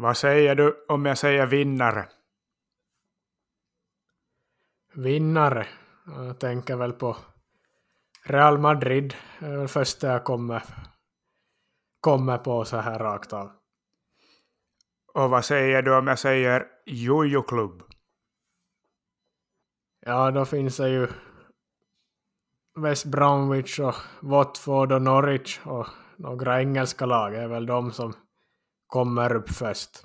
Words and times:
Vad 0.00 0.16
säger 0.16 0.54
du 0.54 0.84
om 0.88 1.06
jag 1.06 1.18
säger 1.18 1.46
vinnare? 1.46 2.08
Vinnare? 4.94 5.66
Jag 6.06 6.40
tänker 6.40 6.76
väl 6.76 6.92
på 6.92 7.16
Real 8.24 8.58
Madrid. 8.58 9.14
Det 9.38 9.46
är 9.46 9.56
väl 9.56 9.68
första 9.68 10.06
jag 10.06 10.24
kommer, 10.24 10.62
kommer 12.00 12.38
på 12.38 12.64
så 12.64 12.76
här 12.76 12.98
rakt 12.98 13.32
av. 13.32 13.50
Och 15.14 15.30
vad 15.30 15.44
säger 15.44 15.82
du 15.82 15.96
om 15.96 16.06
jag 16.06 16.18
säger 16.18 16.66
jojo-klubb? 16.86 17.82
Ja, 20.00 20.30
då 20.30 20.44
finns 20.44 20.76
det 20.76 20.88
ju 20.88 21.08
West 22.80 23.04
Bromwich 23.04 23.80
och 23.80 23.94
Watford 24.20 24.92
och 24.92 25.02
Norwich 25.02 25.60
och 25.64 25.86
några 26.16 26.60
engelska 26.60 27.06
lag 27.06 27.34
är 27.34 27.48
väl 27.48 27.66
de 27.66 27.92
som 27.92 28.14
kommer 28.88 29.36
upp 29.36 29.50
först. 29.50 30.04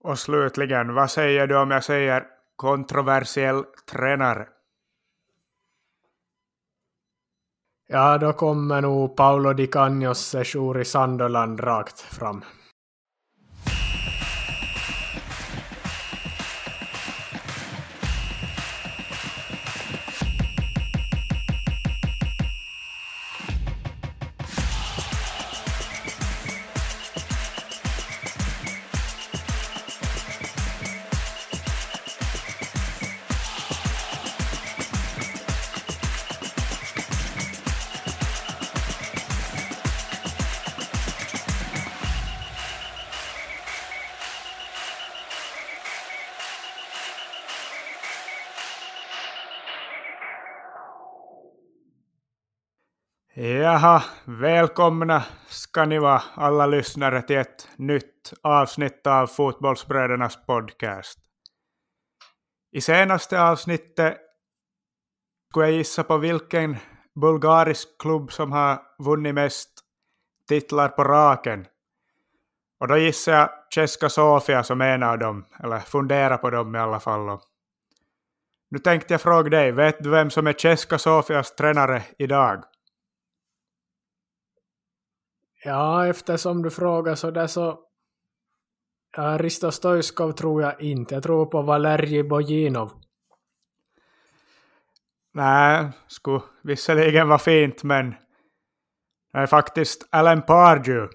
Och 0.00 0.18
slutligen, 0.18 0.94
vad 0.94 1.10
säger 1.10 1.46
du 1.46 1.56
om 1.56 1.70
jag 1.70 1.84
säger 1.84 2.26
kontroversiell 2.56 3.64
tränare? 3.90 4.48
Ja, 7.86 8.18
då 8.18 8.32
kommer 8.32 8.80
nog 8.80 9.16
Paolo 9.16 9.52
Di 9.52 9.66
Cagnos 9.66 10.18
sejour 10.18 10.80
i 10.80 10.84
Sunderland 10.84 11.60
rakt 11.60 12.00
fram. 12.00 12.44
Jaha, 53.74 54.02
välkomna 54.24 55.24
ska 55.48 55.84
ni 55.84 55.98
vara 55.98 56.22
alla 56.34 56.66
lyssnare 56.66 57.22
till 57.22 57.36
ett 57.36 57.68
nytt 57.76 58.32
avsnitt 58.42 59.06
av 59.06 59.26
Fotbollsbrödernas 59.26 60.46
podcast. 60.46 61.18
I 62.72 62.80
senaste 62.80 63.42
avsnittet 63.42 64.16
skulle 65.50 65.66
jag 65.66 65.74
gissa 65.74 66.04
på 66.04 66.18
vilken 66.18 66.76
bulgarisk 67.20 67.88
klubb 67.98 68.32
som 68.32 68.52
har 68.52 68.82
vunnit 68.98 69.34
mest 69.34 69.70
titlar 70.48 70.88
på 70.88 71.04
raken. 71.04 71.66
Och 72.80 72.88
då 72.88 72.96
gissar 72.96 73.32
jag 73.32 73.50
Ceska 73.74 74.08
Sofia 74.08 74.62
som 74.62 74.80
en 74.80 75.02
av 75.02 75.18
dem, 75.18 75.44
eller 75.62 75.78
fundera 75.78 76.38
på 76.38 76.50
dem 76.50 76.76
i 76.76 76.78
alla 76.78 77.00
fall. 77.00 77.38
Nu 78.70 78.78
tänkte 78.78 79.14
jag 79.14 79.20
fråga 79.20 79.50
dig, 79.50 79.72
vet 79.72 80.04
du 80.04 80.10
vem 80.10 80.30
som 80.30 80.46
är 80.46 80.52
Ceska 80.52 80.98
Sofias 80.98 81.54
tränare 81.54 82.02
idag? 82.18 82.64
Ja, 85.66 86.06
eftersom 86.06 86.62
du 86.62 86.70
frågar 86.70 87.14
så 87.14 87.30
där 87.30 87.46
så... 87.46 87.80
Ja, 89.16 89.38
Risto 89.38 89.70
Stoiskov 89.70 90.32
tror 90.32 90.62
jag 90.62 90.80
inte. 90.80 91.14
Jag 91.14 91.22
tror 91.22 91.46
på 91.46 91.62
Valerij 91.62 92.22
Bojinov. 92.22 92.92
Nej, 95.34 95.90
skulle 96.06 96.40
visserligen 96.62 97.28
vara 97.28 97.38
fint, 97.38 97.82
men 97.82 98.10
det 99.32 99.38
är 99.38 99.46
faktiskt 99.46 100.08
Alan 100.10 100.42
Pardew, 100.42 101.08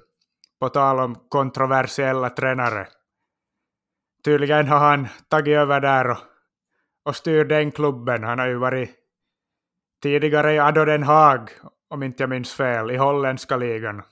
på 0.59 0.70
tal 0.70 1.00
om 1.00 1.16
kontroversiella 1.30 2.30
tränare. 2.30 2.88
Tydligen 4.24 4.68
har 4.68 4.80
han 4.80 5.08
tagit 5.28 5.58
över 5.58 5.82
där 5.82 6.09
och, 6.09 6.18
och 7.06 7.16
styr 7.16 7.46
den 7.46 7.72
klubben. 7.72 8.24
Han 8.24 8.40
har 8.40 8.48
ju 8.48 8.56
varit 8.56 8.96
tidigare 10.04 10.54
i 10.54 10.59
Ado 10.59 10.86
Den 10.86 11.04
Haag, 11.04 11.50
om 11.90 12.04
inte 12.04 12.24
jag 12.24 12.30
minns 12.30 12.54
fel, 12.54 12.92
i 12.92 12.98
holländska 12.98 13.58
ligan 13.58 14.04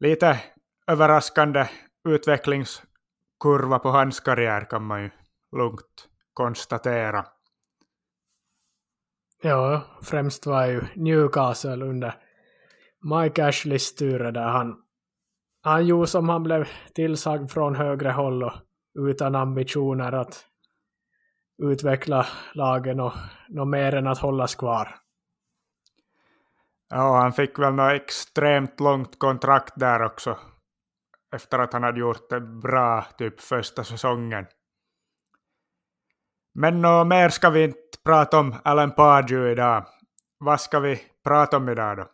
lite 0.00 0.40
överraskande 0.86 1.68
utvecklingskurva 2.08 3.78
på 3.78 3.88
hans 3.88 4.20
karriär 4.20 4.64
kan 4.70 4.84
man 4.84 5.02
ju 5.02 5.10
lugnt 5.56 6.08
konstatera. 6.32 7.26
Ja, 9.42 9.82
främst 10.02 10.46
var 10.46 10.66
ju 10.66 10.82
Newcastle 10.94 11.84
under 11.84 12.14
Mike 13.00 13.46
Ashleys 13.46 13.82
styre 13.82 14.30
där 14.30 14.48
han, 14.48 14.76
han 15.62 15.86
gjorde 15.86 16.06
som 16.06 16.28
han 16.28 16.42
blev 16.42 16.68
tillsagd 16.94 17.50
från 17.50 17.74
högre 17.74 18.10
håll 18.10 18.42
och 18.42 18.52
utan 18.98 19.34
ambitioner 19.34 20.12
att 20.12 20.46
utveckla 21.62 22.26
lagen 22.54 23.00
och 23.00 23.12
något 23.48 23.68
mer 23.68 23.94
än 23.94 24.06
att 24.06 24.18
hållas 24.18 24.54
kvar. 24.54 25.05
Ja, 26.88 27.20
han 27.20 27.32
fick 27.32 27.58
väl 27.58 27.74
något 27.74 27.92
extremt 27.92 28.80
långt 28.80 29.18
kontrakt 29.18 29.72
där 29.76 30.02
också. 30.02 30.38
Efter 31.34 31.58
att 31.58 31.72
han 31.72 31.82
hade 31.82 32.00
gjort 32.00 32.30
det 32.30 32.40
bra 32.40 33.06
typ 33.18 33.40
första 33.40 33.84
säsongen. 33.84 34.46
Men 36.54 36.82
något 36.82 37.06
mer 37.06 37.28
ska 37.28 37.50
vi 37.50 37.64
inte 37.64 37.98
prata 38.04 38.38
om 38.38 38.54
Alan 38.64 38.90
Pardew 38.90 39.52
idag. 39.52 39.86
Vad 40.38 40.60
ska 40.60 40.80
vi 40.80 41.00
prata 41.24 41.56
om 41.56 41.68
idag 41.68 41.96
då? 41.96 42.08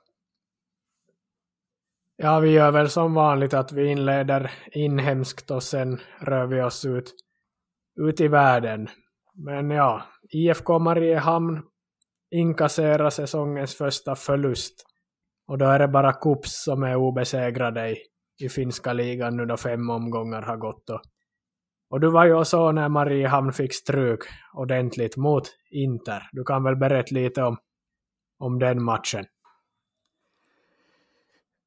Ja, 2.16 2.40
vi 2.40 2.50
gör 2.50 2.70
väl 2.70 2.90
som 2.90 3.14
vanligt 3.14 3.54
att 3.54 3.72
vi 3.72 3.86
inleder 3.86 4.52
inhemskt 4.72 5.50
och 5.50 5.62
sen 5.62 6.00
rör 6.18 6.46
vi 6.46 6.62
oss 6.62 6.84
ut, 6.84 7.14
ut 8.00 8.20
i 8.20 8.28
världen. 8.28 8.88
Men 9.34 9.70
ja, 9.70 10.02
IFK 10.22 10.78
Mariehamn 10.78 11.62
inkassera 12.32 13.10
säsongens 13.10 13.74
första 13.74 14.14
förlust. 14.14 14.74
Och 15.46 15.58
då 15.58 15.66
är 15.66 15.78
det 15.78 15.88
bara 15.88 16.12
Kups 16.12 16.64
som 16.64 16.82
är 16.82 16.96
obesegrade 16.96 17.90
i, 17.90 17.96
i 18.40 18.48
finska 18.48 18.92
ligan 18.92 19.36
nu 19.36 19.46
då 19.46 19.56
fem 19.56 19.90
omgångar 19.90 20.42
har 20.42 20.56
gått. 20.56 20.90
Och, 20.90 21.00
och 21.90 22.00
du 22.00 22.10
var 22.10 22.24
ju 22.24 22.44
så 22.44 22.72
när 22.72 22.88
Mariehamn 22.88 23.52
fick 23.52 23.74
stryk 23.74 24.20
ordentligt 24.52 25.16
mot 25.16 25.48
Inter. 25.70 26.28
Du 26.32 26.44
kan 26.44 26.64
väl 26.64 26.76
berätta 26.76 27.14
lite 27.14 27.42
om, 27.42 27.56
om 28.38 28.58
den 28.58 28.82
matchen? 28.82 29.24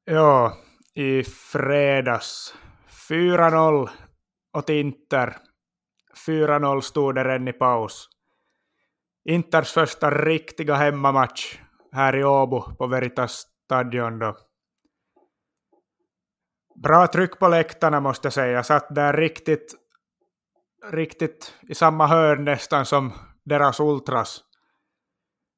Ja, 0.04 0.52
i 0.94 1.22
fredags 1.24 2.54
4-0 3.08 3.88
åt 4.58 4.68
Inter. 4.68 5.36
4-0 6.26 6.80
stod 6.80 7.14
det 7.14 7.24
redan 7.24 7.48
i 7.48 7.52
paus. 7.52 8.08
Inters 9.28 9.72
första 9.72 10.10
riktiga 10.10 10.74
hemmamatch 10.74 11.58
här 11.92 12.16
i 12.16 12.24
Åbo 12.24 12.74
på 12.74 12.86
Veritas 12.86 13.46
stadion 13.64 14.18
då. 14.18 14.36
Bra 16.82 17.06
tryck 17.06 17.38
på 17.38 17.48
läktarna 17.48 18.00
måste 18.00 18.26
jag 18.26 18.32
säga. 18.32 18.52
Jag 18.52 18.66
satt 18.66 18.94
där 18.94 19.12
riktigt, 19.12 19.74
riktigt 20.92 21.54
i 21.68 21.74
samma 21.74 22.06
hörn 22.06 22.44
nästan 22.44 22.86
som 22.86 23.12
deras 23.44 23.80
ultras. 23.80 24.40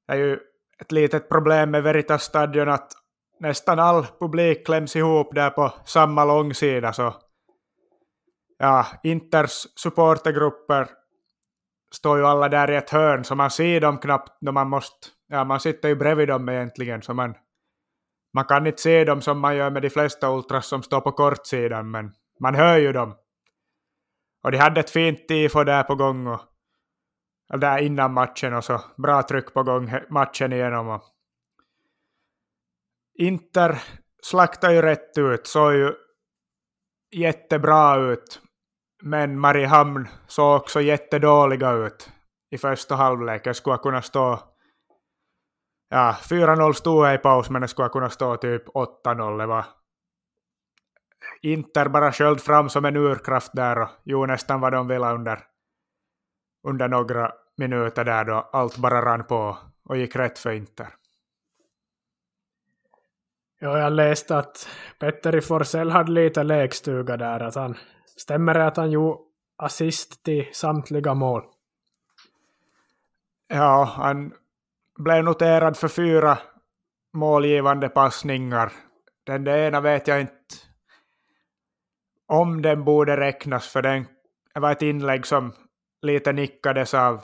Det 0.06 0.12
är 0.12 0.16
ju 0.16 0.38
ett 0.80 0.92
litet 0.92 1.28
problem 1.28 1.70
med 1.70 1.82
Veritas 1.82 2.22
stadion 2.22 2.68
att 2.68 2.92
nästan 3.40 3.78
all 3.78 4.06
publik 4.20 4.66
kläms 4.66 4.96
ihop 4.96 5.34
där 5.34 5.50
på 5.50 5.72
samma 5.84 6.24
långsida 6.24 6.92
så 6.92 7.14
ja, 8.58 8.86
Inters 9.02 9.66
supportergrupper 9.76 10.97
står 11.94 12.18
ju 12.18 12.26
alla 12.26 12.48
där 12.48 12.70
i 12.70 12.76
ett 12.76 12.90
hörn 12.90 13.24
så 13.24 13.34
man 13.34 13.50
ser 13.50 13.80
dem 13.80 13.98
knappt 13.98 14.42
när 14.42 14.52
man 14.52 14.68
måste, 14.68 15.08
ja 15.28 15.44
man 15.44 15.60
sitter 15.60 15.88
ju 15.88 15.96
bredvid 15.96 16.28
dem 16.28 16.48
egentligen 16.48 17.02
så 17.02 17.14
man, 17.14 17.34
man 18.34 18.44
kan 18.44 18.66
inte 18.66 18.82
se 18.82 19.04
dem 19.04 19.20
som 19.20 19.40
man 19.40 19.56
gör 19.56 19.70
med 19.70 19.82
de 19.82 19.90
flesta 19.90 20.30
ultras 20.30 20.66
som 20.66 20.82
står 20.82 21.00
på 21.00 21.12
kortsidan 21.12 21.90
men 21.90 22.12
man 22.40 22.54
hör 22.54 22.76
ju 22.78 22.92
dem. 22.92 23.16
Och 24.44 24.52
de 24.52 24.58
hade 24.58 24.80
ett 24.80 24.90
fint 24.90 25.28
tifo 25.28 25.64
där 25.64 25.82
på 25.82 25.94
gång 25.94 26.26
och 26.26 27.58
där 27.58 27.78
innan 27.78 28.12
matchen 28.12 28.54
och 28.54 28.64
så 28.64 28.80
bra 28.96 29.22
tryck 29.22 29.54
på 29.54 29.62
gång 29.62 29.92
matchen 30.10 30.52
igenom. 30.52 30.88
Och 30.88 31.02
Inter 33.18 33.82
slaktade 34.22 34.74
ju 34.74 34.82
rätt 34.82 35.18
ut, 35.18 35.46
såg 35.46 35.74
ju 35.74 35.92
jättebra 37.10 37.96
ut 37.96 38.40
men 39.02 39.38
Mariehamn 39.38 40.08
såg 40.26 40.56
också 40.56 40.80
jättedåliga 40.80 41.72
ut 41.72 42.12
i 42.50 42.58
första 42.58 42.94
halvlek. 42.94 43.46
Jag 43.46 43.56
skulle 43.56 43.78
kunna 43.78 44.02
stå... 44.02 44.40
Ja, 45.90 46.16
4-0 46.22 46.72
stod 46.72 47.06
jag 47.06 47.14
i 47.14 47.18
paus, 47.18 47.50
men 47.50 47.62
det 47.62 47.68
skulle 47.68 47.88
kunna 47.88 48.10
stå 48.10 48.36
typ 48.36 48.68
8-0. 48.68 49.38
Det 49.38 49.46
var 49.46 49.64
Inter 51.42 51.88
bara 51.88 52.12
sköld 52.12 52.40
fram 52.40 52.68
som 52.68 52.84
en 52.84 52.96
urkraft 52.96 53.50
där 53.54 53.78
och 53.78 53.88
gjorde 54.04 54.32
nästan 54.32 54.60
vad 54.60 54.72
de 54.72 54.88
ville 54.88 55.12
under, 55.12 55.38
under 56.68 56.88
några 56.88 57.32
minuter 57.56 58.04
där 58.04 58.24
då 58.24 58.48
allt 58.52 58.76
bara 58.76 59.04
rann 59.04 59.24
på 59.24 59.58
och 59.84 59.96
gick 59.96 60.16
rätt 60.16 60.38
för 60.38 60.50
Inter. 60.50 60.88
Ja, 63.60 63.78
jag 63.78 63.92
läste 63.92 64.38
att 64.38 64.68
Petteri 64.98 65.40
Forsell 65.40 65.90
hade 65.90 66.12
lite 66.12 66.42
lekstuga 66.42 67.16
där. 67.16 67.40
Att 67.40 67.54
han, 67.54 67.76
stämmer 68.20 68.54
det 68.54 68.66
att 68.66 68.76
han 68.76 68.90
gjorde 68.90 69.18
assist 69.56 70.22
till 70.22 70.48
samtliga 70.52 71.14
mål? 71.14 71.42
Ja, 73.48 73.84
han 73.84 74.32
blev 74.98 75.24
noterad 75.24 75.76
för 75.76 75.88
fyra 75.88 76.38
målgivande 77.12 77.88
passningar. 77.88 78.72
Den 79.24 79.44
där 79.44 79.58
ena 79.58 79.80
vet 79.80 80.08
jag 80.08 80.20
inte 80.20 80.34
om 82.26 82.62
den 82.62 82.84
borde 82.84 83.16
räknas, 83.16 83.68
för 83.68 83.82
den 83.82 84.04
var 84.54 84.72
ett 84.72 84.82
inlägg 84.82 85.26
som 85.26 85.52
lite 86.02 86.32
nickades 86.32 86.94
av 86.94 87.22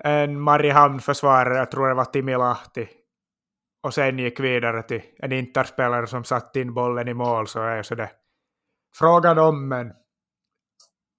en 0.00 0.40
Mariehamn-försvarare, 0.40 1.58
jag 1.58 1.70
tror 1.70 1.88
det 1.88 1.94
var 1.94 2.04
Timi 2.04 2.36
Lahti, 2.36 2.88
och 3.82 3.94
sen 3.94 4.18
gick 4.18 4.40
vidare 4.40 4.82
till 4.82 5.02
en 5.18 5.32
interspelare 5.32 6.06
som 6.06 6.24
satte 6.24 6.60
in 6.60 6.74
bollen 6.74 7.08
i 7.08 7.14
mål, 7.14 7.46
så 7.46 7.62
är 7.62 7.82
så 7.82 7.94
det 7.94 8.10
frågan 8.98 9.38
om, 9.38 9.68
men 9.68 9.92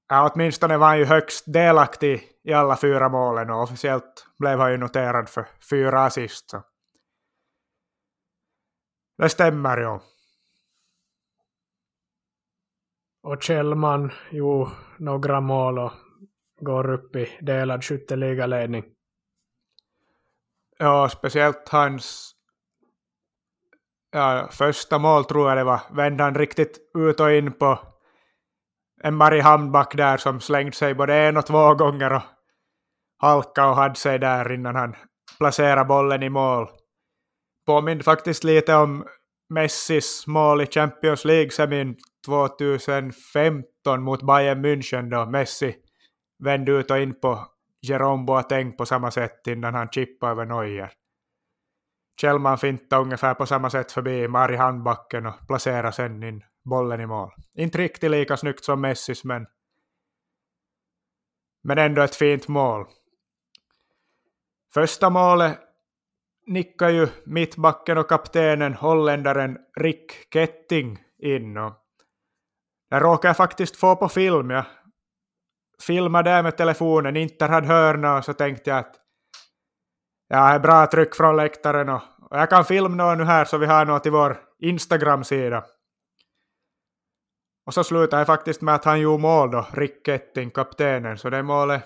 ja, 0.10 0.32
åtminstone 0.34 0.78
var 0.78 0.88
han 0.88 1.00
ju 1.00 1.06
högst 1.06 1.54
delaktig 1.54 2.24
i 2.44 2.54
alla 2.54 2.78
fyra 2.78 3.10
målen 3.10 3.50
och 3.50 3.64
officiellt 3.64 4.28
blev 4.40 4.60
han 4.60 4.72
ju 4.72 4.78
noterad 4.78 5.30
för 5.30 5.48
fyra 5.70 6.06
assist. 6.06 6.50
Så. 6.50 6.64
Det 9.18 9.30
stämmer 9.30 9.78
ju. 9.78 10.00
Och 13.24 13.44
Kjellman 13.44 14.12
gjorde 14.32 14.72
några 15.00 15.42
mål 15.42 15.80
och 15.80 15.92
går 16.62 16.90
upp 16.94 17.16
i 17.16 17.38
delad 17.42 17.84
skytteligaledning. 17.84 18.84
Ja, 20.78 21.10
speciellt 21.10 21.70
hans 21.70 22.37
ja, 24.18 24.48
första 24.52 25.00
mål 25.00 25.26
tror 25.26 25.50
jag 25.50 25.58
det 25.58 25.64
var, 25.64 25.82
vände 25.92 26.24
han 26.24 26.36
riktigt 26.36 26.78
ut 26.98 27.20
och 27.20 27.32
in 27.32 27.54
på 27.54 27.80
en 29.04 29.16
Mariehamnback 29.16 29.98
där 29.98 30.18
som 30.18 30.40
slängde 30.40 30.72
sig 30.76 30.94
både 30.94 31.16
en 31.16 31.38
och 31.38 31.46
två 31.46 31.74
gånger 31.74 32.14
och 32.14 32.22
halka 33.20 33.70
och 33.70 33.76
hade 33.76 33.96
sig 33.96 34.20
där 34.20 34.52
innan 34.52 34.76
han 34.76 34.96
placerade 35.38 35.86
bollen 35.86 36.24
i 36.24 36.30
mål. 36.30 36.68
Påminner 37.66 38.04
faktiskt 38.04 38.44
lite 38.44 38.76
om 38.76 39.06
Messis 39.50 40.28
mål 40.28 40.62
i 40.62 40.66
Champions 40.66 41.26
League-semin 41.26 41.96
2015 42.26 44.04
mot 44.04 44.24
Bayern 44.24 44.66
München 44.66 45.10
då 45.10 45.26
Messi 45.26 45.76
vände 46.44 46.72
ut 46.72 46.92
och 46.92 47.00
in 47.00 47.20
på 47.20 47.48
Jerome 47.82 48.24
Boateng 48.24 48.78
på 48.78 48.86
samma 48.86 49.12
sätt 49.12 49.48
innan 49.48 49.74
han 49.74 49.90
chippade 49.90 50.32
över 50.32 50.46
Neuer. 50.46 50.92
Kjellman 52.22 52.58
fintade 52.58 53.02
ungefär 53.02 53.34
på 53.34 53.46
samma 53.46 53.70
sätt 53.70 53.92
förbi 53.92 54.28
Mariehamnbacken 54.28 55.26
och 55.26 55.48
placerade 55.48 55.92
sen 55.92 56.24
in 56.24 56.44
bollen 56.66 57.02
i 57.02 57.06
mål. 57.06 57.32
Inte 57.54 57.78
riktigt 57.78 58.12
lika 58.12 58.38
snyggt 58.38 58.66
som 58.66 58.82
Messis, 58.82 59.24
men, 59.24 59.48
men 61.64 61.78
ändå 61.78 62.02
ett 62.02 62.16
fint 62.16 62.48
mål. 62.48 62.86
Första 64.74 65.10
målet 65.10 65.60
nickar 66.48 66.90
ju 66.90 67.08
mittbacken 67.26 67.98
och 67.98 68.10
kaptenen, 68.10 68.74
holländaren 68.74 69.58
Rick 69.76 70.34
Ketting, 70.34 71.04
in. 71.20 71.58
Och 71.58 71.74
jag 72.90 73.04
råkade 73.04 73.30
jag 73.30 73.38
faktiskt 73.38 73.76
få 73.76 73.96
på 73.96 74.10
film. 74.10 74.50
Jag 74.50 74.66
filmade 75.82 76.30
där 76.30 76.44
med 76.44 76.58
telefonen, 76.58 77.18
inte 77.18 77.46
hade 77.46 77.68
hörna 77.68 78.18
och 78.18 78.26
så 78.26 78.34
tänkte 78.34 78.70
jag 78.70 78.80
att 78.80 78.96
ja, 80.28 80.50
är 80.50 80.60
bra 80.60 80.88
tryck 80.88 81.16
från 81.16 81.36
läktaren 81.36 81.90
och, 81.90 82.02
och 82.22 82.38
jag 82.38 82.50
kan 82.50 82.66
filma 82.66 83.16
nu 83.16 83.24
här 83.24 83.46
så 83.46 83.58
vi 83.58 83.66
har 83.66 83.86
något 83.86 84.04
till 84.04 84.12
vår 84.12 84.38
Instagram-sida. 84.60 85.66
Och 87.66 87.74
så 87.74 87.84
slutade 87.84 88.20
jag 88.20 88.28
faktiskt 88.28 88.62
med 88.62 88.76
att 88.76 88.86
han 88.86 89.00
gjorde 89.00 89.22
mål 89.22 89.52
då, 89.52 89.68
Rick 89.74 90.06
Ketting, 90.06 90.52
kaptenen, 90.52 91.18
så 91.18 91.30
det 91.30 91.44
målet 91.44 91.84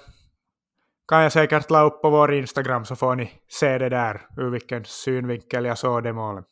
kan 1.07 1.23
jag 1.23 1.31
säkert 1.31 1.69
la 1.69 1.81
upp 1.81 2.01
på 2.01 2.09
vår 2.09 2.33
Instagram 2.33 2.85
så 2.85 2.95
får 2.95 3.15
ni 3.15 3.31
se 3.47 3.77
det 3.77 3.89
där, 3.89 4.21
ur 4.37 4.49
vilken 4.49 4.85
synvinkel 4.85 5.65
jag 5.65 5.77
såg 5.77 6.03
det 6.03 6.13
målet. 6.13 6.45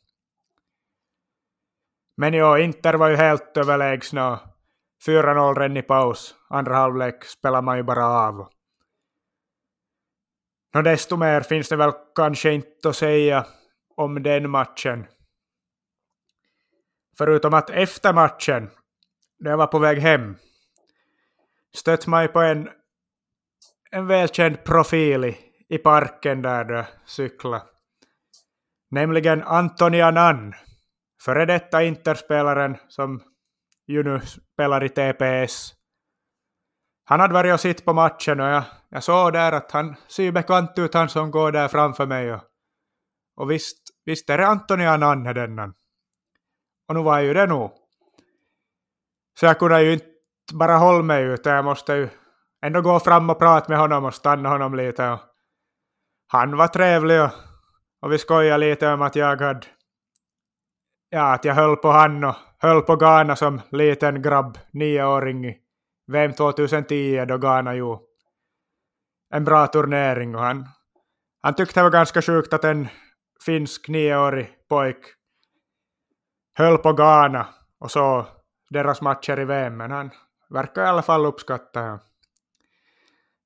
Men 2.16 2.34
ja, 2.34 2.58
Inter 2.58 2.94
var 2.94 3.08
ju 3.08 3.16
helt 3.16 3.56
överlägsna. 3.56 4.40
4-0 5.06 5.54
redan 5.54 5.76
i 5.76 5.82
paus. 5.82 6.34
Andra 6.48 6.76
halvlek 6.76 7.24
spelar 7.24 7.62
man 7.62 7.76
ju 7.76 7.82
bara 7.82 8.06
av. 8.06 8.48
Nå, 10.74 10.82
desto 10.82 11.16
mer 11.16 11.40
finns 11.40 11.68
det 11.68 11.76
väl 11.76 11.92
kanske 12.14 12.52
inte 12.52 12.88
att 12.88 12.96
säga 12.96 13.46
om 13.96 14.22
den 14.22 14.50
matchen. 14.50 15.06
Förutom 17.18 17.54
att 17.54 17.70
efter 17.70 18.12
matchen, 18.12 18.70
när 19.38 19.50
jag 19.50 19.58
var 19.58 19.66
på 19.66 19.78
väg 19.78 19.98
hem, 19.98 20.36
stötte 21.76 22.10
mig 22.10 22.28
på 22.28 22.40
en, 22.40 22.68
en 23.90 24.06
välkänd 24.06 24.64
profil 24.64 25.24
i, 25.24 25.38
i 25.68 25.78
parken 25.78 26.42
där 26.42 26.64
du 26.64 26.84
cyklade. 27.06 27.62
Nämligen 28.90 29.42
Antoni 29.42 30.00
Annan, 30.00 30.54
före 31.24 31.46
detta 31.46 31.82
Interspelaren 31.82 32.76
som 32.88 33.22
ju 33.86 34.02
nu 34.02 34.20
spelar 34.20 34.84
i 34.84 34.88
TPS. 34.88 35.74
Han 37.10 37.20
hade 37.20 37.34
varit 37.34 37.54
och 37.54 37.60
sitt 37.60 37.84
på 37.84 37.92
matchen 37.92 38.40
och 38.40 38.46
jag, 38.46 38.62
jag 38.88 39.02
såg 39.02 39.32
där 39.32 39.52
att 39.52 39.72
han 39.72 39.96
ser 40.08 40.32
bekant 40.32 40.78
ut 40.78 40.94
han 40.94 41.08
som 41.08 41.30
går 41.30 41.52
där 41.52 41.68
framför 41.68 42.06
mig. 42.06 42.32
Och, 42.34 42.40
och 43.36 43.50
visst, 43.50 43.78
visst 44.04 44.30
är 44.30 44.38
det 44.38 44.46
Antoni 44.46 44.86
Ananne 44.86 45.32
dennan. 45.32 45.74
Och 46.88 46.94
nu 46.94 47.02
var 47.02 47.20
ju 47.20 47.34
det 47.34 47.46
nog. 47.46 47.70
Så 49.40 49.46
jag 49.46 49.58
kunde 49.58 49.82
ju 49.82 49.92
inte 49.92 50.06
bara 50.52 50.76
hålla 50.76 51.02
mig 51.02 51.24
utan 51.24 51.52
jag 51.52 51.64
måste 51.64 51.92
ju 51.92 52.08
ändå 52.62 52.80
gå 52.80 53.00
fram 53.00 53.30
och 53.30 53.38
prata 53.38 53.68
med 53.68 53.78
honom 53.78 54.04
och 54.04 54.14
stanna 54.14 54.48
honom 54.48 54.74
lite. 54.74 55.08
Och 55.08 55.20
han 56.26 56.56
var 56.56 56.68
trevlig 56.68 57.22
och, 57.22 57.30
och 58.02 58.12
vi 58.12 58.18
skojade 58.18 58.58
lite 58.58 58.92
om 58.92 59.02
att 59.02 59.16
jag 59.16 59.26
hade 59.26 59.66
ja, 61.08 61.32
att 61.34 61.44
jag 61.44 61.54
höll 61.54 61.76
på 61.76 61.90
han 61.90 62.24
och 62.24 62.36
höll 62.58 62.82
på 62.82 62.96
Ghana 62.96 63.36
som 63.36 63.60
liten 63.70 64.22
grabb, 64.22 64.58
nioåring 64.72 65.44
i 65.44 65.69
VM 66.10 66.32
2010 66.32 67.24
då 67.28 67.38
Ghana 67.38 67.74
gjorde 67.74 68.02
en 69.30 69.44
bra 69.44 69.66
turnering 69.66 70.34
och 70.34 70.40
han, 70.40 70.68
han 71.42 71.54
tyckte 71.54 71.80
det 71.80 71.84
var 71.84 71.90
ganska 71.90 72.22
sjukt 72.22 72.52
att 72.52 72.64
en 72.64 72.88
finsk 73.44 73.88
nioårig 73.88 74.50
pojk 74.68 74.96
höll 76.54 76.78
på 76.78 76.92
Ghana 76.92 77.48
och 77.78 77.90
så 77.90 78.26
deras 78.70 79.00
matcher 79.00 79.40
i 79.40 79.44
VM, 79.44 79.76
men 79.76 79.90
han 79.90 80.10
verkar 80.50 80.84
i 80.84 80.88
alla 80.88 81.02
fall 81.02 81.26
uppskatta 81.26 81.82
det. 81.82 81.90
Det 81.90 82.00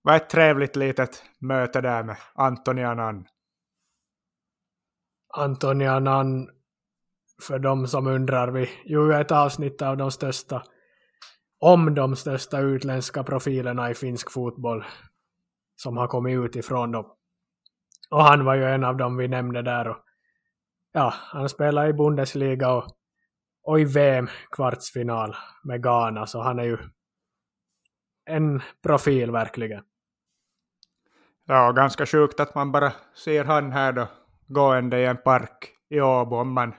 var 0.02 0.16
ett 0.16 0.30
trevligt 0.30 0.76
litet 0.76 1.22
möte 1.38 1.80
där 1.80 2.02
med 2.02 2.16
Antoni 2.34 2.84
Annan. 2.84 3.26
Antoni 5.36 5.86
Annan, 5.86 6.48
för 7.42 7.58
de 7.58 7.86
som 7.86 8.06
undrar, 8.06 8.48
vi 8.48 8.70
gjorde 8.84 9.18
ett 9.18 9.30
avsnitt 9.30 9.82
av 9.82 9.96
de 9.96 10.10
största, 10.10 10.62
om 11.64 11.94
de 11.94 12.16
största 12.16 12.60
utländska 12.60 13.24
profilerna 13.24 13.90
i 13.90 13.94
finsk 13.94 14.30
fotboll 14.32 14.84
som 15.76 15.96
har 15.96 16.06
kommit 16.06 16.38
utifrån 16.38 16.92
Då. 16.92 17.16
Och 18.10 18.22
han 18.22 18.44
var 18.44 18.54
ju 18.54 18.64
en 18.64 18.84
av 18.84 18.96
dem 18.96 19.16
vi 19.16 19.28
nämnde 19.28 19.62
där. 19.62 19.88
Och, 19.88 19.96
ja, 20.92 21.14
han 21.16 21.48
spelar 21.48 21.88
i 21.88 21.92
Bundesliga 21.92 22.72
och, 22.72 22.84
och 23.62 23.80
i 23.80 23.84
VM 23.84 24.28
kvartsfinal 24.50 25.36
med 25.64 25.82
Ghana, 25.82 26.26
så 26.26 26.42
han 26.42 26.58
är 26.58 26.64
ju 26.64 26.78
en 28.30 28.62
profil 28.82 29.30
verkligen. 29.30 29.82
Ja, 31.46 31.72
ganska 31.72 32.06
sjukt 32.06 32.40
att 32.40 32.54
man 32.54 32.72
bara 32.72 32.92
ser 33.14 33.44
han 33.44 33.72
här 33.72 33.92
då 33.92 34.08
gående 34.48 34.98
i 34.98 35.04
en 35.04 35.16
park 35.16 35.70
i 35.90 36.00
Åbo 36.00 36.36
om 36.36 36.52
man 36.52 36.74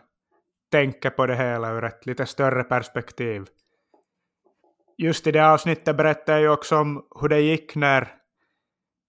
tänker 0.71 1.09
på 1.09 1.25
det 1.25 1.35
hela 1.35 1.71
ur 1.71 1.83
ett 1.83 2.05
lite 2.05 2.25
större 2.25 2.63
perspektiv. 2.63 3.45
Just 4.97 5.27
i 5.27 5.31
det 5.31 5.47
avsnittet 5.47 5.97
berättade 5.97 6.31
jag 6.31 6.41
ju 6.41 6.49
också 6.49 6.77
om 6.77 7.07
hur 7.21 7.29
det 7.29 7.41
gick 7.41 7.75
när 7.75 8.17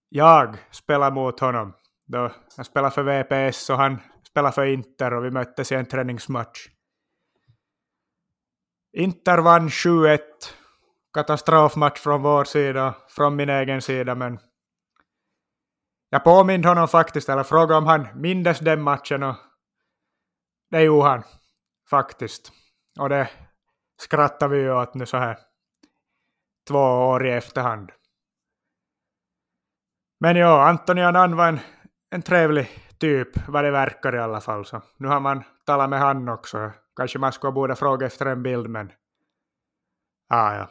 jag 0.09 0.57
spelade 0.71 1.15
mot 1.15 1.41
honom. 1.41 1.75
Då 2.07 2.33
jag 2.57 2.67
spelade 2.67 2.95
för 2.95 3.03
VPS 3.03 3.71
och 3.71 3.77
han 3.77 3.99
spelade 4.29 4.55
för 4.55 4.67
Inter 4.67 5.15
och 5.15 5.25
vi 5.25 5.31
möttes 5.31 5.73
i 5.73 5.75
en 5.75 5.87
träningsmatch. 5.87 6.69
Inter 8.93 9.39
vann 9.39 9.69
7-1. 9.69 10.19
Katastrofmatch 11.15 11.99
från 12.01 12.23
vår 12.23 12.45
sida, 12.45 12.95
från 13.09 13.37
min 13.37 13.49
egen 13.49 13.83
sida, 13.83 14.15
men 14.15 14.39
jag 16.11 16.25
påminde 16.25 16.69
honom 16.69 16.89
faktiskt, 16.89 17.29
eller 17.29 17.43
frågade 17.43 17.75
om 17.75 17.87
han 17.87 18.09
mindes 18.15 18.59
den 18.59 18.83
matchen 18.83 19.23
och 19.23 19.35
det 20.71 20.83
gjorde 20.83 21.09
han 21.09 21.23
faktiskt. 21.91 22.53
Och 22.99 23.09
det, 23.09 23.31
skrattar 24.01 24.49
vi 24.49 24.59
ju 24.59 24.73
åt 24.73 24.95
nu 24.95 25.07
så 25.07 25.17
här 25.17 25.39
två 26.69 26.79
år 26.79 27.27
i 27.27 27.31
efterhand. 27.31 27.93
Men 30.21 30.37
ja, 30.37 30.69
Antoni 30.69 31.03
Annan 31.03 31.37
var 31.37 31.49
en, 31.49 31.59
en 32.11 32.23
trevlig 32.23 32.69
typ, 32.99 33.49
vad 33.49 33.65
det 33.65 33.71
verkar 33.71 34.15
i 34.15 34.19
alla 34.19 34.41
fall. 34.41 34.65
Så 34.65 34.83
nu 34.97 35.09
har 35.09 35.21
man 35.21 35.45
talat 35.67 35.91
med 35.91 35.99
han 35.99 36.29
också. 36.29 36.73
Kanske 36.97 37.19
man 37.19 37.33
skulle 37.33 37.53
borde 37.53 37.77
fråga 37.77 38.07
efter 38.07 38.27
en 38.27 38.43
bild, 38.43 38.71
men 38.71 38.93
ah, 40.29 40.55
ja. 40.55 40.71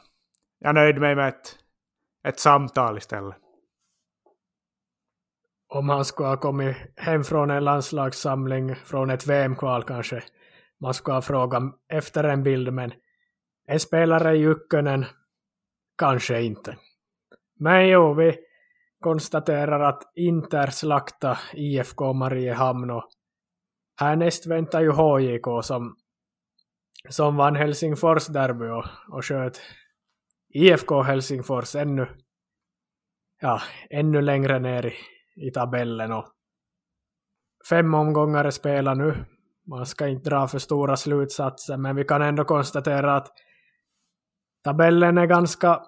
jag 0.59 0.75
nöjde 0.75 0.99
mig 0.99 1.15
med 1.15 1.27
ett, 1.27 1.57
ett 2.27 2.39
samtal 2.39 2.97
istället. 2.97 3.35
Om 5.67 5.89
han 5.89 6.05
skulle 6.05 6.29
ha 6.29 6.37
kommit 6.37 6.77
hem 6.95 7.23
från 7.23 7.49
en 7.49 7.63
landslagssamling, 7.63 8.75
från 8.75 9.09
ett 9.09 9.27
VM-kval 9.27 9.83
kanske, 9.83 10.23
man 10.81 10.93
skulle 10.93 11.15
ha 11.15 11.21
frågat 11.21 11.63
efter 11.89 12.23
en 12.23 12.43
bild, 12.43 12.73
men 12.73 12.93
en 13.67 13.79
spelare 13.79 14.35
i 14.35 14.39
Jukkönen, 14.39 15.05
kanske 15.97 16.41
inte. 16.41 16.77
Men 17.59 17.87
jo, 17.87 18.13
vi 18.13 18.37
konstaterar 18.99 19.79
att 19.79 20.03
Inter 20.15 20.67
slakta 20.67 21.37
IFK 21.53 22.13
Mariehamn 22.13 22.89
och 22.91 23.09
härnäst 23.99 24.47
väntar 24.47 24.81
ju 24.81 24.91
HJK 24.91 25.63
som, 25.63 25.95
som 27.09 27.35
vann 27.35 27.55
Helsingfors 27.55 28.27
derby 28.27 28.65
och, 28.65 28.85
och 29.15 29.25
sköt 29.25 29.61
IFK 30.53 31.01
Helsingfors 31.01 31.75
ännu, 31.75 32.07
ja, 33.41 33.61
ännu 33.89 34.21
längre 34.21 34.59
ner 34.59 34.85
i, 34.85 34.93
i 35.47 35.51
tabellen 35.51 36.11
och 36.11 36.25
fem 37.69 37.93
omgångar 37.93 38.45
är 38.45 38.51
spelade 38.51 39.03
nu. 39.03 39.25
Man 39.67 39.85
ska 39.85 40.07
inte 40.07 40.29
dra 40.29 40.47
för 40.47 40.59
stora 40.59 40.95
slutsatser 40.95 41.77
men 41.77 41.95
vi 41.95 42.03
kan 42.03 42.21
ändå 42.21 42.45
konstatera 42.45 43.15
att 43.15 43.27
tabellen 44.65 45.17
är 45.17 45.25
ganska 45.25 45.81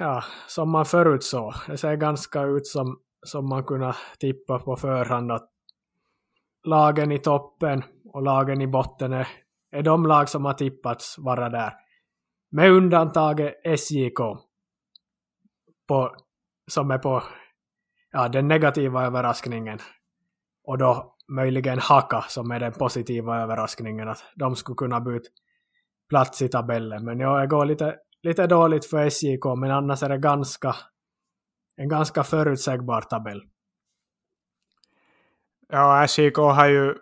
ja, 0.00 0.24
som 0.46 0.70
man 0.70 0.84
förutsåg. 0.84 1.54
Det 1.66 1.76
ser 1.76 1.96
ganska 1.96 2.42
ut 2.42 2.66
som, 2.66 2.98
som 3.26 3.48
man 3.48 3.64
kunde 3.64 3.94
tippa 4.18 4.58
på 4.58 4.76
förhand 4.76 5.32
att 5.32 5.50
lagen 6.64 7.12
i 7.12 7.18
toppen 7.18 7.82
och 8.12 8.22
lagen 8.22 8.60
i 8.60 8.66
botten 8.66 9.12
är, 9.12 9.28
är 9.70 9.82
de 9.82 10.06
lag 10.06 10.28
som 10.28 10.44
har 10.44 10.54
tippats 10.54 11.18
vara 11.18 11.48
där. 11.48 11.72
Med 12.50 12.70
undantaget 12.70 13.54
SJK. 13.78 14.18
På, 15.88 16.16
som 16.70 16.90
är 16.90 16.98
på 16.98 17.22
ja, 18.12 18.28
den 18.28 18.48
negativa 18.48 19.04
överraskningen. 19.06 19.78
Och 20.64 20.78
då 20.78 21.16
möjligen 21.28 21.78
Haka 21.78 22.22
som 22.28 22.50
är 22.50 22.60
den 22.60 22.72
positiva 22.72 23.42
överraskningen 23.42 24.08
att 24.08 24.24
de 24.36 24.56
skulle 24.56 24.76
kunna 24.76 25.00
byta 25.00 25.28
plats 26.08 26.42
i 26.42 26.48
tabellen. 26.48 27.04
Men 27.04 27.20
jag 27.20 27.50
går 27.50 27.64
lite 27.64 27.96
lite 28.24 28.46
dåligt 28.46 28.86
för 28.86 29.10
SJK, 29.10 29.44
men 29.58 29.70
annars 29.70 30.02
är 30.02 30.08
det 30.08 30.18
ganska, 30.18 30.76
en 31.76 31.88
ganska 31.88 32.24
förutsägbar 32.24 33.00
tabell. 33.00 33.42
Ja, 35.68 36.06
SJK 36.08 36.36
har 36.36 36.66
ju 36.66 36.94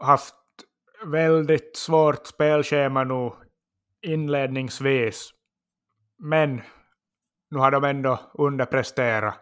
haft 0.00 0.34
väldigt 1.04 1.76
svårt 1.76 2.26
spelschema 2.26 3.04
nu 3.04 3.30
inledningsvis. 4.02 5.30
Men 6.18 6.62
nu 7.50 7.58
har 7.58 7.70
de 7.70 7.84
ändå 7.84 8.20
underpresterat. 8.34 9.34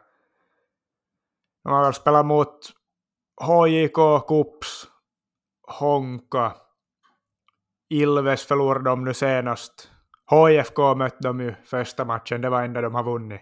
De 1.64 1.72
har 1.72 1.84
väl 1.84 1.94
spelat 1.94 2.26
mot 2.26 2.58
HJK, 3.40 4.26
Kups, 4.28 4.86
Honka, 5.78 6.54
Ilves 7.90 8.46
förlorade 8.46 8.90
de 8.90 9.04
nu 9.04 9.14
senast 9.14 9.90
HIFK 10.30 10.78
mötte 10.96 11.16
de 11.20 11.40
ju 11.40 11.54
första 11.64 12.04
matchen, 12.04 12.40
det 12.40 12.50
var 12.50 12.62
enda 12.62 12.80
de 12.80 12.94
har 12.94 13.04
vunnit. 13.04 13.40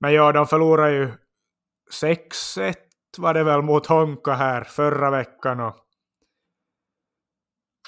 Men 0.00 0.12
ja, 0.12 0.32
de 0.32 0.46
förlorade 0.46 0.92
ju 0.92 1.12
6-1 2.02 2.74
var 3.18 3.34
det 3.34 3.44
väl 3.44 3.62
mot 3.62 3.86
Honka 3.86 4.32
här 4.32 4.64
förra 4.64 5.10
veckan. 5.10 5.60
Och, 5.60 5.76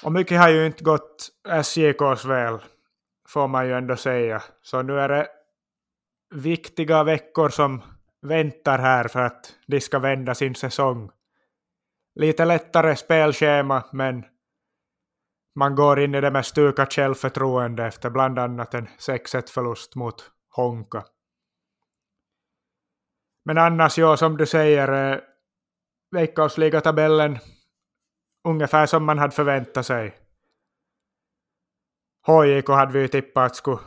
och 0.05 0.13
mycket 0.13 0.41
har 0.41 0.49
ju 0.49 0.67
inte 0.67 0.85
gått 0.85 1.29
SJKs 1.49 2.25
väl, 2.25 2.59
får 3.29 3.49
man 3.49 3.67
ju 3.67 3.73
ändå 3.73 3.97
säga. 3.97 4.43
Så 4.63 4.83
nu 4.83 5.01
är 5.01 5.09
det 5.09 5.29
viktiga 6.35 7.05
veckor 7.05 7.49
som 7.49 7.83
väntar 8.23 8.79
här 8.79 9.09
för 9.09 9.21
att 9.21 9.55
de 9.67 9.81
ska 9.81 9.99
vända 9.99 10.35
sin 10.35 10.55
säsong. 10.55 11.11
Lite 12.15 12.45
lättare 12.45 12.97
spelschema, 12.97 13.85
men 13.93 14.25
man 15.57 15.75
går 15.75 16.01
in 16.01 16.15
i 16.15 16.21
det 16.21 16.31
med 16.31 16.47
stukat 16.47 16.93
självförtroende 16.93 17.85
efter 17.85 18.11
bland 18.11 18.39
annat 18.39 18.75
en 18.75 18.87
6-1 18.87 19.51
förlust 19.51 19.95
mot 19.95 20.31
Honka. 20.51 21.05
Men 23.45 23.59
annars, 23.59 23.99
ja, 23.99 24.17
som 24.17 24.37
du 24.37 24.47
säger, 24.47 25.13
eh, 25.13 25.21
Veikkausliga-tabellen 26.11 27.39
ungefär 28.45 28.87
som 28.87 29.05
man 29.05 29.19
hade 29.19 29.35
förväntat 29.35 29.87
sig. 29.87 30.15
HJK 32.27 32.69
hade 32.69 32.93
vi 32.93 33.01
ju 33.01 33.09
tippat 33.09 33.51
att 33.51 33.57
skulle 33.57 33.79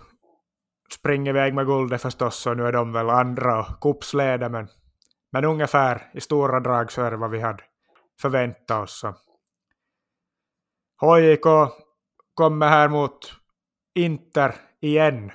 springa 0.92 1.30
iväg 1.30 1.54
med 1.54 1.66
guldet 1.66 2.02
förstås, 2.02 2.48
och 2.48 2.58
nu 2.58 2.68
är 2.68 2.72
de 2.72 2.94
väl 2.94 3.10
andra 3.10 3.60
och 3.60 3.82
kuppsleder, 3.82 4.50
men, 4.50 4.68
men 5.32 5.46
ungefär 5.46 6.12
i 6.14 6.22
stora 6.22 6.60
drag 6.60 6.92
så 6.92 7.02
är 7.02 7.12
det 7.12 7.18
vad 7.18 7.32
vi 7.32 7.40
hade 7.40 7.64
förväntat 8.22 8.84
oss. 8.84 9.00
Så 9.00 9.16
HJK 11.02 11.46
kommer 12.34 12.68
här 12.68 12.90
mot 12.90 13.34
Inter 13.96 14.56
igen. 14.82 15.32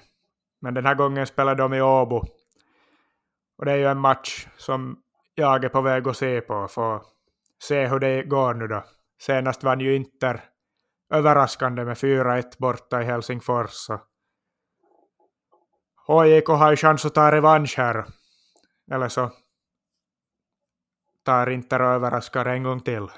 Men 0.61 0.75
den 0.75 0.87
här 0.87 0.95
gången 0.95 1.27
spelar 1.27 1.55
de 1.55 1.75
i 1.75 1.83
Åbo. 1.83 2.25
Och 3.59 3.65
det 3.65 3.73
är 3.73 3.77
ju 3.77 3.87
en 3.87 4.01
match 4.01 4.47
som 4.57 5.03
jag 5.35 5.65
är 5.65 5.69
på 5.69 5.81
väg 5.81 6.09
att 6.09 6.17
se 6.17 6.41
på. 6.41 6.69
För 6.69 6.97
att 6.97 7.07
se 7.63 7.87
hur 7.87 7.99
det 7.99 8.23
går 8.23 8.55
nu 8.55 8.67
då. 8.67 8.85
Senast 9.21 9.65
vann 9.65 9.81
ju 9.81 9.97
Inter 9.97 10.45
överraskande 11.11 11.85
med 11.85 11.97
4-1 11.97 12.43
borta 12.59 13.03
i 13.03 13.05
Helsingfors. 13.05 13.71
Så. 13.71 14.01
HJK 16.07 16.49
har 16.49 16.71
ju 16.71 16.77
chans 16.77 17.05
att 17.05 17.15
ta 17.15 17.33
revansch 17.33 17.75
här. 17.79 18.05
Eller 18.93 19.09
så 19.09 19.31
tar 21.23 21.51
Inter 21.51 21.83
och 21.83 21.89
överraskar 21.89 22.47
en 22.47 22.63
gång 22.63 22.81
till. 22.81 23.09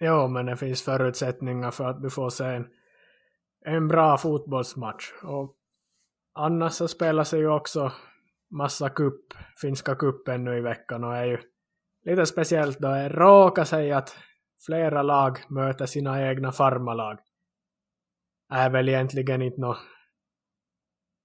Jo, 0.00 0.28
men 0.28 0.46
det 0.46 0.56
finns 0.56 0.82
förutsättningar 0.82 1.70
för 1.70 1.84
att 1.84 2.02
du 2.02 2.10
får 2.10 2.30
se 2.30 2.44
en, 2.44 2.66
en 3.64 3.88
bra 3.88 4.18
fotbollsmatch. 4.18 5.12
Och 5.22 5.56
annars 6.34 6.72
så 6.72 6.88
spelar 6.88 7.24
sig 7.24 7.40
ju 7.40 7.48
också 7.48 7.92
massa 8.50 8.88
kupp, 8.88 9.34
finska 9.60 9.94
kuppen 9.94 10.44
nu 10.44 10.58
i 10.58 10.60
veckan 10.60 11.04
och 11.04 11.16
är 11.16 11.24
ju 11.24 11.38
lite 12.04 12.26
speciellt 12.26 12.78
då 12.78 12.88
det 12.88 13.08
råkar 13.08 13.64
sig 13.64 13.92
att 13.92 14.16
flera 14.66 15.02
lag 15.02 15.38
möter 15.48 15.86
sina 15.86 16.28
egna 16.30 16.52
farmalag. 16.52 17.18
Är 18.52 18.70
väl 18.70 18.88
egentligen 18.88 19.42
inte 19.42 19.60
nå, 19.60 19.76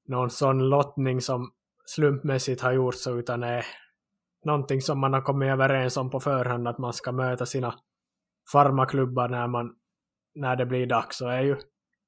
någon 0.07 0.29
sån 0.29 0.69
lottning 0.69 1.21
som 1.21 1.51
slumpmässigt 1.85 2.61
har 2.61 2.71
gjorts 2.71 3.07
utan 3.07 3.43
är 3.43 3.65
någonting 4.45 4.81
som 4.81 4.99
man 4.99 5.13
har 5.13 5.21
kommit 5.21 5.49
överens 5.49 5.97
om 5.97 6.09
på 6.09 6.19
förhand 6.19 6.67
att 6.67 6.77
man 6.77 6.93
ska 6.93 7.11
möta 7.11 7.45
sina 7.45 7.75
farmaklubbar 8.51 9.29
när, 9.29 9.47
man, 9.47 9.75
när 10.35 10.55
det 10.55 10.65
blir 10.65 10.85
dags. 10.85 11.21
Och 11.21 11.33
är 11.33 11.41
ju, 11.41 11.57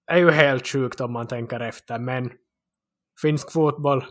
är 0.08 0.18
ju 0.18 0.32
helt 0.32 0.68
sjukt 0.68 1.02
om 1.02 1.14
man 1.14 1.28
tänker 1.28 1.60
efter. 1.60 2.00
Men 2.00 2.32
finsk 3.22 3.52
fotboll 3.52 4.06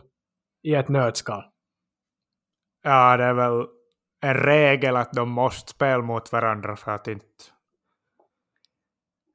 i 0.63 0.75
ett 0.75 0.89
nötskal. 0.89 1.43
Ja, 2.81 3.17
det 3.17 3.23
är 3.23 3.33
väl 3.33 3.67
en 4.21 4.33
regel 4.33 4.95
att 4.95 5.13
de 5.13 5.29
måste 5.29 5.71
spela 5.71 6.03
mot 6.03 6.31
varandra 6.31 6.75
för 6.75 6.91
att 6.91 7.07
inte 7.07 7.53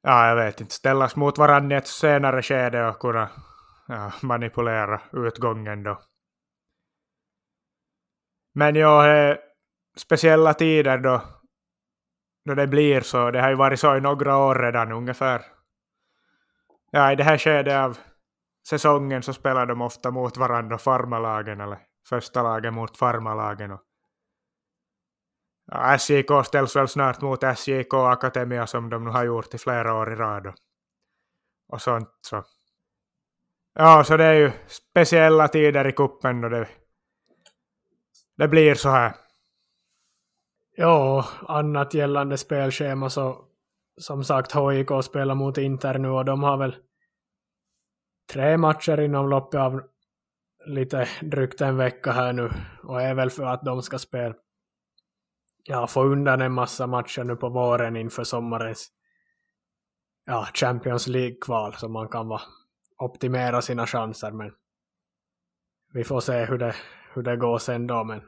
ja, 0.01 0.27
jag 0.27 0.35
vet 0.35 0.61
inte, 0.61 0.73
ställas 0.73 1.15
mot 1.15 1.37
varandra 1.37 1.75
i 1.75 1.79
ett 1.79 1.87
senare 1.87 2.41
skede 2.41 2.87
och 2.87 2.99
kunna 2.99 3.29
ja, 3.87 4.11
manipulera 4.21 5.01
utgången 5.13 5.83
då. 5.83 6.01
Men 8.53 8.75
ja, 8.75 9.35
speciella 9.97 10.53
tider 10.53 10.97
då 10.97 11.21
då 12.45 12.55
det 12.55 12.67
blir 12.67 13.01
så. 13.01 13.31
Det 13.31 13.41
har 13.41 13.49
ju 13.49 13.55
varit 13.55 13.79
så 13.79 13.97
i 13.97 14.01
några 14.01 14.37
år 14.37 14.55
redan 14.55 14.91
ungefär. 14.91 15.41
Ja, 16.91 17.11
i 17.11 17.15
det 17.15 17.23
här 17.23 17.37
skedet 17.37 17.73
av 17.73 17.97
säsongen 18.67 19.23
så 19.23 19.33
spelar 19.33 19.65
de 19.65 19.81
ofta 19.81 20.11
mot 20.11 20.37
varandra, 20.37 20.77
farmalagen 20.77 21.61
eller 21.61 21.79
första 22.09 22.43
lagen 22.43 22.73
mot 22.73 22.97
farmalagen. 22.97 23.71
Och 23.71 23.81
ja, 25.71 25.97
SJK 25.97 26.45
ställs 26.45 26.75
väl 26.75 26.87
snart 26.87 27.21
mot 27.21 27.43
SJK 27.43 27.93
Akademia 27.93 28.67
som 28.67 28.89
de 28.89 29.03
nu 29.03 29.09
har 29.09 29.23
gjort 29.23 29.53
i 29.53 29.57
flera 29.57 29.93
år 29.93 30.13
i 30.13 30.15
rad. 30.15 30.47
Och, 30.47 30.55
och 31.67 31.81
sånt 31.81 32.09
så. 32.21 32.43
Ja, 33.73 34.03
så 34.03 34.17
det 34.17 34.25
är 34.25 34.33
ju 34.33 34.51
speciella 34.67 35.47
tider 35.47 35.87
i 35.87 35.91
kuppen 35.91 36.43
och 36.43 36.49
det, 36.49 36.67
det 38.37 38.47
blir 38.47 38.75
så 38.75 38.89
här. 38.89 39.13
Ja, 40.81 41.25
annat 41.47 41.93
gällande 41.93 42.37
spelschema 42.37 43.09
så, 43.09 43.45
som 43.97 44.23
sagt 44.23 44.55
HIK 44.55 45.03
spelar 45.03 45.35
mot 45.35 45.57
Inter 45.57 45.99
nu 45.99 46.09
och 46.09 46.25
de 46.25 46.43
har 46.43 46.57
väl 46.57 46.75
tre 48.33 48.57
matcher 48.57 48.99
inom 48.99 49.29
loppet 49.29 49.59
av 49.59 49.81
lite 50.65 51.07
drygt 51.21 51.61
en 51.61 51.77
vecka 51.77 52.11
här 52.11 52.33
nu 52.33 52.51
och 52.83 53.01
är 53.01 53.13
väl 53.13 53.29
för 53.29 53.43
att 53.43 53.65
de 53.65 53.81
ska 53.81 53.99
spela. 53.99 54.35
Ja, 55.63 55.87
få 55.87 56.03
undan 56.03 56.41
en 56.41 56.53
massa 56.53 56.87
matcher 56.87 57.23
nu 57.23 57.35
på 57.35 57.49
våren 57.49 57.95
inför 57.95 58.23
sommarens 58.23 58.87
ja, 60.25 60.47
Champions 60.53 61.07
League-kval 61.07 61.73
så 61.73 61.89
man 61.89 62.07
kan 62.07 62.27
va, 62.27 62.41
optimera 62.97 63.61
sina 63.61 63.87
chanser 63.87 64.31
men 64.31 64.51
vi 65.93 66.03
får 66.03 66.19
se 66.19 66.45
hur 66.45 66.57
det, 66.57 66.75
hur 67.13 67.23
det 67.23 67.37
går 67.37 67.57
sen 67.57 67.87
då 67.87 68.03
men 68.03 68.21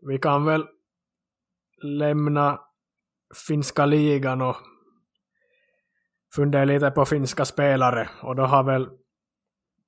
vi 0.00 0.18
kan 0.18 0.44
väl 0.44 0.66
lämna 1.82 2.60
finska 3.46 3.86
ligan 3.86 4.42
och 4.42 4.56
fundera 6.34 6.64
lite 6.64 6.90
på 6.90 7.04
finska 7.04 7.44
spelare. 7.44 8.08
Och 8.22 8.36
då 8.36 8.42
har 8.42 8.64
väl 8.64 8.88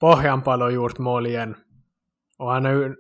Pohjanpalo 0.01 0.71
gjort 0.71 0.99
mål 0.99 1.27
igen. 1.27 1.57
Och 2.39 2.51
han 2.51 2.67
är 2.67 2.73
ju, 2.73 2.95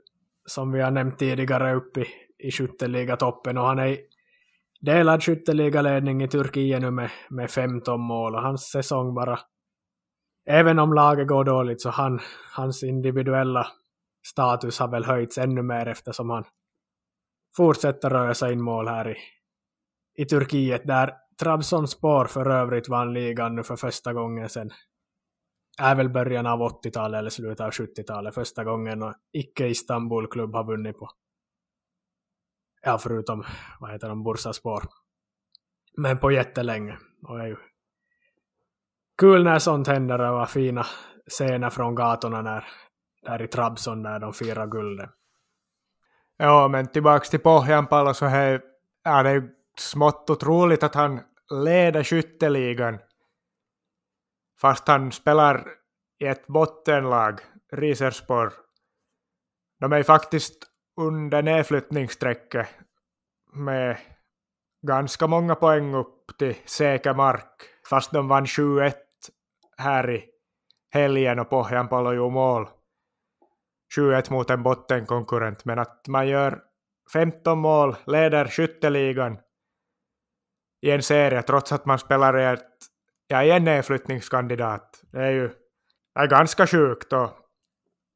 som 0.47 0.73
vi 0.73 0.80
har 0.80 0.90
nämnt 0.90 1.18
tidigare, 1.18 1.75
uppe 1.75 2.00
i, 2.00 2.06
i 2.38 2.50
skytteligatoppen. 2.50 3.59
Och 3.59 3.64
han 3.64 3.78
är 3.78 3.99
delad 4.80 5.23
skytteligaledning 5.23 6.23
i 6.23 6.28
Turkiet 6.28 6.80
nu 6.80 6.90
med, 6.90 7.11
med 7.30 7.50
15 7.50 8.00
mål. 8.00 8.35
Och 8.35 8.42
hans 8.42 8.70
säsong 8.70 9.14
bara 9.14 9.38
även 10.47 10.78
om 10.78 10.92
laget 10.92 11.28
går 11.28 11.44
dåligt 11.44 11.80
så 11.80 11.90
han, 11.90 12.20
hans 12.56 12.82
individuella 12.82 13.66
status 14.26 14.78
har 14.78 14.88
väl 14.88 15.04
höjts 15.04 15.38
ännu 15.38 15.62
mer 15.62 15.88
eftersom 15.88 16.30
han 16.30 16.44
fortsätta 17.57 18.11
röra 18.11 18.52
in 18.52 18.62
mål 18.62 18.88
här 18.88 19.09
i, 19.09 19.16
i 20.23 20.25
Turkiet 20.25 20.87
där 20.87 21.14
Trabzonspor 21.40 22.25
för 22.25 22.50
övrigt 22.50 22.88
vann 22.88 23.12
ligan 23.14 23.54
nu 23.54 23.62
för 23.62 23.76
första 23.76 24.12
gången 24.12 24.49
sen 24.49 24.71
är 25.78 25.95
väl 25.95 26.09
början 26.09 26.47
av 26.47 26.61
80-talet 26.61 27.19
eller 27.19 27.30
slutet 27.30 27.61
av 27.61 27.71
70-talet 27.71 28.35
första 28.35 28.64
gången 28.64 29.02
och 29.02 29.14
icke 29.33 29.66
Istanbul-klubb 29.66 30.54
har 30.54 30.64
vunnit 30.64 30.99
på 30.99 31.11
ja 32.83 32.99
förutom 32.99 33.45
vad 33.80 33.90
heter 33.92 34.09
de, 34.09 34.25
Bursaspor 34.25 34.83
men 35.97 36.19
på 36.19 36.30
jättelänge 36.30 36.99
och 37.23 37.40
är 37.40 37.47
ju 37.47 37.57
kul 39.19 39.45
när 39.45 39.59
sånt 39.59 39.88
händer 39.88 40.21
och 40.21 40.35
var 40.35 40.47
fina 40.47 40.87
scener 41.30 41.71
från 41.71 41.95
gatorna 41.95 42.42
när 42.42 42.64
där 43.23 43.42
i 43.42 43.49
Trabzon 43.49 44.02
när 44.02 44.19
de 44.19 44.33
firar 44.33 44.66
guldet. 44.66 45.11
Ja, 46.42 46.68
men 46.68 46.87
tillbaks 46.87 47.30
till 47.30 47.40
Pohjanpalo 47.40 48.14
så 48.14 48.26
är 48.26 48.62
det 49.04 49.30
är 49.30 49.49
smått 49.78 50.30
otroligt 50.30 50.82
att 50.82 50.94
han 50.94 51.20
leder 51.64 52.04
skytteligan 52.04 52.99
fast 54.61 54.88
han 54.88 55.12
spelar 55.12 55.68
i 56.18 56.26
ett 56.26 56.47
bottenlag, 56.47 57.40
Riserspor. 57.73 58.52
De 59.80 59.92
är 59.92 60.02
faktiskt 60.02 60.66
under 61.00 61.42
nedflyttningsstrecket 61.42 62.68
med 63.52 63.97
ganska 64.87 65.26
många 65.26 65.54
poäng 65.54 65.94
upp 65.94 66.38
till 66.38 66.56
säker 66.64 67.14
mark, 67.14 67.62
fast 67.90 68.12
de 68.12 68.28
vann 68.28 68.44
7-1 68.44 68.92
här 69.76 70.11
i 70.11 70.25
helgen 70.90 71.38
och 71.38 71.50
Pohjanpalo 71.50 72.12
gjorde 72.12 72.35
mål. 72.35 72.68
7-1 73.97 74.32
mot 74.32 74.50
en 74.50 74.62
bottenkonkurrent, 74.62 75.64
men 75.64 75.78
att 75.78 76.09
man 76.09 76.28
gör 76.28 76.62
15 77.12 77.59
mål, 77.59 77.97
leder 78.06 78.49
skytteligan 78.49 79.38
i 80.82 80.90
en 80.90 81.02
serie 81.02 81.42
trots 81.42 81.73
att 81.73 81.87
man 81.87 81.99
spelar 81.99 82.38
i 82.38 82.44
ett, 82.44 82.68
ja, 83.26 83.42
i 83.42 83.50
en 83.50 83.64
nedflyttningskandidat. 83.64 85.02
Det 85.12 85.18
är 85.18 85.30
ju 85.30 85.50
är 86.14 86.26
ganska 86.26 86.66
sjukt 86.66 87.12
och 87.12 87.30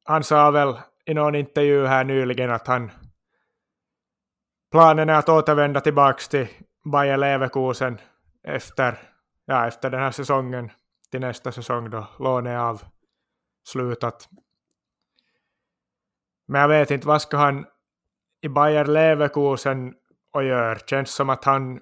han 0.04 0.24
sa 0.24 0.50
väl 0.50 0.78
i 1.04 1.14
någon 1.14 1.34
intervju 1.34 1.86
här 1.86 2.04
nyligen 2.04 2.50
att 2.50 2.66
han 2.66 2.90
planen 4.70 5.08
är 5.08 5.14
att 5.14 5.28
återvända 5.28 5.80
tillbaka 5.80 6.18
till 6.30 6.48
Bayer 6.92 7.16
Leverkusen 7.16 7.98
efter, 8.42 8.98
ja, 9.44 9.66
efter 9.66 9.90
den 9.90 10.00
här 10.00 10.10
säsongen 10.10 10.70
till 11.10 11.20
nästa 11.20 11.52
säsong 11.52 11.90
då 11.90 12.06
lånet 12.18 12.50
är 12.50 12.78
avslutat. 13.66 14.28
Men 16.46 16.60
jag 16.60 16.68
vet 16.68 16.90
inte, 16.90 17.06
vad 17.06 17.22
ska 17.22 17.36
han 17.36 17.66
i 18.42 18.48
Bayer 18.48 18.84
Leverkusen 18.84 19.94
och 20.32 20.44
gör? 20.44 20.78
Känns 20.86 21.10
som 21.10 21.30
att 21.30 21.44
han 21.44 21.80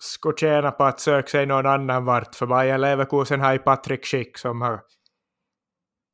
skulle 0.00 0.36
tjäna 0.36 0.70
på 0.70 0.84
att 0.84 1.00
söka 1.00 1.28
sig 1.28 1.46
någon 1.46 1.66
annan 1.66 2.04
vart, 2.04 2.34
för 2.34 2.46
Bayer 2.46 2.78
Leverkusen 2.78 3.40
har 3.40 3.52
ju 3.52 3.58
Patrik 3.58 4.06
Schick 4.06 4.38
som 4.38 4.62
har 4.62 4.80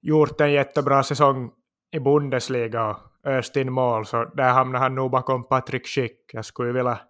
gjort 0.03 0.41
en 0.41 0.53
jättebra 0.53 1.03
säsong 1.03 1.51
i 1.93 2.01
Bundesliga 2.01 2.87
och 2.91 2.97
öst 3.25 3.57
in 3.57 3.73
mål, 3.73 4.07
så 4.07 4.25
där 4.25 4.53
hamnar 4.53 4.79
han 4.79 4.95
nog 4.95 5.11
bakom 5.11 5.45
Patrik 5.45 5.87
Schick. 5.87 6.31
Jag 6.33 6.45
skulle 6.45 6.73
vilja 6.73 7.01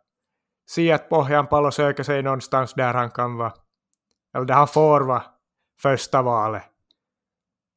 se 0.71 0.93
att 0.93 1.09
Pohjanpalo 1.09 1.71
söker 1.71 2.03
sig 2.03 2.23
någonstans 2.23 2.75
där 2.75 2.95
han 2.95 3.11
kan 3.11 3.37
vara, 3.37 3.53
eller 4.35 4.45
där 4.45 4.55
han 4.55 4.69
får 4.69 5.01
vara 5.01 5.23
första 5.83 6.23
valet. 6.23 6.63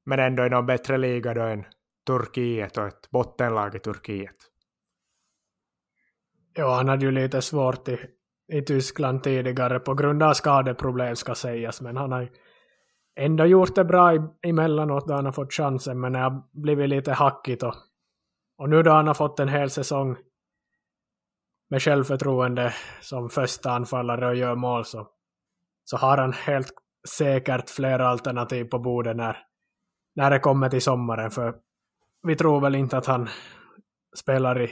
Men 0.06 0.20
ändå 0.20 0.46
i 0.46 0.50
någon 0.50 0.66
bättre 0.66 0.98
liga 0.98 1.34
då 1.34 1.42
än 1.42 1.66
Turkiet 2.08 2.78
och 2.78 2.88
ett 2.88 3.12
bottenlag 3.12 3.76
i 3.76 3.80
Turkiet. 3.80 4.36
Ja, 6.54 6.76
han 6.76 6.90
hade 6.90 7.06
ju 7.06 7.12
lite 7.12 7.42
svårt 7.42 7.88
i, 7.88 8.00
i 8.48 8.62
Tyskland 8.62 9.24
tidigare 9.24 9.80
på 9.80 9.94
grund 9.94 10.24
av 10.24 10.34
skadeproblem 10.34 11.16
ska 11.16 11.36
sägas, 11.36 11.82
men 11.82 11.98
han 11.98 12.12
har 12.12 12.22
ju 12.22 12.30
ändå 13.16 13.46
gjort 13.46 13.76
det 13.76 13.86
bra 13.86 14.12
emellanåt 14.42 15.08
då 15.08 15.14
han 15.14 15.26
har 15.26 15.32
fått 15.32 15.54
chansen, 15.54 16.00
men 16.00 16.14
det 16.14 16.20
har 16.20 16.44
blivit 16.52 16.90
lite 16.90 17.14
hackigt 17.14 17.64
och, 17.64 17.76
och 18.58 18.70
nu 18.70 18.84
då 18.84 18.92
han 18.92 19.08
har 19.08 19.14
fått 19.14 19.40
en 19.40 19.50
hel 19.50 19.70
säsong 19.70 20.18
med 21.70 21.82
självförtroende 21.82 22.74
som 23.02 23.30
första 23.30 23.72
anfallare 23.72 24.28
och 24.28 24.36
gör 24.36 24.56
mål 24.56 24.86
så, 24.86 25.08
så 25.84 25.98
har 25.98 26.18
han 26.18 26.34
helt 26.34 26.74
säkert 27.10 27.70
flera 27.70 28.08
alternativ 28.08 28.66
på 28.66 28.80
bordet 28.80 29.16
när, 29.16 29.38
när 30.16 30.32
det 30.32 30.40
kommer 30.40 30.70
till 30.70 30.82
sommaren, 30.82 31.32
för 31.32 31.56
vi 32.24 32.36
tror 32.36 32.62
väl 32.62 32.76
inte 32.76 32.98
att 32.98 33.06
han 33.06 33.30
spelar 34.16 34.62
i, 34.62 34.72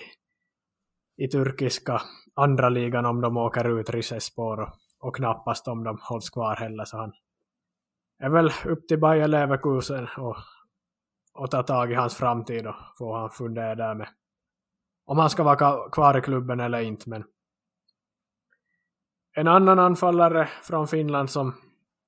i 1.18 1.28
turkiska 1.28 2.02
andra 2.36 2.70
ligan 2.70 3.06
om 3.06 3.22
de 3.22 3.38
åker 3.38 3.80
ut 3.80 3.90
Rizespor 3.90 4.60
och, 4.60 4.70
och 5.00 5.16
knappast 5.16 5.68
om 5.68 5.84
de 5.84 5.98
hålls 6.02 6.30
kvar 6.30 6.56
heller, 6.56 6.86
så 6.86 6.98
han, 6.98 7.14
är 8.20 8.30
väl 8.30 8.52
upp 8.66 8.88
till 8.88 9.00
Bayer 9.00 9.28
Leverkusen 9.28 10.08
och, 10.18 10.38
och 11.34 11.52
ta 11.52 11.64
tag 11.64 11.92
i 11.92 11.96
hans 11.96 12.16
framtid 12.16 12.68
och 12.68 12.76
få 12.98 13.16
han 13.18 13.30
fundera 13.30 13.76
där 13.76 13.96
med 13.96 14.10
om 15.06 15.18
han 15.18 15.30
ska 15.30 15.44
vara 15.44 15.90
kvar 15.90 16.18
i 16.18 16.22
klubben 16.22 16.60
eller 16.60 16.80
inte. 16.80 17.10
Men 17.10 17.24
en 19.36 19.48
annan 19.48 19.80
anfallare 19.80 20.50
från 20.64 20.88
Finland 20.88 21.30
som, 21.30 21.54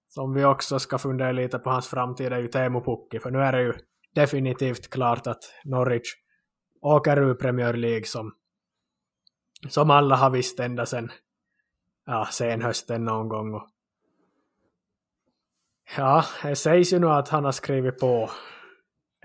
som 0.08 0.34
vi 0.34 0.46
också 0.46 0.80
ska 0.80 0.98
fundera 0.98 1.32
lite 1.32 1.60
på 1.60 1.70
hans 1.70 1.88
framtid 1.88 2.34
är 2.34 2.40
ju 2.40 2.48
Teemu 2.48 2.82
Pukki, 2.82 3.20
för 3.20 3.32
nu 3.32 3.40
är 3.40 3.52
det 3.52 3.62
ju 3.62 3.74
definitivt 4.16 4.90
klart 4.90 5.28
att 5.28 5.44
Norwich 5.64 6.14
åker 6.82 7.18
ur 7.18 7.34
Premier 7.34 7.74
League 7.74 8.06
som, 8.06 8.34
som 9.70 9.90
alla 9.90 10.16
har 10.16 10.30
visst 10.30 10.60
ända 10.60 10.86
sen, 10.86 11.12
ja, 12.06 12.28
sen 12.32 12.62
hösten 12.62 13.06
någon 13.06 13.30
gång. 13.30 13.54
Och 13.54 13.70
Ja, 15.98 16.26
det 16.44 16.56
sägs 16.56 16.94
ju 16.94 17.00
nu 17.00 17.08
att 17.08 17.30
han 17.30 17.46
har 17.46 17.52
skrivit 17.52 18.00
på, 18.00 18.30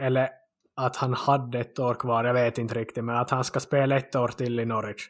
eller 0.01 0.29
att 0.77 0.97
han 0.97 1.15
hade 1.15 1.59
ett 1.59 1.79
år 1.79 1.95
kvar, 1.95 2.25
jag 2.25 2.35
vet 2.35 2.59
inte 2.59 2.75
riktigt, 2.75 3.05
men 3.05 3.17
att 3.17 3.31
han 3.31 3.45
ska 3.45 3.61
spela 3.61 3.97
ett 3.97 4.17
år 4.17 4.29
till 4.29 4.61
i 4.61 4.65
Norwich. 4.65 5.09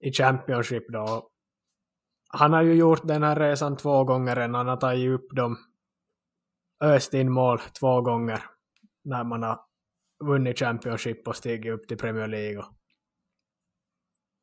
I 0.00 0.12
Championship 0.12 0.92
då. 0.92 1.28
Han 2.28 2.52
har 2.52 2.62
ju 2.62 2.74
gjort 2.74 3.00
den 3.04 3.22
här 3.22 3.36
resan 3.36 3.76
två 3.76 4.04
gånger 4.04 4.36
redan, 4.36 4.54
han 4.54 4.68
har 4.68 4.76
tagit 4.76 5.10
upp 5.10 5.36
dem, 5.36 5.56
öst 6.80 7.14
in 7.14 7.32
mål 7.32 7.58
två 7.80 8.00
gånger 8.00 8.42
när 9.04 9.24
man 9.24 9.42
har 9.42 9.60
vunnit 10.24 10.58
Championship 10.58 11.28
och 11.28 11.36
stigit 11.36 11.72
upp 11.72 11.88
till 11.88 11.98
Premier 11.98 12.28
League. 12.28 12.64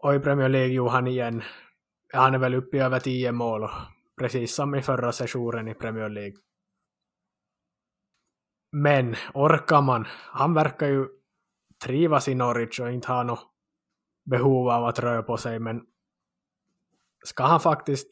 Och 0.03 0.15
i 0.15 0.19
Premier 0.19 0.49
League 0.49 0.73
gjorde 0.73 0.91
han 0.91 1.07
igen, 1.07 1.43
han 2.13 2.33
är 2.33 2.39
väl 2.39 2.55
uppe 2.55 2.77
i 2.77 2.79
över 2.79 2.99
tio 2.99 3.31
mål 3.31 3.63
och 3.63 3.71
precis 4.19 4.55
som 4.55 4.75
i 4.75 4.81
förra 4.81 5.11
sessionen 5.11 5.67
i 5.67 5.73
Premier 5.73 6.09
League. 6.09 6.37
Men 8.71 9.15
orkar 9.33 9.81
man? 9.81 10.05
Han 10.09 10.53
verkar 10.53 10.87
ju 10.87 11.07
trivas 11.85 12.27
i 12.27 12.35
Norwich 12.35 12.79
och 12.79 12.91
inte 12.91 13.07
ha 13.07 13.23
något 13.23 13.49
behov 14.25 14.69
av 14.69 14.85
att 14.85 14.99
röra 14.99 15.23
på 15.23 15.37
sig, 15.37 15.59
men 15.59 15.81
ska 17.25 17.43
han 17.43 17.59
faktiskt 17.59 18.07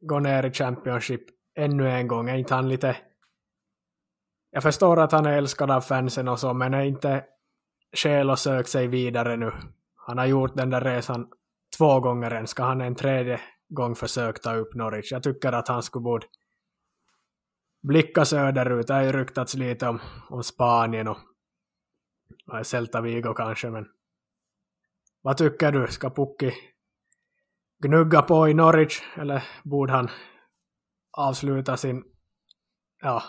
gå 0.00 0.18
ner 0.18 0.46
i 0.46 0.52
Championship 0.52 1.20
ännu 1.54 1.90
en 1.90 2.08
gång? 2.08 2.28
Är 2.28 2.36
inte 2.36 2.54
han 2.54 2.68
lite... 2.68 2.96
Jag 4.54 4.62
förstår 4.62 5.00
att 5.00 5.12
han 5.12 5.26
är 5.26 5.32
älskad 5.32 5.70
av 5.70 5.80
fansen 5.80 6.28
och 6.28 6.40
så, 6.40 6.54
men 6.54 6.74
är 6.74 6.82
inte 6.82 7.24
skäl 7.96 8.30
att 8.30 8.38
söka 8.38 8.66
sig 8.66 8.86
vidare 8.86 9.36
nu? 9.36 9.52
Han 9.94 10.18
har 10.18 10.26
gjort 10.26 10.56
den 10.56 10.70
där 10.70 10.80
resan 10.80 11.28
två 11.78 12.00
gånger 12.00 12.30
än. 12.30 12.46
Ska 12.46 12.62
han 12.62 12.80
en 12.80 12.94
tredje 12.94 13.40
gång 13.68 13.94
försöka 13.94 14.38
ta 14.42 14.54
upp 14.54 14.74
Norwich. 14.74 15.12
Jag 15.12 15.22
tycker 15.22 15.52
att 15.52 15.68
han 15.68 15.82
skulle 15.82 16.02
borde 16.02 16.26
blicka 17.82 18.24
söderut. 18.24 18.86
Det 18.86 18.94
har 18.94 19.02
ju 19.02 19.12
ryktats 19.12 19.54
lite 19.54 19.88
om, 19.88 20.00
om 20.28 20.42
Spanien 20.42 21.08
och, 21.08 21.18
och 22.46 22.66
Celta 22.66 23.00
Vigo 23.00 23.34
kanske, 23.34 23.70
men 23.70 23.86
vad 25.22 25.36
tycker 25.36 25.72
du? 25.72 25.86
Ska 25.86 26.10
Pukki 26.10 26.52
gnugga 27.82 28.22
på 28.22 28.48
i 28.48 28.54
Norwich 28.54 29.02
eller 29.16 29.44
borde 29.64 29.92
han 29.92 30.10
avsluta 31.12 31.76
sin, 31.76 32.04
ja, 33.02 33.22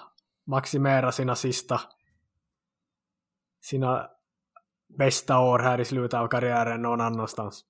maximera 0.45 1.12
sina 1.12 1.36
sista, 1.36 1.81
sina 3.62 4.10
bästa 4.97 5.39
år 5.39 5.60
här 5.60 5.79
i 5.79 5.86
slutet 5.86 6.19
av 6.19 6.27
karriären 6.27 6.81
någon 6.81 7.01
annanstans? 7.01 7.65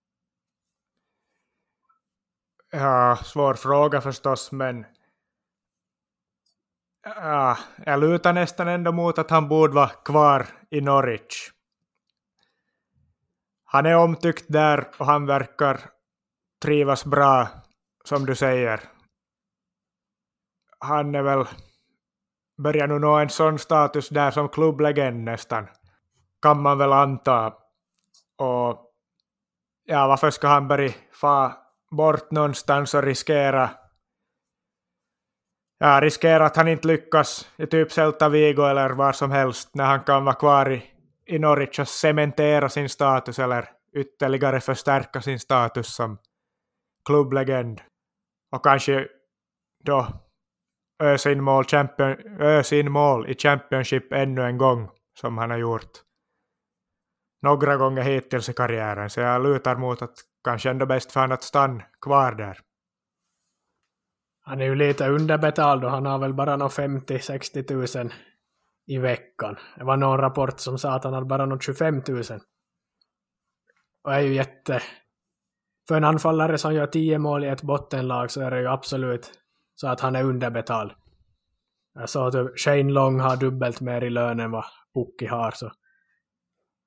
Ja, 2.72 3.20
svår 3.24 3.54
fråga 3.54 4.02
förstås, 4.02 4.52
men 4.52 4.86
ja, 7.04 7.58
jag 7.86 8.00
lutar 8.00 8.34
nästan 8.34 8.68
ändå 8.68 8.92
mot 8.92 9.18
att 9.18 9.30
han 9.30 9.48
borde 9.48 9.74
vara 9.74 9.90
kvar 9.90 10.48
i 10.70 10.82
Norwich. 10.82 11.52
Han 13.64 13.86
är 13.86 13.96
omtyckt 13.96 14.46
där 14.48 14.92
och 14.98 15.06
han 15.06 15.26
verkar 15.26 15.90
trivas 16.62 17.06
bra, 17.06 17.48
som 18.04 18.26
du 18.26 18.36
säger. 18.36 18.80
Han 20.80 21.16
är 21.16 21.22
väl, 21.22 21.46
börjar 22.58 22.88
nu 22.88 23.00
nå 23.00 23.16
en 23.16 23.30
sån 23.30 23.60
status 23.60 24.10
där 24.10 24.32
som 24.32 24.50
klubblegend 24.50 25.24
nästan, 25.24 25.68
kan 26.42 26.62
man 26.62 26.78
väl 26.78 26.94
anta. 26.94 27.54
Och 28.38 28.92
ja, 29.86 30.08
varför 30.08 30.32
ska 30.32 30.48
han 30.48 30.68
börja 30.68 30.92
fa 31.22 31.58
bort 31.92 32.32
någonstans 32.32 32.94
och 32.94 33.04
riskera? 33.04 33.70
Ja, 35.78 36.02
riskera 36.02 36.46
att 36.46 36.56
han 36.56 36.68
inte 36.68 36.88
lyckas 36.88 37.50
i 37.58 37.68
typ 37.68 37.92
Celta 37.92 38.30
Vigo 38.30 38.64
eller 38.64 38.90
var 38.90 39.12
som 39.12 39.32
helst 39.32 39.70
när 39.76 39.86
han 39.86 40.04
kan 40.04 40.26
vara 40.26 40.36
kvar 40.36 40.72
i, 40.72 40.84
i 41.26 41.40
Norwich 41.40 41.80
och 41.80 41.88
cementera 41.88 42.70
sin 42.70 42.90
status 42.90 43.40
eller 43.40 43.70
ytterligare 43.96 44.62
förstärka 44.62 45.22
sin 45.22 45.40
status 45.40 45.96
som 45.96 46.18
klubblegend. 47.06 47.82
Och 48.52 48.64
kanske 48.64 49.08
då 49.84 50.08
ösa 51.04 51.32
in 51.32 51.44
mål, 51.44 51.66
champion, 51.66 52.16
ösa 52.40 52.76
in 52.76 52.92
mål 52.92 53.30
i 53.30 53.36
Championship 53.36 54.14
ännu 54.14 54.42
en 54.42 54.58
gång 54.58 54.90
som 55.20 55.38
han 55.38 55.50
har 55.50 55.58
gjort 55.58 55.92
några 57.42 57.78
gånger 57.78 58.02
hittills 58.02 58.50
i 58.50 58.54
karriären. 58.54 59.10
Så 59.10 59.20
jag 59.20 59.44
lutar 59.44 59.76
mot 59.76 60.02
att 60.02 60.16
kanske 60.44 60.70
ändå 60.70 60.86
bäst 60.86 61.12
för 61.12 61.20
honom 61.20 61.34
att 61.34 61.44
stanna 61.44 61.84
kvar 62.02 62.32
där. 62.32 62.60
Han 64.42 64.62
är 64.62 64.66
ju 64.66 64.76
lite 64.76 65.10
underbetald 65.10 65.86
och 65.86 65.92
han 65.92 66.06
har 66.06 66.20
väl 66.20 66.34
bara 66.34 66.58
någon 66.58 66.70
50-60 66.70 67.64
tusen 67.64 68.14
i 68.88 68.98
veckan. 68.98 69.58
Det 69.78 69.84
var 69.84 69.98
någon 69.98 70.18
rapport 70.18 70.60
som 70.60 70.78
sa 70.78 70.96
att 70.96 71.04
han 71.04 71.14
hade 71.14 71.26
bara 71.26 71.46
någon 71.46 71.60
25 71.60 72.02
000. 72.08 72.24
Och 74.04 74.14
är 74.14 74.20
ju 74.20 74.34
jätte... 74.34 74.82
För 75.88 75.98
en 75.98 76.04
anfallare 76.04 76.58
som 76.58 76.74
gör 76.74 76.88
10 76.88 77.20
mål 77.20 77.44
i 77.44 77.48
ett 77.48 77.62
bottenlag 77.62 78.32
så 78.32 78.42
är 78.42 78.52
det 78.52 78.60
ju 78.60 78.68
absolut 78.68 79.32
så 79.76 79.88
att 79.88 80.00
han 80.00 80.16
är 80.16 80.24
underbetald. 80.24 80.92
Jag 81.94 82.10
sa 82.10 82.28
att 82.28 82.60
Shane 82.60 82.92
Long 82.92 83.20
har 83.20 83.38
dubbelt 83.38 83.82
mer 83.82 84.04
i 84.04 84.10
lön 84.10 84.40
än 84.40 84.52
vad 84.52 84.66
Pukki 84.94 85.26
har 85.26 85.52
så 85.52 85.72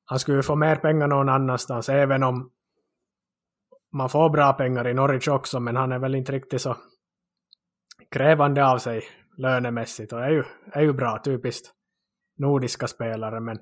han 0.05 0.18
skulle 0.18 0.37
ju 0.37 0.42
få 0.42 0.57
mer 0.57 0.77
pengar 0.77 1.07
någon 1.07 1.29
annanstans 1.29 1.88
även 1.88 2.22
om 2.22 2.51
man 3.92 4.09
får 4.09 4.31
bra 4.31 4.53
pengar 4.53 4.88
i 4.88 4.94
Norwich 4.94 5.29
också 5.29 5.61
men 5.61 5.77
han 5.77 5.92
är 5.92 5.98
väl 5.98 6.14
inte 6.14 6.33
riktigt 6.33 6.61
så 6.61 6.77
krävande 8.11 8.66
av 8.66 8.79
sig 8.79 9.03
lönemässigt 9.37 10.12
och 10.12 10.24
är 10.24 10.31
ju, 10.31 10.44
är 10.72 10.83
ju 10.83 10.92
bra, 10.92 11.20
typiskt 11.24 11.72
nordiska 12.37 12.87
spelare. 12.87 13.40
Men 13.40 13.59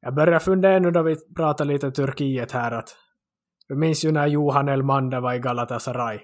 jag 0.00 0.14
börjar 0.14 0.38
fundera 0.38 0.78
nu 0.78 0.90
då 0.90 1.02
vi 1.02 1.16
pratar 1.34 1.64
lite 1.64 1.90
Turkiet 1.90 2.52
här 2.52 2.72
att 2.72 2.96
du 3.68 3.74
minns 3.74 4.04
ju 4.04 4.12
när 4.12 4.26
Johan 4.26 4.68
Elmander 4.68 5.20
var 5.20 5.34
i 5.34 5.38
Galatasaray. 5.38 6.20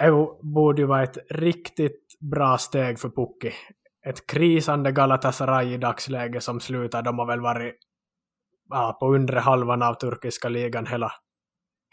Det 0.00 0.10
borde 0.42 0.82
ju 0.82 0.86
vara 0.86 1.02
ett 1.02 1.18
riktigt 1.30 2.18
bra 2.20 2.58
steg 2.58 2.98
för 2.98 3.08
Pukki. 3.08 3.52
Ett 4.06 4.26
krisande 4.26 4.92
Galatasaray 4.92 5.74
i 5.74 5.76
dagsläget 5.76 6.42
som 6.42 6.60
slutar, 6.60 7.02
de 7.02 7.18
har 7.18 7.26
väl 7.26 7.40
varit 7.40 7.74
ja, 8.70 8.96
på 9.00 9.14
undre 9.14 9.38
halvan 9.38 9.82
av 9.82 9.94
turkiska 9.94 10.48
ligan 10.48 10.86
hela, 10.86 11.12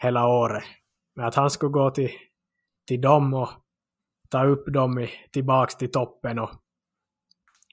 hela 0.02 0.26
året. 0.26 0.64
Men 1.16 1.26
att 1.26 1.34
han 1.34 1.50
skulle 1.50 1.72
gå 1.72 1.90
till, 1.90 2.10
till 2.86 3.00
dem 3.00 3.34
och 3.34 3.48
ta 4.28 4.44
upp 4.44 4.72
dem 4.72 4.98
i, 4.98 5.10
tillbaks 5.30 5.76
till 5.76 5.90
toppen 5.90 6.38
och 6.38 6.50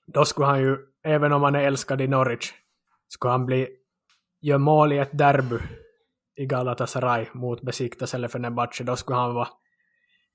då 0.08 0.26
skulle 0.26 0.48
han 0.48 0.62
ju, 0.62 0.78
även 1.04 1.34
om 1.34 1.44
han 1.44 1.56
är 1.56 1.64
älskad 1.64 2.02
i 2.02 2.08
Norwich, 2.08 2.54
skulle 3.08 3.32
han 3.32 3.46
bli, 3.46 3.68
göra 4.42 4.60
mål 4.60 4.94
i 4.94 4.98
ett 4.98 5.18
derby 5.18 5.58
i 6.36 6.46
Galatasaray 6.46 7.26
mot 7.34 7.62
Besiktas 7.62 8.14
eller 8.14 8.28
Fenerbahce, 8.28 8.84
då 8.84 8.96
skulle 8.96 9.18
han 9.18 9.34
vara 9.34 9.48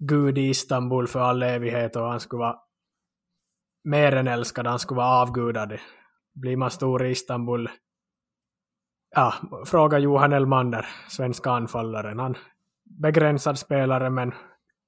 gud 0.01 0.39
i 0.39 0.49
Istanbul 0.49 1.07
för 1.07 1.21
all 1.21 1.43
evighet 1.43 1.97
och 1.97 2.03
han 2.03 2.21
skulle 2.21 2.41
vara 2.41 2.59
mer 3.85 4.17
än 4.17 4.29
älskad, 4.29 4.67
han 4.67 4.79
skulle 4.79 4.99
vara 4.99 5.23
avgudad. 5.23 5.79
Blir 6.35 6.57
man 6.57 6.71
stor 6.71 7.07
i 7.07 7.11
Istanbul, 7.11 7.71
ja, 9.15 9.35
fråga 9.67 9.99
Johan 9.99 10.33
Elmander, 10.33 10.87
svenska 11.09 11.51
anfallaren. 11.51 12.19
Han 12.19 12.37
begränsad 12.85 13.59
spelare 13.59 14.11
men 14.11 14.35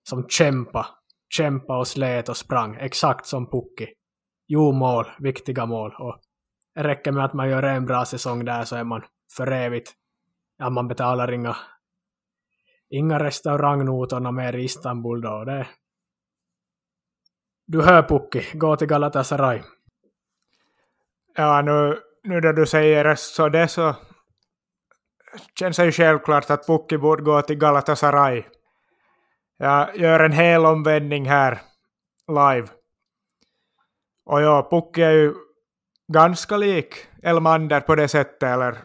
som 0.03 0.29
kämpa 0.29 0.87
kämpa 1.33 1.79
och 1.79 1.89
slet 1.89 2.29
och 2.29 2.37
sprang, 2.37 2.77
exakt 2.81 3.27
som 3.27 3.51
Pukki. 3.51 3.89
Jo, 4.47 4.73
mål, 4.73 5.07
viktiga 5.19 5.67
mål. 5.67 5.95
Och 5.99 6.21
det 6.75 6.83
räcker 6.83 7.13
med 7.13 7.25
att 7.25 7.33
man 7.33 7.49
gör 7.49 7.63
en 7.63 7.87
bra 7.87 8.05
säsong 8.05 8.45
där 8.45 8.65
så 8.65 8.77
är 8.77 8.85
man 8.85 9.03
för 9.37 9.51
evigt, 9.53 9.93
ja 10.59 10.71
man 10.71 10.89
betalar 10.89 11.33
inga, 11.33 11.57
inga 12.93 13.19
restaurangnotorna 13.19 14.31
mer 14.31 14.57
i 14.57 14.65
Istanbul 14.65 15.21
då. 15.21 15.45
Det, 15.45 15.67
du 17.67 17.83
hör 17.83 18.03
Pukki, 18.03 18.59
gå 18.59 18.77
till 18.77 18.89
Galatasaray. 18.89 19.63
Ja, 21.35 21.63
nu, 21.63 21.99
nu 22.23 22.41
när 22.41 22.53
du 22.53 22.67
säger 22.67 23.15
så 23.15 23.49
det 23.49 23.69
så 23.69 23.95
känns 25.59 25.77
det 25.77 25.85
ju 25.85 25.93
självklart 25.93 26.51
att 26.51 26.67
Pukki 26.67 26.99
borde 26.99 27.23
gå 27.23 27.43
till 27.43 27.59
Galatasaray. 27.59 28.43
Jag 29.57 29.97
gör 29.97 30.21
en 30.21 30.33
hel 30.33 30.67
omvändning 30.67 31.29
här 31.29 31.61
live. 32.29 32.69
Och 34.25 34.43
ja, 34.43 34.69
Pukki 34.71 35.03
är 35.03 35.11
ju 35.11 35.35
ganska 36.13 36.57
lik 36.57 36.95
Elmander 37.23 37.81
på 37.81 37.95
det 37.95 38.09
sättet, 38.09 38.43
eller 38.43 38.85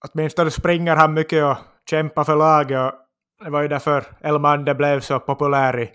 åtminstone 0.00 0.50
springer 0.50 0.96
han 0.96 1.14
mycket 1.14 1.44
och 1.44 1.56
kämpa 1.90 2.24
för 2.24 2.36
laget 2.36 2.94
och 3.42 3.44
det 3.44 3.50
var 3.50 3.62
ju 3.62 3.68
därför 3.68 4.04
Elmander 4.20 4.74
blev 4.74 5.00
så 5.00 5.20
populär 5.20 5.80
i 5.80 5.92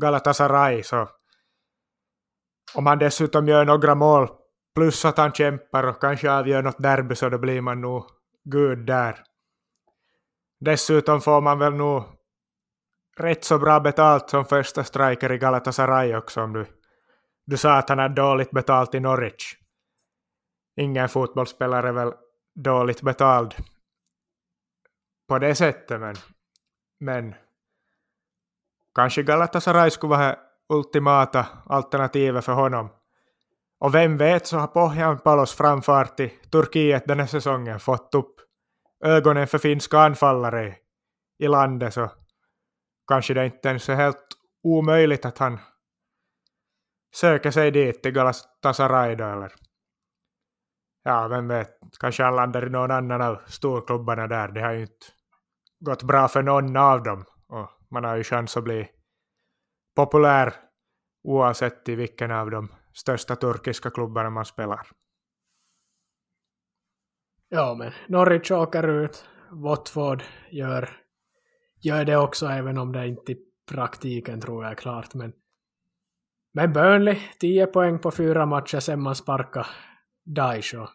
Galatasaray. 0.00 0.82
Så 0.82 1.08
om 2.74 2.86
han 2.86 2.98
dessutom 2.98 3.48
gör 3.48 3.64
några 3.64 3.94
mål 3.94 4.28
plus 4.74 5.04
att 5.04 5.18
han 5.18 5.32
kämpar 5.32 5.84
och 5.84 6.00
kanske 6.00 6.32
avgör 6.32 6.62
något 6.62 6.82
derby 6.82 7.14
så 7.14 7.28
då 7.28 7.38
blir 7.38 7.60
man 7.60 7.80
nog 7.80 8.04
gud 8.44 8.78
där. 8.86 9.24
Dessutom 10.60 11.20
får 11.20 11.40
man 11.40 11.58
väl 11.58 11.74
nog 11.74 12.04
rätt 13.16 13.44
så 13.44 13.58
bra 13.58 13.80
betalt 13.80 14.30
som 14.30 14.44
första 14.44 14.84
striker 14.84 15.32
i 15.32 15.38
Galatasaray 15.38 16.16
också 16.16 16.42
om 16.42 16.52
du, 16.52 16.66
du 17.46 17.56
sa 17.56 17.72
att 17.78 17.88
han 17.88 17.98
är 17.98 18.08
dåligt 18.08 18.50
betalt 18.50 18.94
i 18.94 19.00
Norwich. 19.00 19.56
Ingen 20.76 21.08
fotbollsspelare 21.08 21.88
är 21.88 21.92
väl 21.92 22.12
dåligt 22.54 23.02
betald 23.02 23.54
på 25.28 25.38
det 25.38 25.54
sättet 25.54 26.00
men, 26.00 26.16
men 27.00 27.34
kanske 28.94 29.22
Galatasaray 29.22 29.90
skulle 29.90 30.10
vara 30.10 30.36
ultimata 30.68 31.46
alternativet 31.66 32.44
för 32.44 32.52
honom. 32.52 32.88
Och 33.78 33.94
vem 33.94 34.16
vet 34.16 34.46
så 34.46 34.58
har 34.58 34.66
Pohjan 34.66 35.18
Palos 35.18 35.54
framfart 35.54 36.20
i 36.20 36.28
Turkiet 36.28 37.06
den 37.06 37.20
här 37.20 37.26
säsongen 37.26 37.80
fått 37.80 38.14
upp 38.14 38.40
ögonen 39.04 39.46
för 39.46 39.58
finska 39.58 39.98
anfallare 39.98 40.76
i 41.38 41.48
landet 41.48 41.94
så 41.94 42.10
kanske 43.08 43.34
det 43.34 43.46
inte 43.46 43.68
ens 43.68 43.88
är 43.88 43.94
helt 43.94 44.26
omöjligt 44.62 45.24
att 45.24 45.38
han 45.38 45.58
söker 47.14 47.50
sig 47.50 47.70
dit 47.70 48.02
till 48.02 48.12
Galatasaray 48.12 49.14
då, 49.14 49.24
eller 49.24 49.52
ja, 51.02 51.28
vem 51.28 51.48
vet, 51.48 51.82
eh, 51.82 51.88
kanske 52.00 52.22
han 52.22 52.36
landar 52.36 52.66
i 52.66 52.70
någon 52.70 52.90
annan 52.90 53.22
av 53.22 53.40
storklubbarna 53.46 54.26
där. 54.26 54.48
Det 54.48 54.60
har 54.60 54.72
ju 54.72 54.80
inte 54.80 55.06
gått 55.80 56.02
bra 56.02 56.28
för 56.28 56.42
någon 56.42 56.76
av 56.76 57.02
dem 57.02 57.24
och 57.48 57.70
man 57.90 58.04
har 58.04 58.16
ju 58.16 58.24
chans 58.24 58.56
att 58.56 58.64
bli 58.64 58.88
populär 59.96 60.54
oavsett 61.24 61.88
i 61.88 61.94
vilken 61.94 62.30
av 62.30 62.50
de 62.50 62.68
största 62.94 63.36
turkiska 63.36 63.90
klubbarna 63.90 64.30
man 64.30 64.44
spelar. 64.44 64.86
Ja, 67.48 67.74
men 67.78 67.92
Norwich 68.08 68.50
åker 68.50 68.88
ut, 68.88 69.24
Watford 69.50 70.22
gör 70.50 70.90
gör 71.82 72.04
det 72.04 72.16
också 72.16 72.46
även 72.46 72.78
om 72.78 72.92
det 72.92 73.06
inte 73.06 73.32
i 73.32 73.36
praktiken 73.70 74.40
tror 74.40 74.64
jag 74.64 74.72
är 74.72 74.76
klart. 74.76 75.14
Men, 75.14 75.32
men 76.54 76.72
Burnley, 76.72 77.18
10 77.40 77.66
poäng 77.66 77.98
på 77.98 78.10
fyra 78.10 78.46
matcher 78.46 78.80
sen 78.80 79.02
man 79.02 79.14
sparkade 79.14 79.66
Daisho. 80.24 80.86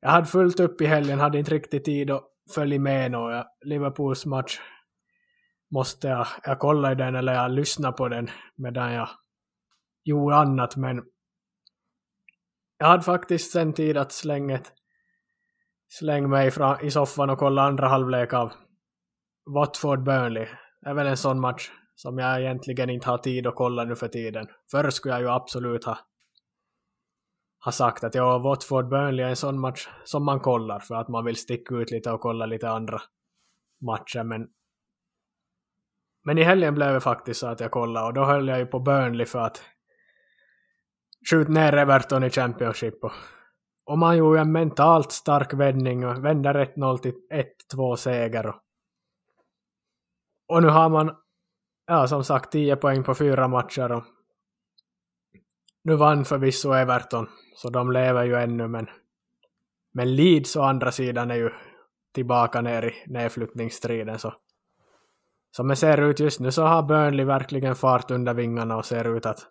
Jag 0.00 0.10
hade 0.10 0.26
fullt 0.26 0.60
upp 0.60 0.80
i 0.80 0.86
helgen, 0.86 1.20
hade 1.20 1.38
inte 1.38 1.54
riktigt 1.54 1.84
tid 1.84 2.10
att 2.10 2.24
följa 2.54 2.80
med 2.80 3.10
några. 3.10 3.46
Liverpools 3.64 4.26
match 4.26 4.58
måste 5.70 6.08
jag, 6.08 6.26
jag 6.44 6.58
kolla 6.58 6.92
i 6.92 6.94
den 6.94 7.14
eller 7.14 7.34
jag 7.34 7.50
lyssna 7.50 7.92
på 7.92 8.08
den 8.08 8.30
medan 8.56 8.92
jag 8.92 9.08
gjorde 10.04 10.36
annat 10.36 10.76
men 10.76 11.02
jag 12.78 12.86
hade 12.86 13.02
faktiskt 13.02 13.52
sen 13.52 13.72
tid 13.72 13.96
att 13.96 14.12
slänga 14.12 14.60
släng 15.88 16.30
mig 16.30 16.52
i 16.82 16.90
soffan 16.90 17.30
och 17.30 17.38
kolla 17.38 17.62
andra 17.62 17.88
halvlek 17.88 18.32
av 18.32 18.52
Watford-Burnley. 19.50 20.46
Det 20.80 20.90
är 20.90 20.94
väl 20.94 21.06
en 21.06 21.16
sån 21.16 21.40
match 21.40 21.70
som 21.94 22.18
jag 22.18 22.40
egentligen 22.40 22.90
inte 22.90 23.08
har 23.08 23.18
tid 23.18 23.46
att 23.46 23.54
kolla 23.54 23.84
nu 23.84 23.96
för 23.96 24.08
tiden. 24.08 24.46
Förr 24.70 24.90
skulle 24.90 25.14
jag 25.14 25.22
ju 25.22 25.28
absolut 25.28 25.84
ha, 25.84 25.98
har 27.66 27.72
sagt 27.72 28.04
att 28.04 28.14
ja, 28.14 28.38
Watford-Burnley 28.38 29.24
är 29.24 29.28
en 29.28 29.36
sån 29.36 29.60
match 29.60 29.88
som 30.04 30.24
man 30.24 30.40
kollar 30.40 30.80
för 30.80 30.94
att 30.94 31.08
man 31.08 31.24
vill 31.24 31.36
sticka 31.36 31.74
ut 31.74 31.90
lite 31.90 32.10
och 32.10 32.20
kolla 32.20 32.46
lite 32.46 32.70
andra 32.70 33.00
matcher. 33.86 34.22
Men, 34.22 34.48
men 36.24 36.38
i 36.38 36.42
helgen 36.42 36.74
blev 36.74 36.92
det 36.92 37.00
faktiskt 37.00 37.40
så 37.40 37.46
att 37.46 37.60
jag 37.60 37.70
kollade 37.70 38.06
och 38.06 38.14
då 38.14 38.24
höll 38.24 38.48
jag 38.48 38.58
ju 38.58 38.66
på 38.66 38.80
Burnley 38.80 39.26
för 39.26 39.38
att 39.38 39.62
skjuta 41.30 41.52
ner 41.52 41.72
Everton 41.72 42.24
i 42.24 42.30
Championship. 42.30 43.04
Och, 43.04 43.12
och 43.86 43.98
man 43.98 44.16
gjorde 44.16 44.40
en 44.40 44.52
mentalt 44.52 45.12
stark 45.12 45.54
vändning 45.54 46.06
och 46.06 46.24
vände 46.24 46.64
1-0 46.76 46.98
till 46.98 47.14
1-2 47.74 47.96
seger. 47.96 48.46
Och, 48.46 48.56
och 50.48 50.62
nu 50.62 50.68
har 50.68 50.88
man, 50.88 51.16
ja 51.86 52.06
som 52.06 52.24
sagt, 52.24 52.52
10 52.52 52.76
poäng 52.76 53.04
på 53.04 53.14
fyra 53.14 53.48
matcher. 53.48 53.92
Och 53.92 54.04
nu 55.86 55.96
vann 55.96 56.24
förvisso 56.24 56.72
Everton, 56.72 57.28
så 57.56 57.70
de 57.70 57.92
lever 57.92 58.24
ju 58.24 58.34
ännu, 58.34 58.68
men, 58.68 58.86
men 59.92 60.16
Leeds 60.16 60.56
å 60.56 60.62
andra 60.62 60.92
sidan 60.92 61.30
är 61.30 61.34
ju 61.34 61.50
tillbaka 62.14 62.60
ner 62.60 62.82
i 62.82 62.94
nedflyttningsstriden. 63.06 64.18
Så 64.18 64.34
som 65.50 65.68
det 65.68 65.76
ser 65.76 66.00
ut 66.00 66.20
just 66.20 66.40
nu 66.40 66.52
så 66.52 66.62
har 66.62 66.82
Burnley 66.82 67.24
verkligen 67.24 67.74
fart 67.74 68.10
under 68.10 68.34
vingarna 68.34 68.76
och 68.76 68.86
ser 68.86 69.16
ut 69.16 69.26
att, 69.26 69.46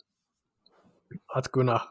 att 1.33 1.51
kunna 1.51 1.81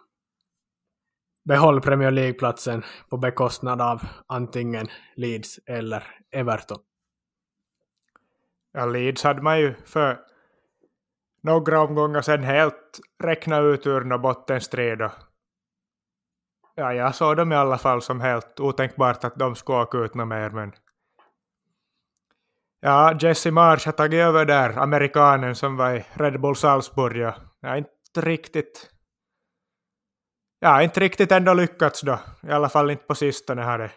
behålla 1.44 1.80
Premier 1.80 2.10
League-platsen 2.10 2.82
på 3.10 3.16
bekostnad 3.16 3.82
av 3.82 4.02
antingen 4.26 4.88
Leeds 5.16 5.58
eller 5.66 6.04
Everton. 6.30 6.78
Ja, 8.72 8.86
Leeds 8.86 9.24
hade 9.24 9.42
man 9.42 9.60
ju 9.60 9.74
för 9.84 10.33
några 11.44 11.80
omgångar 11.80 12.22
sen 12.22 12.44
helt 12.44 13.00
räkna 13.22 13.58
ut 13.58 13.86
ur 13.86 14.00
någon 14.00 14.22
bottenstrid. 14.22 15.00
Ja, 16.74 16.94
jag 16.94 17.14
såg 17.14 17.36
dem 17.36 17.52
i 17.52 17.56
alla 17.56 17.78
fall 17.78 18.02
som 18.02 18.20
helt 18.20 18.60
otänkbart 18.60 19.24
att 19.24 19.36
de 19.36 19.54
skulle 19.54 19.78
åka 19.78 19.98
ut 19.98 20.14
något 20.14 20.28
mer, 20.28 20.50
men 20.50 20.72
Ja, 22.80 23.16
Jesse 23.20 23.50
Marsh 23.50 23.86
har 23.86 23.92
tagit 23.92 24.20
över 24.20 24.44
där, 24.44 24.78
amerikanen 24.78 25.54
som 25.54 25.76
var 25.76 25.94
i 25.94 26.04
Red 26.12 26.40
Bull 26.40 26.56
Salzburg. 26.56 27.16
Ja, 27.16 27.34
jag 27.60 27.68
har 27.68 27.76
inte 27.76 28.20
riktigt... 28.20 28.90
Ja, 30.60 30.82
inte 30.82 31.00
riktigt 31.00 31.32
ändå 31.32 31.54
lyckats 31.54 32.00
då. 32.00 32.18
I 32.42 32.50
alla 32.50 32.68
fall 32.68 32.90
inte 32.90 33.04
på 33.04 33.14
sistone 33.14 33.62
har 33.62 33.78
det 33.78 33.90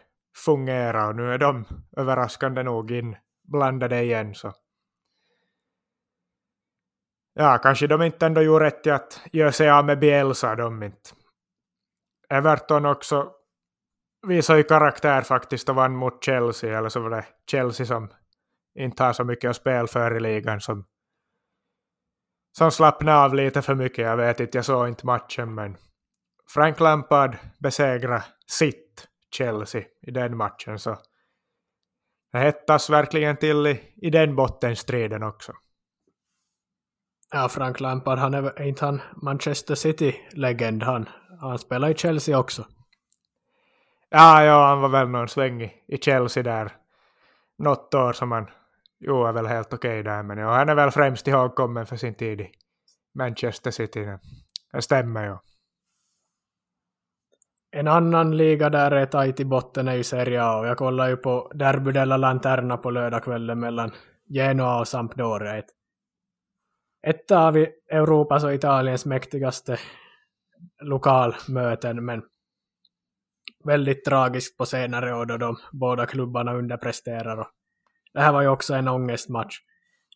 fungerat 0.46 1.10
och 1.10 1.16
nu 1.16 1.34
är 1.34 1.38
de 1.38 1.66
överraskande 1.98 2.64
nog 2.64 2.92
inblandade 2.92 4.02
igen. 4.02 4.36
Så 4.36 4.54
ja, 7.38 7.58
kanske 7.58 7.88
de 7.88 8.02
inte 8.02 8.26
ändå 8.26 8.42
gjorde 8.42 8.66
rätt 8.66 8.88
i 8.88 8.92
att 8.92 9.22
göra 9.32 9.52
sig 9.52 9.70
av 9.70 9.86
med 9.86 10.00
Bielsa, 10.00 10.56
de 10.56 10.84
inte. 10.84 11.10
Everton 12.30 12.86
också 12.86 13.32
visade 14.28 14.60
ju 14.60 14.64
karaktär 14.64 15.22
faktiskt 15.22 15.70
och 15.70 15.76
vann 15.76 15.96
mot 15.96 16.24
Chelsea, 16.24 16.78
eller 16.78 16.90
så 16.90 17.00
var 17.00 17.10
det 17.10 17.26
Chelsea 17.52 17.86
som 17.86 18.10
inte 18.80 19.04
har 19.04 19.14
så 19.14 19.24
mycket 19.24 19.50
att 19.50 19.56
spela 19.56 19.88
för 19.88 20.16
i 20.16 20.20
ligan 20.20 20.62
som, 20.62 20.86
som 22.58 22.72
slappnade 22.72 23.18
av 23.18 23.36
lite 23.36 23.62
för 23.62 23.76
mycket. 23.76 24.06
Jag 24.06 24.18
vet 24.18 24.40
inte, 24.40 24.58
jag 24.58 24.66
såg 24.66 24.88
inte 24.88 25.06
matchen, 25.06 25.56
men 25.56 25.78
Frank 26.54 26.80
Lampard 26.80 27.38
besegrade 27.60 28.24
sitt 28.48 29.08
Chelsea 29.32 29.84
i 30.02 30.12
den 30.12 30.38
matchen, 30.38 30.80
så 30.80 30.98
det 32.32 32.40
hettas 32.40 32.90
verkligen 32.90 33.38
till 33.38 33.68
i, 33.68 33.94
i 33.96 34.10
den 34.10 34.36
bottenstriden 34.36 35.24
också. 35.24 35.54
Ja, 37.32 37.50
Frank 37.50 37.80
Lampard, 37.80 38.20
han 38.20 38.34
är 38.34 38.62
inte 38.62 38.86
han 38.86 39.02
Manchester 39.16 39.76
City-legend, 39.76 40.84
han, 40.84 41.10
han 41.40 41.60
spelar 41.60 41.90
i 41.90 41.96
Chelsea 41.96 42.40
också. 42.40 42.66
Ja, 44.10 44.44
ja, 44.44 44.68
han 44.68 44.82
var 44.82 44.90
väl 44.90 45.10
någon 45.10 45.28
sväng 45.28 45.62
i, 45.62 45.72
i 45.88 45.98
Chelsea 45.98 46.44
där 46.44 46.72
något 47.58 47.94
år 47.94 48.14
som 48.14 48.32
han 48.32 48.48
gjorde 49.00 49.32
väl 49.32 49.46
helt 49.48 49.74
okej 49.74 50.00
okay 50.00 50.04
där, 50.04 50.24
men 50.24 50.38
ja, 50.38 50.54
han 50.54 50.70
är 50.70 50.76
väl 50.76 50.92
främst 50.92 51.28
ihågkommen 51.28 51.86
för 51.86 51.96
sin 51.96 52.16
tid 52.16 52.42
i 52.42 52.52
Manchester 53.16 53.72
City. 53.72 54.06
Det 54.74 54.82
stämmer 54.82 55.26
ju. 55.26 55.38
En 57.72 57.88
annan 57.88 58.38
liga 58.38 58.70
där 58.70 58.92
är 58.92 59.06
tajt 59.06 59.40
i 59.40 59.46
botten 59.46 59.88
är 59.88 59.96
ju 59.96 60.04
Serie 60.04 60.44
A 60.44 60.60
och 60.60 60.68
jag 60.68 60.78
kollar 60.78 61.10
ju 61.10 61.18
på 61.18 61.52
Derby 61.56 61.92
della 61.92 62.18
Lanterna 62.18 62.78
på 62.78 62.90
lördagskvällen 62.90 63.60
mellan 63.60 63.92
Genoa 64.26 64.80
och 64.80 64.88
Sampdoria. 64.88 65.58
Ett 65.58 65.70
ett 67.02 67.32
av 67.32 67.58
Europas 67.92 68.44
och 68.44 68.54
Italiens 68.54 69.06
mäktigaste 69.06 69.80
lokalmöten, 70.82 72.06
men 72.06 72.24
väldigt 73.66 74.06
tragiskt 74.06 74.58
på 74.58 74.66
senare 74.66 75.16
år 75.16 75.26
då 75.26 75.38
de 75.38 75.58
båda 75.72 76.06
klubbarna 76.06 76.54
underpresterar. 76.54 77.38
Och 77.38 77.48
det 78.14 78.22
här 78.22 78.32
var 78.32 78.42
ju 78.42 78.48
också 78.48 78.74
en 78.74 78.88
ångestmatch. 78.88 79.58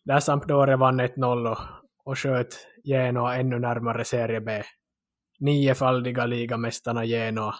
Där 0.04 0.20
Sampdoria 0.20 0.76
vann 0.76 1.00
1-0 1.00 1.50
och, 1.50 1.58
och 2.04 2.18
sköt 2.18 2.66
Genoa 2.84 3.36
ännu 3.36 3.58
närmare 3.58 4.04
Serie 4.04 4.40
B. 4.40 4.62
Niofaldiga 5.38 6.26
ligamästarna 6.26 7.04
Genoa. 7.04 7.54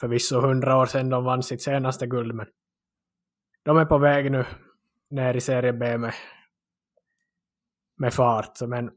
Förvisso 0.00 0.40
hundra 0.40 0.76
år 0.76 0.86
sedan 0.86 1.08
de 1.08 1.24
vann 1.24 1.42
sitt 1.42 1.62
senaste 1.62 2.06
guld, 2.06 2.34
men 2.34 2.46
de 3.62 3.76
är 3.76 3.84
på 3.84 3.98
väg 3.98 4.32
nu 4.32 4.44
ner 5.10 5.34
i 5.34 5.40
Serie 5.40 5.72
B 5.72 5.98
med 5.98 6.14
med 8.00 8.14
fart. 8.14 8.60
Men 8.66 8.90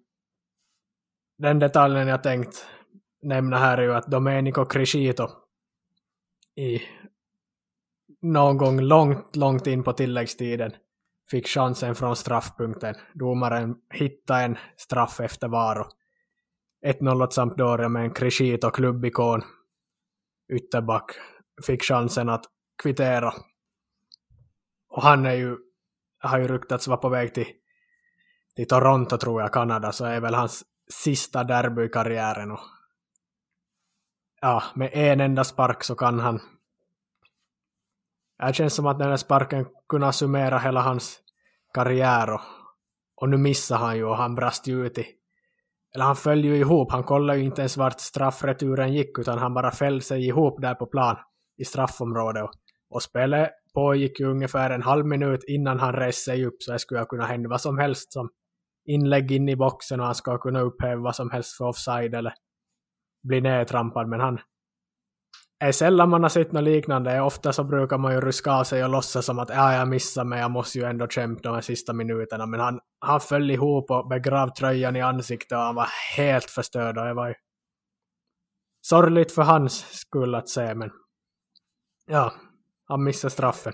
den 1.37 1.59
detaljen 1.59 2.07
jag 2.07 2.23
tänkt 2.23 2.67
nämna 3.21 3.57
här 3.57 3.77
är 3.77 3.81
ju 3.81 3.93
att 3.93 4.07
Domenico 4.07 4.65
Crescito 4.65 5.29
i 6.55 6.81
någon 8.21 8.57
gång 8.57 8.81
långt, 8.81 9.35
långt 9.35 9.67
in 9.67 9.83
på 9.83 9.93
tilläggstiden 9.93 10.73
fick 11.31 11.47
chansen 11.47 11.95
från 11.95 12.15
straffpunkten. 12.15 12.95
Domaren 13.13 13.75
hittade 13.93 14.43
en 14.43 14.57
straff 14.77 15.19
efter 15.19 15.47
var 15.47 15.87
1-0 16.85 17.23
åt 17.23 17.33
Sampdoria 17.33 17.89
med 17.89 18.03
en 18.03 18.13
Crescito 18.13 18.71
klubbikon 18.71 19.41
ytterback 20.53 21.11
fick 21.65 21.83
chansen 21.83 22.29
att 22.29 22.45
kvittera. 22.83 23.33
Och 24.89 25.03
han 25.03 25.25
är 25.25 25.33
ju, 25.33 25.57
har 26.19 26.39
ju 26.39 26.47
ryktats 26.47 26.87
vara 26.87 26.97
på 26.97 27.09
väg 27.09 27.33
till 27.33 27.47
till 28.55 28.67
Toronto 28.67 29.17
tror 29.17 29.41
jag, 29.41 29.53
Kanada, 29.53 29.91
så 29.91 30.05
är 30.05 30.21
väl 30.21 30.33
hans 30.33 30.63
sista 30.91 31.43
derby 31.43 31.83
i 31.83 31.89
karriären. 31.89 32.51
Och 32.51 32.59
ja, 34.41 34.63
med 34.75 34.89
en 34.93 35.21
enda 35.21 35.43
spark 35.43 35.83
så 35.83 35.95
kan 35.95 36.19
han... 36.19 36.41
Det 38.39 38.53
känns 38.53 38.73
som 38.73 38.87
att 38.87 38.99
den 38.99 39.09
här 39.09 39.17
sparken 39.17 39.65
kunde 39.89 40.13
summera 40.13 40.59
hela 40.59 40.81
hans 40.81 41.19
karriär 41.73 42.33
och, 42.33 42.41
och 43.15 43.29
nu 43.29 43.37
missar 43.37 43.77
han 43.77 43.95
ju 43.95 44.05
och 44.05 44.17
han 44.17 44.35
brast 44.35 44.67
ju 44.67 44.85
ut 44.85 44.97
i... 44.97 45.05
Eller 45.95 46.05
han 46.05 46.15
föll 46.15 46.45
ju 46.45 46.57
ihop, 46.57 46.91
han 46.91 47.03
kollade 47.03 47.39
ju 47.39 47.45
inte 47.45 47.61
ens 47.61 47.77
vart 47.77 47.99
straffreturen 47.99 48.93
gick 48.93 49.19
utan 49.19 49.37
han 49.37 49.53
bara 49.53 49.71
föll 49.71 50.01
sig 50.01 50.27
ihop 50.27 50.61
där 50.61 50.75
på 50.75 50.85
plan 50.85 51.17
i 51.57 51.65
straffområdet. 51.65 52.43
Och, 52.43 52.51
och 52.89 53.03
spelet 53.03 53.49
pågick 53.73 54.19
ju 54.19 54.25
ungefär 54.25 54.69
en 54.69 54.81
halv 54.81 55.05
minut 55.05 55.43
innan 55.47 55.79
han 55.79 55.93
reste 55.93 56.23
sig 56.23 56.45
upp 56.45 56.63
så 56.63 56.71
det 56.71 56.79
skulle 56.79 57.05
kunna 57.05 57.25
hända 57.25 57.49
vad 57.49 57.61
som 57.61 57.77
helst 57.77 58.13
som 58.13 58.29
inlägg 58.85 59.31
in 59.31 59.49
i 59.49 59.55
boxen 59.55 59.99
och 59.99 60.05
han 60.05 60.15
ska 60.15 60.37
kunna 60.37 60.61
upphäva 60.61 61.01
vad 61.01 61.15
som 61.15 61.31
helst 61.31 61.57
för 61.57 61.65
offside 61.65 62.15
eller 62.15 62.33
bli 63.23 63.41
nedtrampad. 63.41 64.07
Men 64.07 64.19
han 64.19 64.39
är 65.59 65.71
sällan 65.71 66.09
man 66.09 66.23
har 66.23 66.29
sett 66.29 66.51
något 66.51 66.63
liknande. 66.63 67.21
Ofta 67.21 67.53
så 67.53 67.63
brukar 67.63 67.97
man 67.97 68.13
ju 68.13 68.21
ruska 68.21 68.51
av 68.51 68.63
sig 68.63 68.83
och 68.83 68.89
låtsas 68.89 69.25
som 69.25 69.39
att 69.39 69.49
ja, 69.49 69.73
jag 69.73 69.87
missade 69.87 70.29
men 70.29 70.39
jag 70.39 70.51
måste 70.51 70.79
ju 70.79 70.85
ändå 70.85 71.07
kämpa 71.07 71.41
de 71.41 71.53
här 71.53 71.61
sista 71.61 71.93
minuterna. 71.93 72.45
Men 72.45 72.59
han, 72.59 72.79
han 72.99 73.19
föll 73.19 73.51
ihop 73.51 73.91
och 73.91 74.07
begrav 74.07 74.47
tröjan 74.47 74.95
i 74.95 75.01
ansiktet 75.01 75.51
och 75.51 75.63
han 75.63 75.75
var 75.75 75.89
helt 76.17 76.49
förstörd. 76.49 76.97
Och 76.97 77.05
det 77.05 77.13
var 77.13 77.27
ju 77.27 77.33
sorgligt 78.81 79.31
för 79.31 79.41
hans 79.41 79.99
skull 79.99 80.35
att 80.35 80.49
se, 80.49 80.75
men 80.75 80.91
ja, 82.05 82.33
han 82.85 83.03
missade 83.03 83.31
straffen. 83.31 83.73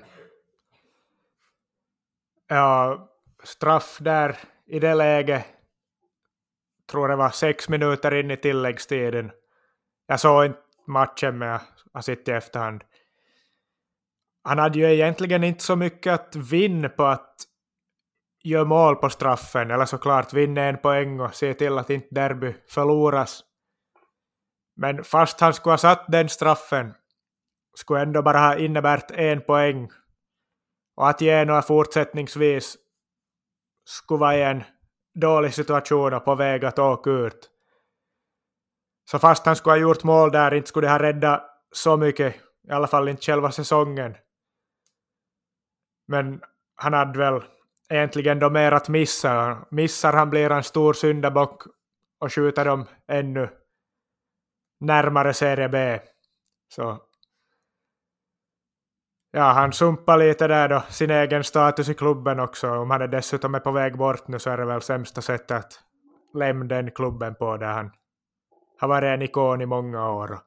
Ja, 2.47 3.09
straff 3.43 3.97
där 4.01 4.37
i 4.69 4.79
det 4.79 4.95
läget, 4.95 5.45
tror 6.91 7.07
det 7.07 7.15
var 7.15 7.29
sex 7.29 7.69
minuter 7.69 8.13
in 8.13 8.31
i 8.31 8.37
tilläggstiden. 8.37 9.31
Jag 10.07 10.19
såg 10.19 10.45
inte 10.45 10.59
matchen 10.87 11.37
men 11.37 11.47
jag 11.47 11.61
har 11.93 12.01
sett 12.01 12.27
i 12.27 12.31
efterhand. 12.31 12.83
Han 14.43 14.57
hade 14.57 14.79
ju 14.79 14.93
egentligen 14.93 15.43
inte 15.43 15.63
så 15.63 15.75
mycket 15.75 16.13
att 16.13 16.35
vinna 16.35 16.89
på 16.89 17.05
att 17.05 17.35
göra 18.43 18.65
mål 18.65 18.95
på 18.95 19.09
straffen, 19.09 19.71
eller 19.71 19.85
såklart 19.85 20.33
vinna 20.33 20.61
en 20.61 20.77
poäng 20.77 21.19
och 21.19 21.35
se 21.35 21.53
till 21.53 21.77
att 21.77 21.89
inte 21.89 22.07
derby 22.11 22.53
förloras. 22.67 23.43
Men 24.75 25.03
fast 25.03 25.39
han 25.39 25.53
skulle 25.53 25.73
ha 25.73 25.77
satt 25.77 26.05
den 26.07 26.29
straffen 26.29 26.93
skulle 27.79 28.01
ändå 28.01 28.21
bara 28.21 28.39
ha 28.39 28.57
innebärt 28.57 29.11
en 29.11 29.41
poäng. 29.41 29.89
Och 30.95 31.09
att 31.09 31.21
ge 31.21 31.45
några 31.45 31.61
fortsättningsvis 31.61 32.77
skulle 33.89 34.19
vara 34.19 34.37
i 34.37 34.43
en 34.43 34.63
dålig 35.15 35.53
situation 35.53 36.13
och 36.13 36.25
på 36.25 36.35
väg 36.35 36.65
att 36.65 36.79
åka 36.79 37.09
ut. 37.09 37.49
Så 39.11 39.19
fast 39.19 39.45
han 39.45 39.55
skulle 39.55 39.73
ha 39.73 39.77
gjort 39.77 40.03
mål 40.03 40.31
där 40.31 40.53
inte 40.53 40.69
skulle 40.69 40.87
det 40.87 40.91
ha 40.91 40.99
räddat 40.99 41.43
så 41.71 41.97
mycket, 41.97 42.35
i 42.67 42.71
alla 42.71 42.87
fall 42.87 43.09
inte 43.09 43.21
själva 43.21 43.51
säsongen. 43.51 44.15
Men 46.07 46.41
han 46.75 46.93
hade 46.93 47.19
väl 47.19 47.43
egentligen 47.89 48.39
då 48.39 48.49
mer 48.49 48.71
att 48.71 48.89
missa. 48.89 49.65
Missar 49.71 50.13
han 50.13 50.29
blir 50.29 50.49
en 50.51 50.63
stor 50.63 50.93
syndabock 50.93 51.63
och 52.19 52.33
skjuter 52.33 52.65
dem 52.65 52.85
ännu 53.07 53.49
närmare 54.79 55.33
Serie 55.33 55.69
B. 55.69 55.99
Så 56.67 56.97
ja, 59.31 59.43
han 59.43 59.73
sumpar 59.73 60.17
lite 60.17 60.47
där 60.47 60.69
då 60.69 60.83
sin 60.89 61.09
egen 61.09 61.43
status 61.43 61.89
i 61.89 61.93
klubben 61.93 62.39
också. 62.39 62.69
Om 62.69 62.91
han 62.91 63.01
är 63.01 63.07
dessutom 63.07 63.55
är 63.55 63.59
på 63.59 63.71
väg 63.71 63.97
bort 63.97 64.27
nu 64.27 64.39
så 64.39 64.49
är 64.49 64.57
det 64.57 64.65
väl 64.65 64.81
sämsta 64.81 65.21
sättet 65.21 65.57
att 65.57 65.79
lämna 66.33 66.65
den 66.65 66.91
klubben 66.91 67.35
på 67.35 67.57
där 67.57 67.73
han 67.73 67.91
har 68.79 68.87
varit 68.87 69.07
en 69.07 69.21
ikon 69.21 69.61
i 69.61 69.65
många 69.65 70.11
år. 70.11 70.39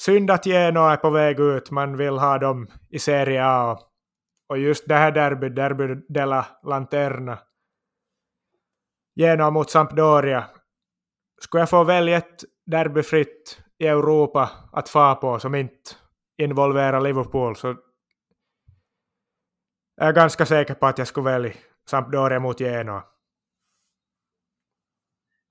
Synd 0.00 0.30
att 0.30 0.46
Genoa 0.46 0.92
är 0.92 0.96
på 0.96 1.10
väg 1.10 1.40
ut, 1.40 1.70
man 1.70 1.96
vill 1.96 2.18
ha 2.18 2.38
dem 2.38 2.66
i 2.90 2.98
Serie 2.98 3.46
A. 3.46 3.78
Och 4.48 4.58
just 4.58 4.88
det 4.88 4.94
här 4.94 5.12
derbyt, 5.12 5.56
Derby 5.56 5.94
della 6.08 6.46
Lanterna, 6.62 7.38
Genoa 9.14 9.50
mot 9.50 9.70
Sampdoria. 9.70 10.44
Skulle 11.40 11.62
jag 11.62 11.70
få 11.70 11.84
välja 11.84 12.16
ett 12.16 12.44
derbyfritt 12.66 13.62
i 13.78 13.86
Europa 13.86 14.50
att 14.72 14.88
få 14.88 15.14
på 15.14 15.38
som 15.38 15.54
inte 15.54 15.90
involverar 16.44 17.00
Liverpool 17.00 17.56
så 17.56 17.76
jag 19.96 20.08
är 20.08 20.12
ganska 20.12 20.46
säker 20.46 20.74
på 20.74 20.86
att 20.86 20.98
jag 20.98 21.06
skulle 21.06 21.30
välja 21.30 21.52
Sampdoria 21.86 22.40
mot 22.40 22.60
Genoa. 22.60 23.04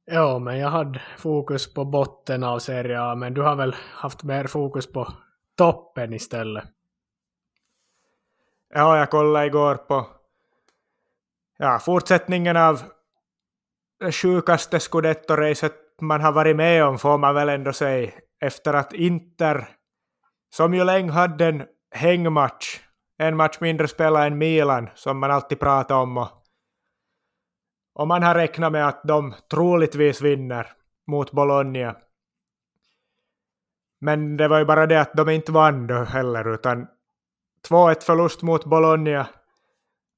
Ja, 0.06 0.40
men 0.40 0.58
jag 0.58 0.70
hade 0.70 1.02
fokus 1.18 1.74
på 1.74 1.86
botten 1.86 2.44
av 2.44 2.60
Serie 2.60 3.02
A, 3.02 3.16
men 3.16 3.34
du 3.34 3.42
har 3.42 3.56
väl 3.56 3.76
haft 3.94 4.24
mer 4.24 4.48
fokus 4.48 4.92
på 4.92 5.14
toppen 5.58 6.14
istället? 6.14 6.64
Ja, 8.74 8.98
jag 8.98 9.10
kollade 9.10 9.46
igår 9.46 9.76
på 9.76 10.08
ja, 11.58 11.80
fortsättningen 11.80 12.58
av 12.58 12.82
det 14.00 14.12
sjukaste 14.12 14.80
scudetto-racet 14.80 15.74
man 16.02 16.22
har 16.22 16.32
varit 16.32 16.56
med 16.56 16.86
om, 16.86 16.98
får 17.00 17.18
man 17.18 17.36
väl 17.36 17.50
ändå 17.50 17.74
säga, 17.74 18.12
efter 18.40 18.74
att 18.74 18.94
Inter, 18.94 19.70
som 20.54 20.74
ju 20.74 20.84
länge 20.84 21.12
hade 21.12 21.46
en 21.46 21.66
hängmatch, 21.92 22.80
en 23.18 23.38
match 23.38 23.58
mindre 23.60 23.88
spelad 23.88 24.28
än 24.28 24.38
Milan, 24.38 24.90
som 24.96 25.20
man 25.20 25.32
alltid 25.32 25.60
pratar 25.60 25.96
om, 25.96 26.18
och 26.18 26.42
och 27.94 28.08
man 28.08 28.24
har 28.24 28.36
räknat 28.36 28.72
med 28.72 28.88
att 28.88 29.02
de 29.04 29.34
troligtvis 29.52 30.22
vinner 30.22 30.68
mot 31.08 31.32
Bologna. 31.32 31.96
Men 34.02 34.38
det 34.38 34.48
var 34.48 34.60
ju 34.60 34.66
bara 34.66 34.88
det 34.88 35.02
att 35.02 35.14
de 35.14 35.30
inte 35.30 35.52
vann 35.52 35.88
då 35.88 36.04
heller, 36.04 36.54
utan 36.54 36.88
2-1 37.70 38.04
förlust 38.04 38.42
mot 38.42 38.66
Bologna. 38.66 39.28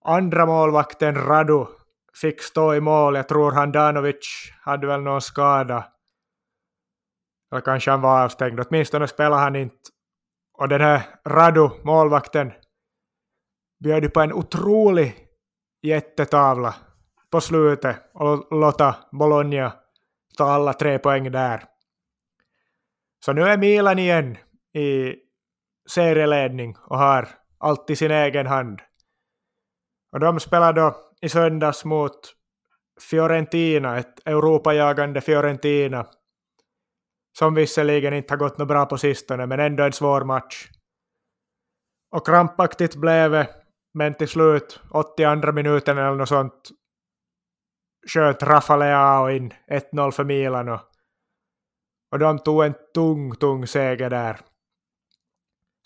Andra 0.06 0.46
målvakten 0.46 1.16
Radu 1.16 1.66
fick 2.22 2.42
stå 2.42 2.74
i 2.76 2.82
mål. 2.82 3.16
Jag 3.16 3.28
tror 3.28 3.52
Handanovic 3.52 4.54
hade 4.62 4.88
väl 4.88 5.02
någon 5.02 5.22
skada. 5.22 5.86
Eller 7.52 7.62
kanske 7.62 7.92
han 7.92 8.02
var 8.02 8.24
avstängd. 8.24 8.60
Åtminstone 8.60 9.08
spelade 9.08 9.42
han 9.42 9.56
inte. 9.56 9.90
Och 10.64 10.70
den 10.70 10.82
här 10.82 11.02
Radu, 11.26 11.70
målvakten, 11.84 12.52
bjöd 13.84 14.14
på 14.14 14.22
en 14.22 14.34
otrolig 14.34 15.28
jättetavla 15.82 16.76
på 17.32 17.42
slutet 17.42 17.96
och 18.14 18.60
låta 18.60 18.96
Bologna 19.12 19.74
ta 20.38 20.46
alla 20.46 20.74
tre 20.74 21.00
poäng 21.00 21.32
där. 21.32 21.64
Så 23.26 23.34
nu 23.34 23.42
är 23.42 23.58
Milan 23.58 24.00
igen 24.00 24.38
i 24.74 25.16
serieledning 25.90 26.76
och 26.80 26.98
har 26.98 27.28
allt 27.58 27.90
i 27.90 27.96
sin 27.96 28.12
egen 28.12 28.48
hand. 28.48 28.82
Och 30.12 30.20
de 30.20 30.40
spelar 30.40 30.74
då 30.74 30.96
i 31.22 31.30
söndags 31.30 31.86
mot 31.86 32.20
Fiorentina, 33.10 33.98
ett 33.98 34.28
Europajagande 34.28 35.22
Fiorentina, 35.22 36.06
som 37.38 37.54
visserligen 37.54 38.14
inte 38.14 38.34
har 38.34 38.38
gått 38.38 38.58
något 38.58 38.68
bra 38.68 38.86
på 38.86 38.98
sistone, 38.98 39.46
men 39.46 39.60
ändå 39.60 39.84
en 39.84 39.94
svår 39.94 40.24
match. 40.24 40.70
Och 42.12 42.26
krampaktigt 42.26 42.96
blev 42.96 43.32
det, 43.32 43.50
men 43.94 44.14
till 44.14 44.28
slut, 44.28 44.82
82 44.90 45.52
minuten 45.52 45.98
eller 45.98 46.16
något 46.16 46.30
sånt, 46.30 46.70
sköt 48.08 48.44
Rafa 48.44 48.76
Leao 48.76 49.30
in 49.30 49.54
1-0 49.68 50.12
för 50.12 50.24
Milan 50.24 50.70
och, 50.70 50.82
och 52.12 52.20
de 52.20 52.40
tog 52.40 52.64
en 52.64 52.76
tung, 52.94 53.36
tung 53.36 53.68
seger 53.68 54.10
där. 54.10 54.40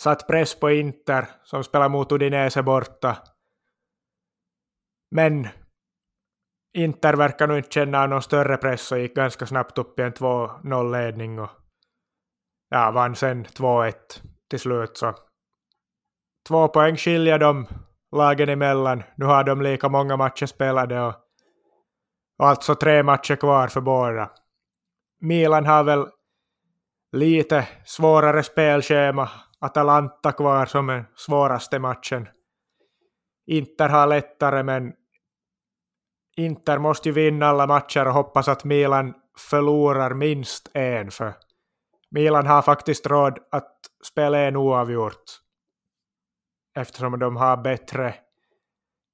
Satt 0.01 0.27
press 0.27 0.59
på 0.59 0.71
Inter 0.71 1.27
som 1.43 1.63
spelar 1.63 1.89
mot 1.89 2.11
Udinese 2.11 2.63
borta. 2.63 3.17
Men 5.11 5.47
Inter 6.77 7.13
verkar 7.13 7.47
nu 7.47 7.57
inte 7.57 7.71
känna 7.71 8.07
någon 8.07 8.21
större 8.21 8.57
press 8.57 8.91
och 8.91 8.99
gick 8.99 9.15
ganska 9.15 9.45
snabbt 9.45 9.77
upp 9.77 9.99
i 9.99 10.03
en 10.03 10.13
2-0-ledning 10.13 11.39
och 11.39 11.49
ja, 12.69 12.91
vann 12.91 13.15
sen 13.15 13.45
2-1 13.45 13.93
till 14.49 14.59
slut. 14.59 14.97
Så 14.97 15.13
två 16.47 16.67
poäng 16.67 16.95
skiljer 16.97 17.39
de 17.39 17.67
lagen 18.11 18.49
emellan. 18.49 19.03
Nu 19.15 19.25
har 19.25 19.43
de 19.43 19.61
lika 19.61 19.89
många 19.89 20.17
matcher 20.17 20.45
spelade 20.45 21.01
och 21.01 21.13
Alltså 22.39 22.75
tre 22.75 23.03
matcher 23.03 23.35
kvar 23.35 23.67
för 23.67 23.81
båda. 23.81 24.31
Milan 25.19 25.65
har 25.65 25.83
väl 25.83 26.07
lite 27.11 27.67
svårare 27.85 28.43
spelschema. 28.43 29.29
Atalanta 29.59 30.31
kvar 30.31 30.65
som 30.65 30.87
den 30.87 31.05
svåraste 31.15 31.79
matchen. 31.79 32.27
Inter 33.47 33.89
har 33.89 34.07
lättare 34.07 34.63
men 34.63 34.93
Inter 36.37 36.77
måste 36.77 37.09
ju 37.09 37.13
vinna 37.13 37.45
alla 37.45 37.67
matcher 37.67 38.07
och 38.07 38.13
hoppas 38.13 38.47
att 38.47 38.63
Milan 38.63 39.13
förlorar 39.37 40.13
minst 40.13 40.69
en 40.73 41.11
för 41.11 41.33
Milan 42.09 42.47
har 42.47 42.61
faktiskt 42.61 43.07
råd 43.07 43.39
att 43.51 43.77
spela 44.03 44.39
en 44.39 44.55
oavgjort 44.55 45.23
eftersom 46.75 47.19
de 47.19 47.35
har 47.35 47.57
bättre 47.57 48.15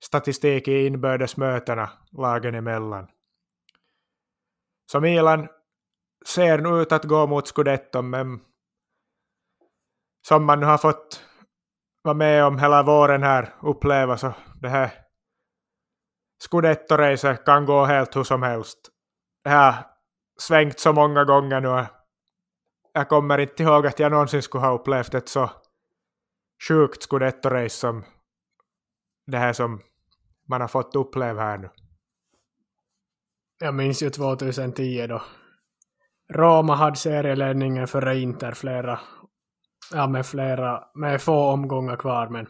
statistik 0.03 0.67
i 0.67 0.85
inbördesmötena 0.85 1.89
lagen 2.11 2.55
emellan. 2.55 3.07
Så 4.91 4.99
Milan 4.99 5.47
ser 6.25 6.57
nu 6.57 6.81
ut 6.81 6.91
att 6.91 7.03
gå 7.03 7.27
mot 7.27 7.47
Scudetto, 7.47 8.01
men 8.01 8.39
som 10.27 10.45
man 10.45 10.59
nu 10.59 10.65
har 10.65 10.77
fått 10.77 11.25
vara 12.01 12.15
med 12.15 12.45
om 12.45 12.59
hela 12.59 12.83
våren 12.83 13.23
här, 13.23 13.53
uppleva 13.61 14.17
så 14.17 14.33
det 14.61 14.69
här 14.69 15.02
Scudetto-racet 16.49 17.45
kan 17.45 17.65
gå 17.65 17.85
helt 17.85 18.15
hur 18.15 18.23
som 18.23 18.43
helst. 18.43 18.79
Det 19.43 19.49
har 19.49 19.75
svängt 20.39 20.79
så 20.79 20.93
många 20.93 21.23
gånger 21.23 21.61
nu. 21.61 21.85
Jag 22.93 23.09
kommer 23.09 23.37
inte 23.37 23.63
ihåg 23.63 23.87
att 23.87 23.99
jag 23.99 24.11
någonsin 24.11 24.41
skulle 24.41 24.65
ha 24.65 24.73
upplevt 24.73 25.13
ett 25.13 25.29
så 25.29 25.49
sjukt 26.67 27.09
Scudetto-race 27.09 27.69
som 27.69 28.03
det 29.27 29.37
här 29.37 29.53
som 29.53 29.81
man 30.49 30.61
har 30.61 30.67
fått 30.67 30.95
uppleva 30.95 31.41
här 31.41 31.57
nu. 31.57 31.69
Jag 33.59 33.75
minns 33.75 34.03
ju 34.03 34.09
2010 34.09 35.07
då 35.07 35.21
Roma 36.33 36.75
hade 36.75 36.95
serieledningen 36.95 37.87
före 37.87 38.19
Inter 38.19 38.51
flera, 38.51 38.99
ja 39.91 40.07
med 40.07 40.25
flera, 40.25 40.83
med 40.93 41.21
få 41.21 41.51
omgångar 41.51 41.95
kvar 41.95 42.27
men 42.27 42.47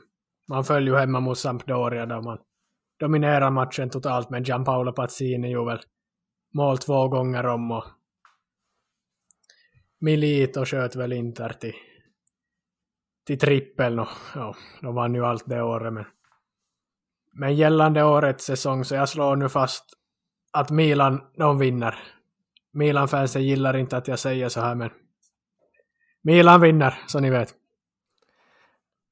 man 0.50 0.64
föll 0.64 0.88
ju 0.88 0.96
hemma 0.96 1.20
mot 1.20 1.38
Sampdoria 1.38 2.06
där 2.06 2.22
man 2.22 2.40
dominerar 3.04 3.52
matchen 3.52 3.90
totalt 3.90 4.30
men 4.30 4.44
Gianpaolo 4.44 4.94
Pazzini 4.94 5.50
gjorde 5.50 5.72
väl 5.72 5.82
mål 6.54 6.78
två 6.78 7.08
gånger 7.08 7.46
om 7.46 7.72
och 7.72 7.84
Milito 10.00 10.66
sköt 10.66 10.96
väl 10.96 11.14
Inter 11.14 11.50
till, 11.50 11.74
till 13.28 13.40
trippeln 13.40 14.00
och 14.00 14.08
ja, 14.36 14.56
de 14.82 14.96
vann 14.96 15.16
ju 15.16 15.26
allt 15.26 15.44
det 15.46 15.64
året 15.64 15.94
men 15.94 16.06
Men 17.34 17.56
gällande 17.56 18.04
årets 18.04 18.46
säsong 18.46 18.86
så 18.86 18.96
jag 18.96 19.10
slår 19.10 19.36
nu 19.36 19.50
fast 19.50 19.86
att 20.52 20.72
Milan, 20.72 21.22
de 21.38 21.58
vinner. 21.58 21.96
Milan-fansen 22.74 23.44
gillar 23.44 23.78
inte 23.78 23.98
att 23.98 24.08
jag 24.08 24.20
säger 24.20 24.50
så 24.50 24.62
här 24.62 24.76
men 24.76 24.90
Milan 26.22 26.62
vinner, 26.62 27.00
så 27.08 27.20
ni 27.20 27.30
vet. 27.30 27.54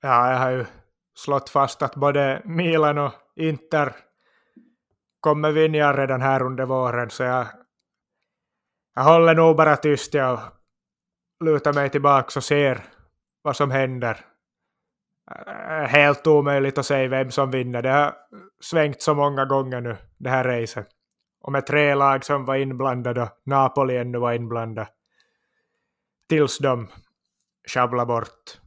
Ja, 0.02 0.32
jag 0.32 0.40
har 0.40 0.52
ju 0.52 0.66
slått 1.16 1.50
fast 1.50 1.82
att 1.82 1.96
både 1.96 2.42
Milan 2.46 2.98
och 2.98 3.14
Inter 3.36 3.96
kommer 5.20 5.52
vinna 5.52 5.94
redan 5.94 6.22
här 6.22 6.42
under 6.42 6.66
våren, 6.66 7.10
så 7.10 7.24
jag, 7.24 7.48
jag 8.96 9.04
håller 9.04 9.36
nog 9.36 9.58
bara 9.58 9.78
tyst 9.78 10.14
Jag 10.14 10.40
lutar 11.44 11.74
mig 11.74 11.90
tillbaka 11.90 12.40
och 12.40 12.44
ser 12.44 12.84
vad 13.42 13.56
som 13.56 13.72
händer. 13.72 14.26
Helt 15.88 16.28
omöjligt 16.28 16.78
att 16.78 16.86
säga 16.86 17.08
vem 17.08 17.32
som 17.32 17.52
vinner. 17.52 17.82
Det 17.82 17.90
har 17.90 18.14
svängt 18.60 19.02
så 19.02 19.14
många 19.14 19.46
gånger 19.46 19.82
nu, 19.82 19.98
det 20.18 20.30
här 20.30 20.44
racet. 20.44 20.88
Och 21.42 21.52
med 21.52 21.66
tre 21.66 21.96
lag 21.96 22.26
som 22.26 22.46
var 22.46 22.56
inblandade 22.56 23.22
och 23.22 23.42
Napoli 23.46 23.98
ännu 23.98 24.18
var 24.18 24.34
inblandade. 24.34 24.90
Tills 26.30 26.58
de 26.58 26.88
sjabblade 27.74 28.06
bort. 28.06 28.60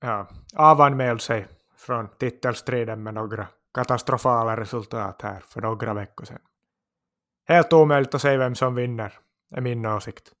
Ja, 0.00 0.28
avanmäld 0.56 1.20
sig 1.20 1.46
från 1.88 2.08
titelstriden 2.18 3.02
med 3.02 3.14
några 3.14 3.48
katastrofala 3.74 4.56
resultat 4.56 5.22
här 5.22 5.40
för 5.40 5.60
några 5.60 5.94
veckor 5.94 6.24
sedan. 6.24 6.40
Helt 7.46 7.72
omöjligt 7.72 8.14
att 8.14 8.22
säga 8.22 8.38
vem 8.38 8.54
som 8.54 8.74
vinner, 8.74 9.18
är 9.50 9.60
min 9.60 9.86
åsikt. 9.86 10.32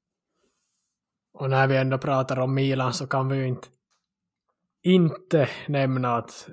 Och 1.32 1.50
när 1.50 1.66
vi 1.66 1.76
ändå 1.76 1.98
pratar 1.98 2.38
om 2.38 2.54
Milan 2.54 2.92
så 2.92 3.06
kan 3.06 3.28
vi 3.28 3.36
ju 3.36 3.46
inte, 3.46 3.68
inte 4.82 5.48
nämna 5.68 6.16
att 6.16 6.48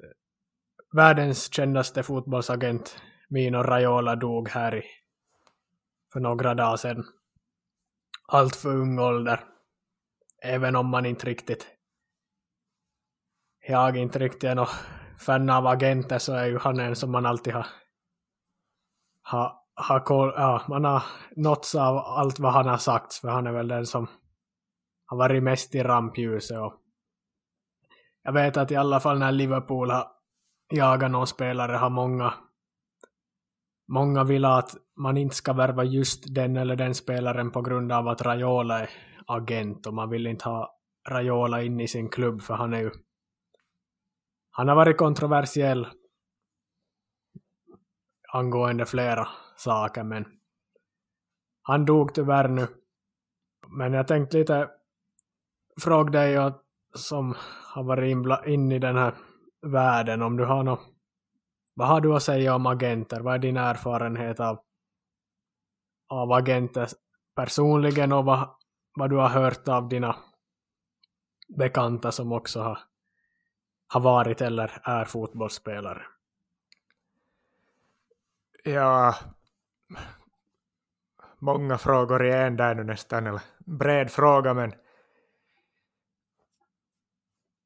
världens 0.96 1.54
kändaste 1.54 2.04
fotbollsagent 2.04 3.02
Mino 3.30 3.58
Raiola 3.58 4.16
dog 4.16 4.50
här 4.50 4.76
i, 4.76 4.84
för 6.14 6.20
några 6.20 6.54
dagar 6.54 6.78
sedan. 6.78 7.04
Allt 8.28 8.56
för 8.56 8.70
ung 8.70 9.00
ålder. 9.00 9.43
Även 10.43 10.76
om 10.76 10.88
man 10.89 11.06
inte 11.06 11.26
riktigt 11.26 11.75
jag 13.68 13.97
inte 13.97 14.20
riktigt 14.20 14.43
är 14.43 14.55
något 14.55 14.70
fan 15.18 15.49
av 15.49 15.68
agenter 15.68 16.18
så 16.18 16.34
är 16.34 16.45
ju 16.45 16.59
han 16.59 16.80
en 16.80 16.95
som 16.95 17.11
man 17.11 17.26
alltid 17.26 17.53
har, 17.53 17.66
har, 19.22 19.53
har 19.76 19.99
koll, 19.99 20.34
ja, 20.36 20.61
man 20.70 20.84
har 20.84 21.03
nåtts 21.36 21.76
av 21.76 21.97
allt 21.97 22.39
vad 22.39 22.53
han 22.53 22.68
har 22.68 22.78
sagt 22.78 23.13
för 23.13 23.28
han 23.28 23.47
är 23.47 23.51
väl 23.51 23.68
den 23.68 23.86
som 23.86 24.07
har 25.05 25.18
varit 25.18 25.43
mest 25.43 25.76
i 25.76 25.84
rampljuset 25.84 26.59
och 26.59 26.74
jag 28.24 28.34
vet 28.34 28.57
att 28.57 28.72
i 28.72 28.76
alla 28.76 28.99
fall 28.99 29.20
när 29.20 29.32
Liverpool 29.32 29.91
har 29.91 30.07
jagat 30.74 31.11
någon 31.11 31.28
spelare 31.28 31.72
har 31.76 31.89
många 31.89 32.34
många 33.88 34.24
vill 34.24 34.45
att 34.45 34.76
man 34.97 35.18
inte 35.18 35.36
ska 35.36 35.53
värva 35.53 35.84
just 35.84 36.36
den 36.36 36.57
eller 36.57 36.76
den 36.76 36.95
spelaren 36.95 37.51
på 37.51 37.61
grund 37.61 37.91
av 37.91 38.07
att 38.07 38.22
Raiola 38.22 38.80
är 38.80 38.89
agent 39.26 39.88
och 39.88 39.93
man 39.93 40.09
vill 40.09 40.28
inte 40.28 40.49
ha 40.49 40.78
Raiola 41.09 41.61
in 41.61 41.80
i 41.80 41.88
sin 41.88 42.09
klubb 42.09 42.41
för 42.41 42.53
han 42.53 42.74
är 42.74 42.80
ju 42.80 42.91
han 44.58 44.68
har 44.68 44.76
varit 44.76 44.97
kontroversiell 44.97 45.88
angående 48.34 48.86
flera 48.86 49.28
saker 49.58 50.03
men 50.03 50.26
han 51.62 51.86
dog 51.86 52.14
tyvärr 52.14 52.47
nu. 52.47 52.68
Men 53.68 53.93
jag 53.93 54.08
tänkte 54.08 54.38
lite 54.38 54.70
fråga 55.82 56.10
dig 56.10 56.53
som 56.95 57.36
har 57.74 57.84
varit 57.84 58.47
inne 58.47 58.76
i 58.76 58.80
den 58.80 58.95
här 58.95 59.16
världen 59.62 60.22
om 60.22 60.38
du 60.38 60.45
har 60.45 60.64
något 60.64 60.95
vad 61.78 61.88
har 61.88 62.01
du 62.01 62.16
att 62.16 62.24
säga 62.24 62.56
om 62.56 62.66
agenter? 62.66 63.20
Vad 63.20 63.34
är 63.34 63.39
din 63.39 63.58
erfarenhet 63.58 64.39
av, 64.39 64.60
av 66.10 66.32
agenter 66.32 66.88
personligen 67.36 68.12
och 68.12 68.26
vad, 68.26 68.49
vad 68.95 69.10
du 69.10 69.16
har 69.16 69.30
hört 69.30 69.68
av 69.68 69.89
dina 69.89 70.16
bekanta 71.58 72.12
som 72.12 72.32
också 72.32 72.62
har, 72.62 72.80
har 73.88 74.02
varit 74.02 74.42
eller 74.42 74.82
är 74.84 75.06
fotbollsspelare? 75.06 76.02
Ja, 78.64 79.16
många 81.40 81.78
frågor 81.78 82.26
i 82.26 82.32
en 82.32 82.58
där 82.58 82.76
nu 82.76 82.84
nästan, 82.84 83.28
eller 83.28 83.42
bred 83.66 84.12
fråga, 84.12 84.54
men 84.54 84.74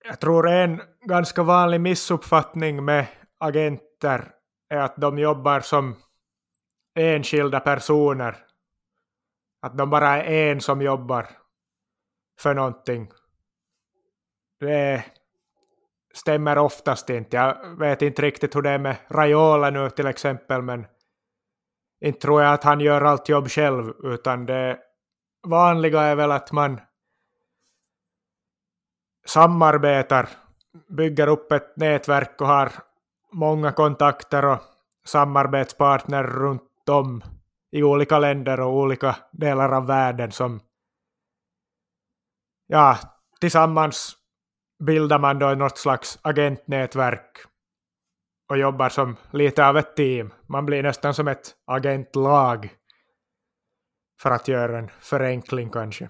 jag 0.03 0.19
tror 0.19 0.49
en 0.49 0.81
ganska 1.01 1.43
vanlig 1.43 1.81
missuppfattning 1.81 2.85
med 2.85 3.07
agenter 3.37 4.31
är 4.69 4.77
att 4.77 4.95
de 4.97 5.17
jobbar 5.19 5.59
som 5.59 5.95
enskilda 6.95 7.59
personer. 7.59 8.45
Att 9.61 9.77
de 9.77 9.89
bara 9.89 10.23
är 10.23 10.51
en 10.51 10.61
som 10.61 10.81
jobbar 10.81 11.29
för 12.39 12.53
någonting. 12.53 13.11
Det 14.59 15.05
stämmer 16.13 16.57
oftast 16.57 17.09
inte. 17.09 17.37
Jag 17.37 17.79
vet 17.79 18.01
inte 18.01 18.21
riktigt 18.21 18.55
hur 18.55 18.61
det 18.61 18.69
är 18.69 18.79
med 18.79 18.95
Raiola 19.09 19.69
nu 19.69 19.89
till 19.89 20.07
exempel, 20.07 20.61
men 20.61 20.85
inte 22.05 22.19
tror 22.19 22.41
jag 22.41 22.53
att 22.53 22.63
han 22.63 22.79
gör 22.79 23.01
allt 23.01 23.29
jobb 23.29 23.49
själv, 23.49 23.93
utan 24.03 24.45
det 24.45 24.79
vanliga 25.47 26.01
är 26.01 26.15
väl 26.15 26.31
att 26.31 26.51
man 26.51 26.81
samarbetar, 29.25 30.29
bygger 30.87 31.27
upp 31.27 31.51
ett 31.51 31.77
nätverk 31.77 32.41
och 32.41 32.47
har 32.47 32.71
många 33.31 33.71
kontakter 33.71 34.45
och 34.45 34.59
samarbetspartner 35.05 36.23
runt 36.23 36.89
om 36.89 37.23
i 37.71 37.83
olika 37.83 38.19
länder 38.19 38.59
och 38.59 38.73
olika 38.73 39.15
delar 39.31 39.71
av 39.71 39.87
världen 39.87 40.31
som 40.31 40.59
ja, 42.67 42.97
tillsammans 43.39 44.18
bildar 44.79 45.19
man 45.19 45.39
då 45.39 45.55
något 45.55 45.77
slags 45.77 46.19
agentnätverk 46.21 47.37
och 48.49 48.57
jobbar 48.57 48.89
som 48.89 49.15
lite 49.31 49.67
av 49.67 49.77
ett 49.77 49.95
team. 49.95 50.33
Man 50.47 50.65
blir 50.65 50.83
nästan 50.83 51.13
som 51.13 51.27
ett 51.27 51.55
agentlag 51.65 52.75
för 54.21 54.31
att 54.31 54.47
göra 54.47 54.79
en 54.79 54.89
förenkling 54.99 55.69
kanske. 55.69 56.09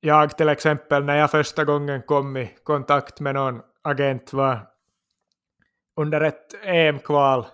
Jag 0.00 0.36
till 0.36 0.48
exempel, 0.48 1.04
när 1.04 1.16
jag 1.16 1.30
första 1.30 1.64
gången 1.64 2.02
kom 2.02 2.36
i 2.36 2.56
kontakt 2.62 3.20
med 3.20 3.34
någon 3.34 3.62
agent 3.82 4.32
var 4.32 4.70
under 5.96 6.20
ett 6.20 6.54
EM-kval 6.64 7.46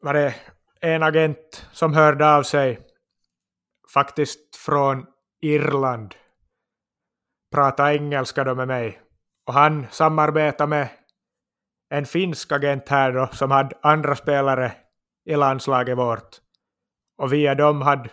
var 0.00 0.14
det 0.14 0.34
en 0.80 1.02
agent 1.02 1.66
som 1.72 1.94
hörde 1.94 2.34
av 2.34 2.42
sig 2.42 2.80
faktiskt 3.94 4.56
från 4.56 5.06
Irland 5.40 6.14
pratade 7.52 7.94
engelska 7.94 8.44
då 8.44 8.54
med 8.54 8.68
mig 8.68 9.00
och 9.46 9.54
han 9.54 9.86
samarbetade 9.90 10.68
med 10.68 10.88
en 11.90 12.06
finsk 12.06 12.52
agent 12.52 12.88
här 12.88 13.12
då 13.12 13.26
som 13.32 13.50
hade 13.50 13.78
andra 13.82 14.16
spelare 14.16 14.72
i 15.24 15.36
landslaget 15.36 15.98
vårt 15.98 16.36
och 17.18 17.32
via 17.32 17.54
dem 17.54 17.82
hade 17.82 18.10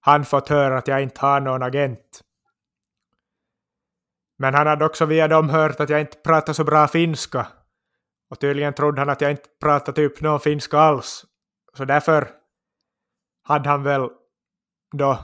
han 0.00 0.24
fått 0.24 0.48
höra 0.48 0.78
att 0.78 0.88
jag 0.88 1.02
inte 1.02 1.20
har 1.20 1.40
någon 1.40 1.62
agent. 1.62 2.20
Men 4.38 4.54
han 4.54 4.66
hade 4.66 4.84
också 4.84 5.06
via 5.06 5.28
dem 5.28 5.48
hört 5.48 5.80
att 5.80 5.90
jag 5.90 6.00
inte 6.00 6.16
pratar 6.16 6.52
så 6.52 6.64
bra 6.64 6.88
finska. 6.88 7.46
Och 8.30 8.40
tydligen 8.40 8.74
trodde 8.74 9.00
han 9.00 9.10
att 9.10 9.20
jag 9.20 9.30
inte 9.30 9.48
pratade 9.60 9.96
typ 9.96 10.20
någon 10.20 10.40
finska 10.40 10.78
alls. 10.78 11.24
Så 11.76 11.84
därför 11.84 12.28
hade 13.42 13.68
han 13.68 13.82
väl 13.82 14.08
då 14.96 15.18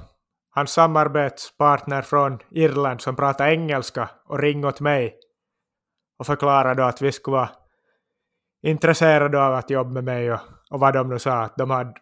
hans 0.51 0.73
samarbetspartner 0.73 2.03
från 2.03 2.39
Irland 2.51 3.01
som 3.01 3.17
pratar 3.17 3.49
engelska 3.49 4.11
och 4.25 4.39
ringde 4.39 4.69
åt 4.69 4.81
mig 4.81 5.19
och 6.19 6.27
förklarade 6.27 6.85
att 6.85 7.03
vi 7.03 7.13
skulle 7.13 7.37
vara 7.37 7.51
intresserade 8.63 9.45
av 9.45 9.55
att 9.55 9.71
jobba 9.71 9.91
med 9.91 10.05
mig 10.05 10.33
och, 10.33 10.41
och 10.71 10.81
vad 10.81 10.95
de 10.95 11.09
nu 11.09 11.19
sa 11.19 11.43
att 11.43 11.57
de 11.57 11.71
hade 11.71 11.95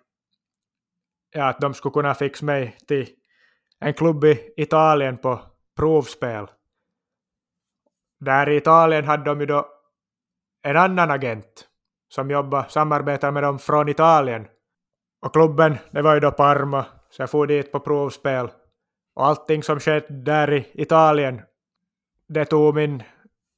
ja, 1.31 1.49
att 1.49 1.61
de 1.61 1.75
skulle 1.75 1.93
kunna 1.93 2.15
fixa 2.15 2.45
mig 2.45 2.77
till 2.89 3.09
en 3.81 3.95
klubb 3.95 4.25
i 4.25 4.55
Italien 4.57 5.17
på 5.17 5.41
provspel. 5.77 6.47
Där 8.21 8.49
i 8.49 8.57
Italien 8.57 9.05
hade 9.05 9.25
de 9.25 9.41
ju 9.41 9.47
då 9.47 9.67
en 10.63 10.77
annan 10.77 11.11
agent 11.11 11.69
som 12.09 12.31
jobbar, 12.31 12.65
samarbetar 12.69 13.31
med 13.31 13.43
dem 13.43 13.59
från 13.59 13.89
Italien. 13.89 14.47
Och 15.23 15.33
klubben, 15.33 15.79
det 15.91 16.03
var 16.03 16.15
ju 16.15 16.21
då 16.21 16.31
Parma, 16.31 16.87
så 17.11 17.23
jag 17.23 17.31
for 17.31 17.47
dit 17.47 17.73
på 17.73 17.81
provspel. 17.81 18.51
Och 19.15 19.27
allting 19.27 19.63
som 19.63 19.81
skedde 19.81 20.07
där 20.09 20.53
i 20.53 20.67
Italien, 20.73 21.43
det 22.29 22.45
tog 22.45 22.75
min, 22.75 23.03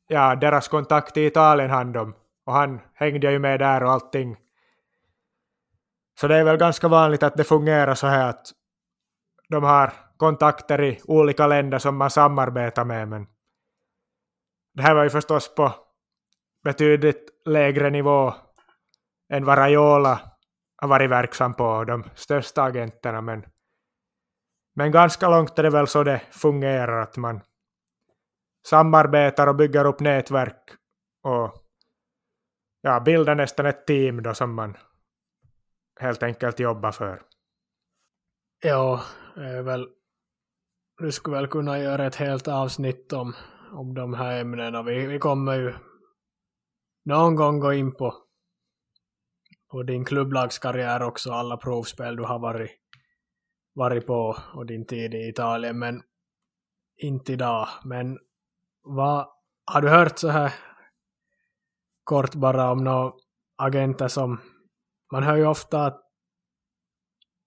ja, 0.08 0.36
deras 0.36 0.68
kontakt 0.68 1.16
i 1.16 1.26
Italien 1.26 1.70
hand 1.70 1.96
om. 1.96 2.14
Och 2.44 2.52
han 2.52 2.80
hängde 2.94 3.32
ju 3.32 3.38
med 3.38 3.60
där 3.60 3.82
och 3.82 3.90
allting. 3.90 4.36
Så 6.20 6.28
det 6.28 6.36
är 6.36 6.44
väl 6.44 6.56
ganska 6.56 6.88
vanligt 6.88 7.22
att 7.22 7.36
det 7.36 7.44
fungerar 7.44 7.94
så 7.94 8.06
här 8.06 8.28
att 8.28 8.46
de 9.48 9.64
har 9.64 9.92
kontakter 10.16 10.82
i 10.82 11.00
olika 11.04 11.46
länder 11.46 11.78
som 11.78 11.96
man 11.96 12.10
samarbetar 12.10 12.84
med, 12.84 13.08
men 13.08 13.26
det 14.74 14.82
här 14.82 14.94
var 14.94 15.04
ju 15.04 15.10
förstås 15.10 15.54
på 15.54 15.74
betydligt 16.64 17.30
lägre 17.44 17.90
nivå 17.90 18.34
än 19.32 19.44
vad 19.44 19.58
Raiola 19.58 20.29
har 20.80 20.88
varit 20.88 21.10
verksam 21.10 21.54
på, 21.54 21.84
de 21.84 22.04
största 22.14 22.62
agenterna, 22.62 23.20
men, 23.20 23.46
men 24.74 24.92
ganska 24.92 25.28
långt 25.28 25.58
är 25.58 25.62
det 25.62 25.70
väl 25.70 25.86
så 25.86 26.04
det 26.04 26.22
fungerar, 26.30 27.02
att 27.02 27.16
man 27.16 27.40
samarbetar 28.66 29.46
och 29.46 29.56
bygger 29.56 29.84
upp 29.84 30.00
nätverk 30.00 30.70
och 31.22 31.54
ja, 32.80 33.00
bildar 33.00 33.34
nästan 33.34 33.66
ett 33.66 33.86
team 33.86 34.22
då 34.22 34.34
som 34.34 34.54
man 34.54 34.76
helt 36.00 36.22
enkelt 36.22 36.60
jobbar 36.60 36.92
för. 36.92 37.22
Ja, 38.62 39.02
väl, 39.64 39.88
du 40.98 41.12
skulle 41.12 41.36
väl 41.36 41.48
kunna 41.48 41.78
göra 41.78 42.06
ett 42.06 42.16
helt 42.16 42.48
avsnitt 42.48 43.12
om, 43.12 43.34
om 43.72 43.94
de 43.94 44.14
här 44.14 44.40
ämnena. 44.40 44.82
Vi, 44.82 45.06
vi 45.06 45.18
kommer 45.18 45.54
ju 45.54 45.74
någon 47.04 47.36
gång 47.36 47.60
gå 47.60 47.72
in 47.72 47.94
på, 47.94 48.14
på 49.70 49.82
din 49.82 50.04
klubblagskarriär 50.04 51.02
också, 51.02 51.32
alla 51.32 51.56
provspel 51.56 52.16
du 52.16 52.22
har 52.22 52.38
varit, 52.38 52.70
varit 53.74 54.06
på 54.06 54.36
och 54.54 54.66
din 54.66 54.86
tid 54.86 55.14
i 55.14 55.28
Italien, 55.28 55.78
men 55.78 56.02
inte 56.96 57.32
idag. 57.32 57.68
Men 57.84 58.18
vad, 58.82 59.28
har 59.64 59.80
du 59.80 59.88
hört 59.88 60.18
så 60.18 60.28
här 60.28 60.54
kort 62.04 62.34
bara 62.34 62.70
om 62.70 62.84
några 62.84 63.12
agenter 63.56 64.08
som 64.08 64.40
man 65.12 65.22
hör 65.22 65.36
ju 65.36 65.46
ofta 65.46 65.94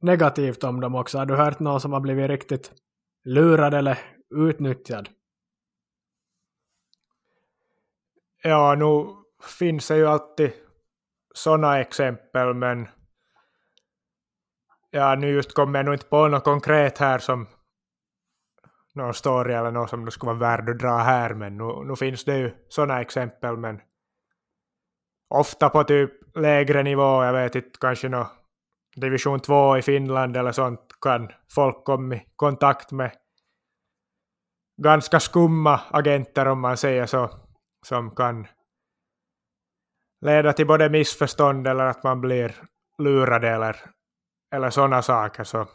negativt 0.01 0.63
om 0.63 0.82
dem 0.82 0.95
också. 0.95 1.17
Har 1.17 1.26
du 1.26 1.36
hört 1.36 1.59
någon 1.59 1.82
som 1.82 1.93
har 1.93 1.99
blivit 1.99 2.30
riktigt 2.30 2.71
lurad 3.24 3.74
eller 3.74 3.97
utnyttjad? 4.36 5.09
Ja, 8.43 8.76
nu 8.76 9.15
finns 9.59 9.88
det 9.88 9.97
ju 9.97 10.07
alltid 10.07 10.51
sådana 11.34 11.79
exempel, 11.79 12.53
men 12.53 12.88
ja, 14.91 15.15
nu 15.15 15.27
just 15.27 15.53
kommer 15.53 15.79
jag 15.79 15.86
nog 15.86 15.95
inte 15.95 16.05
på 16.05 16.27
något 16.27 16.43
konkret 16.43 16.97
här 16.97 17.19
som 17.19 17.47
någon 18.93 19.13
story 19.13 19.53
eller 19.53 19.71
något 19.71 19.89
som 19.89 20.05
nu 20.05 20.11
skulle 20.11 20.34
vara 20.34 20.39
värd 20.39 20.69
att 20.69 20.79
dra 20.79 20.97
här, 20.97 21.34
men 21.34 21.57
nu, 21.57 21.84
nu 21.86 21.95
finns 21.95 22.25
det 22.25 22.38
ju 22.38 22.51
sådana 22.69 23.01
exempel, 23.01 23.57
men 23.57 23.81
ofta 25.29 25.69
på 25.69 25.84
typ 25.84 26.11
lägre 26.38 26.84
nivå, 26.84 27.23
jag 27.23 27.34
vet 27.34 27.55
inte, 27.55 27.79
kanske 27.79 28.09
nå 28.09 28.27
division 28.95 29.39
2 29.39 29.77
i 29.77 29.81
Finland 29.81 30.38
eller 30.38 30.51
sånt 30.51 30.81
kan 31.01 31.31
folk 31.55 31.84
komma 31.84 32.15
i 32.15 32.25
kontakt 32.36 32.91
med. 32.91 33.11
Ganska 34.81 35.19
skumma 35.19 35.81
agenter 35.91 36.47
om 36.47 36.59
man 36.59 36.77
säger 36.77 37.05
så, 37.05 37.29
som 37.86 38.15
kan 38.15 38.47
leda 40.24 40.53
till 40.53 40.67
både 40.67 40.89
missförstånd 40.89 41.67
eller 41.67 41.84
att 41.84 42.03
man 42.03 42.21
blir 42.21 42.55
lurad 42.97 43.43
eller, 43.43 43.76
eller 44.55 44.69
sådana 44.69 45.01
saker. 45.01 45.43
Så 45.43 45.67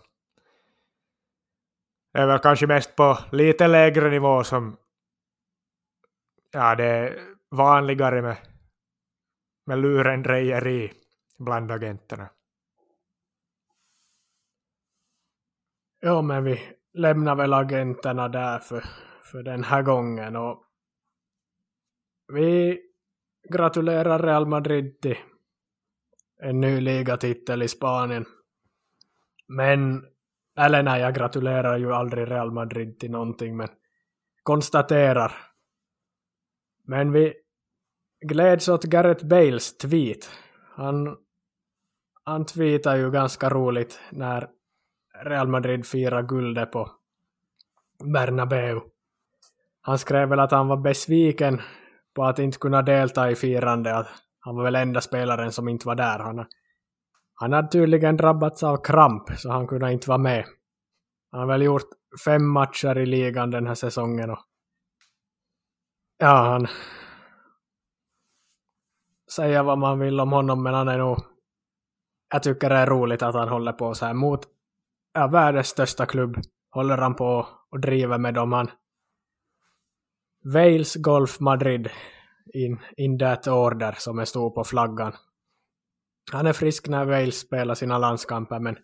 det 2.12 2.18
är 2.18 2.26
väl 2.26 2.38
kanske 2.38 2.66
mest 2.66 2.96
på 2.96 3.18
lite 3.32 3.66
lägre 3.66 4.10
nivå 4.10 4.44
som 4.44 4.76
ja, 6.50 6.74
det 6.74 6.84
är 6.84 7.18
vanligare 7.50 8.22
med 8.22 8.36
med 9.68 9.78
lurendrejeri 9.78 10.92
bland 11.38 11.70
agenterna. 11.70 12.28
Ja, 16.00 16.22
men 16.22 16.44
vi 16.44 16.60
lämnar 16.92 17.34
väl 17.34 17.52
agenterna 17.52 18.28
där 18.28 18.58
för, 18.58 18.84
för 19.22 19.42
den 19.42 19.64
här 19.64 19.82
gången 19.82 20.36
och 20.36 20.64
vi 22.32 22.82
gratulerar 23.50 24.18
Real 24.18 24.46
Madrid 24.46 25.00
till 25.00 25.16
en 26.42 26.60
ny 26.60 26.80
ligatitel 26.80 27.62
i 27.62 27.68
Spanien. 27.68 28.26
Men, 29.48 30.04
eller 30.58 30.82
nej, 30.82 31.00
jag 31.00 31.14
gratulerar 31.14 31.78
ju 31.78 31.92
aldrig 31.92 32.30
Real 32.30 32.52
Madrid 32.52 32.98
till 32.98 33.10
någonting, 33.10 33.56
men 33.56 33.68
konstaterar. 34.42 35.32
Men 36.84 37.12
vi 37.12 37.34
gläds 38.20 38.68
åt 38.68 38.84
Gareth 38.84 39.26
Bales 39.26 39.78
tweet. 39.78 40.30
Han, 40.74 41.16
han 42.24 42.46
tweetar 42.46 42.96
ju 42.96 43.10
ganska 43.10 43.48
roligt 43.48 44.00
när 44.10 44.48
Real 45.24 45.48
Madrid 45.48 45.86
firar 45.86 46.22
guldet 46.22 46.72
på 46.72 46.90
Bernabeu. 48.14 48.80
Han 49.80 49.98
skrev 49.98 50.28
väl 50.28 50.40
att 50.40 50.52
han 50.52 50.68
var 50.68 50.76
besviken 50.76 51.60
på 52.18 52.24
att 52.24 52.38
inte 52.38 52.58
kunna 52.58 52.82
delta 52.82 53.30
i 53.30 53.34
firandet. 53.34 54.06
Han 54.40 54.56
var 54.56 54.64
väl 54.64 54.74
enda 54.74 55.00
spelaren 55.00 55.52
som 55.52 55.68
inte 55.68 55.86
var 55.86 55.94
där. 55.94 56.18
Han, 56.18 56.46
han 57.34 57.52
hade 57.52 57.68
tydligen 57.68 58.16
drabbats 58.16 58.62
av 58.62 58.76
kramp 58.84 59.30
så 59.36 59.50
han 59.50 59.66
kunde 59.66 59.92
inte 59.92 60.08
vara 60.08 60.18
med. 60.18 60.44
Han 61.30 61.40
har 61.40 61.46
väl 61.46 61.62
gjort 61.62 61.88
fem 62.24 62.48
matcher 62.48 62.98
i 62.98 63.06
ligan 63.06 63.50
den 63.50 63.66
här 63.66 63.74
säsongen. 63.74 64.30
Och 64.30 64.38
ja, 66.18 66.50
han, 66.50 66.66
säga 69.32 69.62
vad 69.62 69.78
man 69.78 69.98
vill 69.98 70.20
om 70.20 70.32
honom, 70.32 70.62
men 70.62 70.74
han 70.74 70.88
är 70.88 70.98
nog... 70.98 71.18
Jag 72.32 72.42
tycker 72.42 72.68
det 72.68 72.76
är 72.76 72.86
roligt 72.86 73.22
att 73.22 73.34
han 73.34 73.48
håller 73.48 73.72
på 73.72 73.94
så 73.94 74.06
här 74.06 74.14
mot 74.14 74.40
ja, 75.14 75.26
världens 75.26 75.68
största 75.68 76.06
klubb. 76.06 76.36
Håller 76.70 76.98
han 76.98 77.14
på 77.14 77.46
och 77.70 77.80
driver 77.80 78.18
med 78.18 78.34
dem. 78.34 78.52
Han 78.52 78.70
Wales 80.54 80.96
Golf 80.96 81.40
Madrid 81.40 81.90
in, 82.54 82.78
in 82.96 83.18
that 83.18 83.48
order 83.48 83.92
som 83.98 84.18
är 84.18 84.24
stor 84.24 84.50
på 84.50 84.64
flaggan. 84.64 85.12
Han 86.32 86.46
är 86.46 86.52
frisk 86.52 86.88
när 86.88 87.04
Wales 87.04 87.38
spelar 87.38 87.74
sina 87.74 87.98
landskamper 87.98 88.60
men 88.60 88.78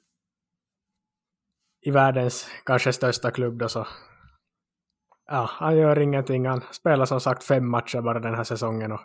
i 1.80 1.90
världens 1.90 2.48
kanske 2.64 2.92
största 2.92 3.30
klubb 3.30 3.58
då 3.58 3.68
så 3.68 3.86
ja, 5.26 5.50
han 5.50 5.76
gör 5.76 5.98
ingenting. 5.98 6.46
Han 6.46 6.64
spelar 6.70 7.04
som 7.04 7.20
sagt 7.20 7.44
fem 7.44 7.70
matcher 7.70 8.00
bara 8.00 8.20
den 8.20 8.34
här 8.34 8.44
säsongen 8.44 8.92
och 8.92 9.00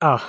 ja, 0.00 0.20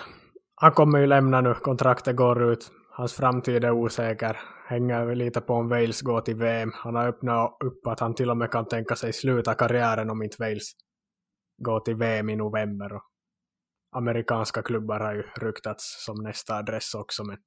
han 0.55 0.71
kommer 0.71 0.99
ju 0.99 1.07
lämna 1.07 1.41
nu, 1.41 1.53
kontraktet 1.53 2.15
går 2.15 2.51
ut. 2.51 2.71
Hans 2.95 3.13
framtid 3.13 3.63
är 3.63 3.71
osäker. 3.71 4.39
Hänger 4.65 5.05
väl 5.05 5.17
lite 5.17 5.41
på 5.41 5.53
om 5.53 5.69
Wales 5.69 6.01
går 6.01 6.21
till 6.21 6.35
VM. 6.35 6.71
Han 6.75 6.95
har 6.95 7.07
öppnat 7.07 7.57
upp 7.63 7.87
att 7.87 7.99
han 7.99 8.15
till 8.15 8.29
och 8.29 8.37
med 8.37 8.51
kan 8.51 8.67
tänka 8.67 8.95
sig 8.95 9.13
sluta 9.13 9.53
karriären 9.53 10.09
om 10.09 10.23
inte 10.23 10.35
Wales 10.39 10.71
går 11.57 11.79
till 11.79 11.95
VM 11.95 12.29
i 12.29 12.35
november. 12.35 12.93
Och 12.93 13.03
amerikanska 13.91 14.61
klubbar 14.61 14.99
har 14.99 15.13
ju 15.13 15.21
ryktats 15.21 16.05
som 16.05 16.23
nästa 16.23 16.55
adress 16.55 16.93
också. 16.93 17.23
Men 17.23 17.37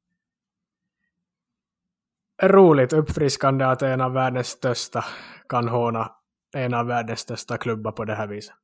roligt, 2.43 2.93
uppfriskande 2.93 3.65
att 3.65 3.83
en 3.83 4.01
av 4.01 4.13
världens 4.13 4.49
största 4.49 5.05
kan 5.49 5.69
håna 5.69 6.13
en 6.55 6.75
av 6.75 6.87
världens 6.87 7.21
största 7.21 7.57
klubbar 7.57 7.93
på 7.93 8.05
det 8.05 8.15
här 8.15 8.27
viset. 8.27 8.55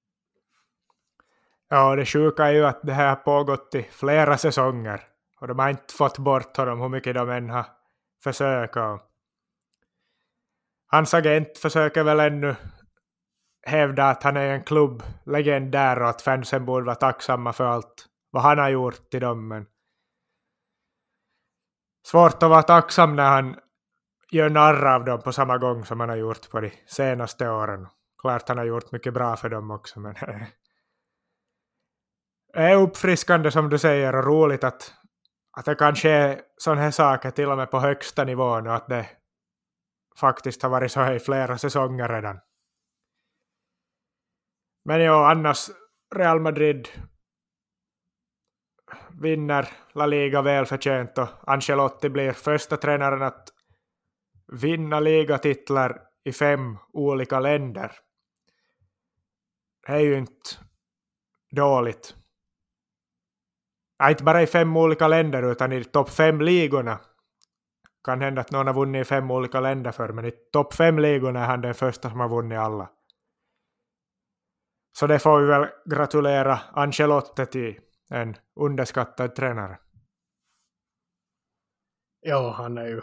Ja, 1.69 1.97
det 1.97 2.07
sjuka 2.07 2.45
är 2.45 2.53
ju 2.53 2.67
att 2.67 2.81
det 2.83 2.93
här 2.93 3.09
har 3.09 3.17
pågått 3.17 3.75
i 3.75 3.83
flera 3.83 4.39
säsonger 4.39 5.12
och 5.43 5.49
de 5.49 5.59
har 5.59 5.71
inte 5.71 5.95
fått 5.95 6.19
bort 6.19 6.57
honom 6.57 6.81
hur 6.81 6.89
mycket 6.89 7.15
de 7.15 7.31
än 7.31 7.51
har 7.51 7.67
försökt. 8.25 8.77
Hans 10.87 11.15
agent 11.15 11.59
försöker 11.59 12.05
väl 12.05 12.21
ännu 12.21 12.57
hävda 13.67 14.05
att 14.05 14.23
han 14.23 14.37
är 14.37 14.47
en 14.47 14.63
klubblegend 14.65 15.73
där 15.73 16.03
och 16.03 16.09
att 16.09 16.23
fansen 16.23 16.65
borde 16.65 16.87
vara 16.87 16.97
tacksamma 16.97 17.53
för 17.53 17.65
allt 17.65 18.07
vad 18.31 18.43
han 18.43 18.59
har 18.59 18.69
gjort 18.69 19.11
till 19.11 19.21
dem. 19.21 19.49
Men 19.49 19.67
svårt 22.07 22.43
att 22.43 22.51
vara 22.51 22.63
tacksam 22.63 23.17
när 23.17 23.31
han 23.31 23.57
gör 24.31 24.51
narr 24.51 24.87
av 24.87 25.05
dem 25.05 25.23
på 25.23 25.33
samma 25.33 25.59
gång 25.59 25.85
som 25.85 26.01
han 26.01 26.09
har 26.09 26.17
gjort 26.17 26.51
på 26.51 26.61
de 26.61 26.73
senaste 26.87 27.49
åren. 27.49 27.87
Klart 28.19 28.49
han 28.49 28.59
har 28.59 28.65
gjort 28.65 28.93
mycket 28.93 29.15
bra 29.15 29.37
för 29.37 29.49
dem 29.49 29.71
också, 29.71 30.01
men 30.01 30.15
är 32.55 32.77
uppfriskande 32.77 33.51
som 33.51 33.69
du 33.69 33.79
säger 33.79 34.17
och 34.17 34.25
roligt 34.25 34.65
att, 34.65 34.95
att 35.53 35.65
det 35.65 35.75
kan 35.75 35.95
ske 35.95 36.41
sådana 36.57 36.81
här 36.83 36.91
saker 36.91 37.31
till 37.31 37.49
och 37.49 37.57
med 37.57 37.71
på 37.71 37.81
högsta 37.81 38.25
nivån 38.25 38.67
och 38.67 38.75
att 38.75 38.89
det 38.89 39.07
faktiskt 40.17 40.63
har 40.63 40.71
varit 40.71 40.93
så 40.93 41.01
här 41.01 41.15
i 41.15 41.21
flera 41.21 41.59
säsonger 41.59 42.09
redan. 42.09 42.41
Men 44.85 45.01
ja, 45.01 45.31
annars 45.31 45.71
Real 46.15 46.41
Madrid 46.41 46.89
vinner 49.21 49.69
La 49.93 50.07
Liga 50.07 50.43
välförtjänt 50.43 51.19
och 51.19 51.29
Ancelotti 51.47 52.09
blir 52.09 52.33
första 52.33 52.77
tränaren 52.77 53.23
att 53.23 53.49
vinna 54.53 55.01
ligatitlar 55.01 56.03
i 56.25 56.33
fem 56.33 56.79
olika 56.93 57.41
länder. 57.41 57.93
Det 59.87 59.93
är 59.93 60.01
ju 60.01 60.19
inte 60.19 60.51
dåligt 61.51 62.22
ja, 63.99 64.11
inte 64.11 64.25
bara 64.25 64.43
i 64.43 64.47
fem 64.47 64.77
olika 64.77 65.09
länder 65.09 65.43
utan 65.43 65.73
i 65.73 65.85
topp 65.85 66.11
fem 66.11 66.41
ligorna. 66.41 67.01
Kan 68.05 68.21
hända 68.21 68.41
att 68.41 68.51
någon 68.51 68.67
har 68.67 68.75
vunnit 68.75 69.01
i 69.01 69.05
fem 69.05 69.31
olika 69.31 69.61
länder 69.61 69.93
för 69.93 70.13
men 70.13 70.25
i 70.25 70.31
topp 70.53 70.75
fem 70.75 70.99
ligorna 70.99 71.41
är 71.41 71.47
han 71.47 71.61
den 71.61 71.75
första 71.75 72.11
som 72.11 72.21
har 72.21 72.29
vunnit 72.29 72.59
alla. 72.59 72.91
Så 74.99 75.07
det 75.07 75.19
får 75.19 75.41
vi 75.41 75.47
väl 75.47 75.69
gratulera 75.85 76.61
Ancelotti 76.73 77.47
till, 77.47 77.79
en 78.11 78.37
underskattad 78.61 79.35
tränare. 79.35 79.79
Ja, 82.21 82.55
han 82.57 82.79
är 82.79 82.87
ju 82.87 83.01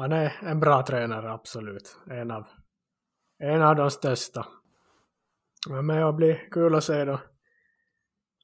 han 0.00 0.12
är 0.12 0.38
en 0.42 0.60
bra 0.60 0.82
tränare, 0.82 1.32
absolut. 1.32 1.96
En 2.06 2.30
av, 2.30 2.46
en 3.38 3.62
av 3.62 3.76
de 3.76 3.90
största. 3.90 4.46
Men 5.68 5.86
det 5.86 6.12
blir 6.12 6.48
kul 6.50 6.74
att 6.74 6.84
se 6.84 7.04
då 7.04 7.20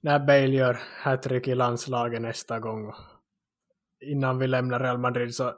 när 0.07 0.19
Bale 0.19 0.57
gör 0.57 0.79
hattrick 1.03 1.49
i 1.49 1.55
landslaget 1.55 2.23
nästa 2.23 2.59
gång. 2.59 2.93
Innan 4.01 4.39
vi 4.39 4.47
lämnar 4.47 4.81
Real 4.81 4.99
Madrid 4.99 5.35
så 5.35 5.55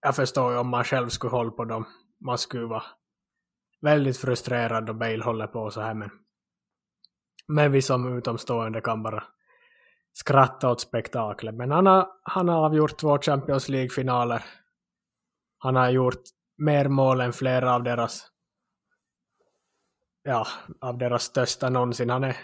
jag 0.00 0.16
förstår 0.16 0.52
ju 0.52 0.58
om 0.58 0.68
man 0.68 0.84
själv 0.84 1.08
skulle 1.08 1.30
hålla 1.30 1.50
på 1.50 1.64
dem. 1.64 1.84
Man 2.20 2.38
skulle 2.38 2.66
vara 2.66 2.82
väldigt 3.80 4.18
frustrerad 4.18 4.86
då 4.86 4.94
Bale 4.94 5.24
håller 5.24 5.46
på 5.46 5.70
så 5.70 5.80
här 5.80 5.94
men 5.94 6.10
men 7.46 7.72
vi 7.72 7.82
som 7.82 8.18
utomstående 8.18 8.80
kan 8.80 9.02
bara 9.02 9.24
skratta 10.12 10.70
åt 10.70 10.80
spektaklet. 10.80 11.54
Men 11.54 11.70
han 11.70 11.86
har, 11.86 12.08
han 12.22 12.48
har 12.48 12.64
avgjort 12.64 12.98
två 12.98 13.18
Champions 13.18 13.68
League-finaler. 13.68 14.44
Han 15.58 15.76
har 15.76 15.90
gjort 15.90 16.22
mer 16.56 16.88
mål 16.88 17.20
än 17.20 17.32
flera 17.32 17.74
av 17.74 17.82
deras 17.82 18.30
ja, 20.22 20.46
av 20.80 20.98
deras 20.98 21.22
största 21.22 21.70
någonsin. 21.70 22.10
Han 22.10 22.24
är, 22.24 22.36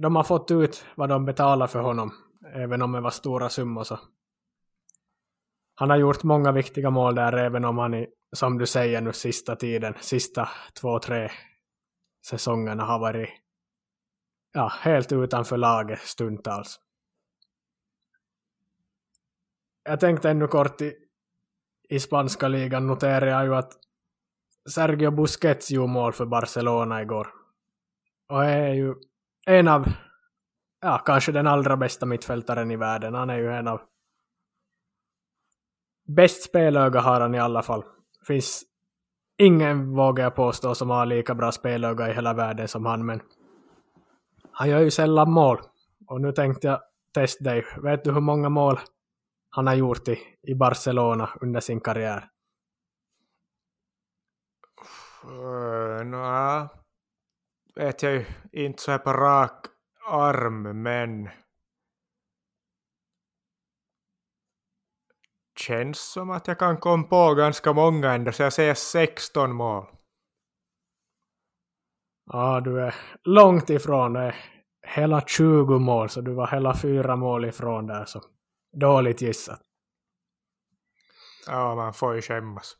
de 0.00 0.16
har 0.16 0.24
fått 0.24 0.50
ut 0.50 0.84
vad 0.94 1.08
de 1.08 1.24
betalar 1.24 1.66
för 1.66 1.80
honom, 1.80 2.14
även 2.54 2.82
om 2.82 2.92
det 2.92 3.00
var 3.00 3.10
stora 3.10 3.48
summor. 3.48 3.84
Så. 3.84 3.98
Han 5.74 5.90
har 5.90 5.96
gjort 5.96 6.22
många 6.22 6.52
viktiga 6.52 6.90
mål 6.90 7.14
där, 7.14 7.32
även 7.32 7.64
om 7.64 7.78
han, 7.78 7.94
i, 7.94 8.08
som 8.32 8.58
du 8.58 8.66
säger 8.66 9.00
nu, 9.00 9.12
sista 9.12 9.56
tiden, 9.56 9.94
sista 10.00 10.48
två, 10.80 10.98
tre 10.98 11.30
säsongerna 12.26 12.84
har 12.84 12.98
varit 12.98 13.28
ja, 14.52 14.68
helt 14.68 15.12
utanför 15.12 15.56
laget 15.56 16.00
stundtals. 16.00 16.80
Jag 19.84 20.00
tänkte 20.00 20.30
ännu 20.30 20.46
kort 20.46 20.80
i, 20.80 20.94
i 21.88 22.00
spanska 22.00 22.48
ligan 22.48 22.86
noterar 22.86 23.26
jag 23.26 23.44
ju 23.44 23.54
att 23.54 23.72
Sergio 24.70 25.10
Busquets 25.10 25.70
gjorde 25.70 25.92
mål 25.92 26.12
för 26.12 26.26
Barcelona 26.26 27.02
igår. 27.02 27.28
Och 28.28 28.44
är 28.44 28.72
ju 28.74 28.94
en 29.46 29.68
av, 29.68 29.86
ja 30.80 30.98
kanske 30.98 31.32
den 31.32 31.46
allra 31.46 31.76
bästa 31.76 32.06
mittfältaren 32.06 32.70
i 32.70 32.76
världen. 32.76 33.14
Han 33.14 33.30
är 33.30 33.38
ju 33.38 33.52
en 33.52 33.68
av 33.68 33.80
bäst 36.06 36.42
spelöga 36.42 37.00
har 37.00 37.20
han 37.20 37.34
i 37.34 37.38
alla 37.38 37.62
fall. 37.62 37.84
Finns 38.26 38.62
ingen, 39.38 39.96
vågar 39.96 40.24
jag 40.24 40.34
påstå, 40.34 40.74
som 40.74 40.90
har 40.90 41.06
lika 41.06 41.34
bra 41.34 41.52
spelöga 41.52 42.10
i 42.10 42.14
hela 42.14 42.34
världen 42.34 42.68
som 42.68 42.86
han, 42.86 43.06
men 43.06 43.20
han 44.52 44.68
gör 44.68 44.80
ju 44.80 44.90
sällan 44.90 45.30
mål. 45.30 45.58
Och 46.06 46.20
nu 46.20 46.32
tänkte 46.32 46.66
jag 46.66 46.80
testa 47.14 47.44
dig. 47.44 47.64
Vet 47.82 48.04
du 48.04 48.12
hur 48.12 48.20
många 48.20 48.48
mål 48.48 48.78
han 49.50 49.66
har 49.66 49.74
gjort 49.74 50.08
i, 50.08 50.18
i 50.42 50.54
Barcelona 50.54 51.28
under 51.40 51.60
sin 51.60 51.80
karriär? 51.80 52.28
Uh, 55.24 56.00
eh, 56.00 56.04
Nå, 56.04 56.68
vet 57.74 58.02
jag 58.02 58.12
ju 58.12 58.24
inte 58.52 58.82
så 58.82 58.90
här 58.90 58.98
på 58.98 59.12
rak 59.12 59.66
arm, 60.06 60.82
men 60.82 61.28
känns 65.60 66.12
som 66.12 66.30
att 66.30 66.48
jag 66.48 66.58
kan 66.58 66.76
komma 66.76 67.02
på 67.02 67.34
ganska 67.34 67.72
många 67.72 68.12
ändå, 68.12 68.32
så 68.32 68.42
jag 68.42 68.52
säger 68.52 68.74
16 68.74 69.54
mål. 69.54 69.86
Ja, 72.26 72.60
du 72.60 72.80
är 72.80 72.94
långt 73.24 73.70
ifrån. 73.70 74.12
Det 74.12 74.34
hela 74.86 75.20
20 75.20 75.78
mål, 75.78 76.08
så 76.08 76.20
du 76.20 76.34
var 76.34 76.46
hela 76.46 76.76
fyra 76.76 77.16
mål 77.16 77.44
ifrån 77.44 77.86
där. 77.86 78.04
Så 78.04 78.22
dåligt 78.72 79.22
gissat. 79.22 79.60
Ja, 81.46 81.74
man 81.74 81.94
får 81.94 82.14
ju 82.14 82.22
skämmas. 82.22 82.76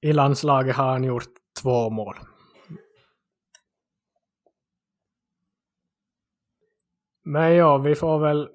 I 0.00 0.12
landslaget 0.12 0.76
har 0.76 0.86
han 0.86 1.04
gjort 1.04 1.28
två 1.62 1.90
mål. 1.90 2.18
Men 7.24 7.54
ja, 7.54 7.78
vi 7.78 7.94
får 7.94 8.18
väl 8.18 8.48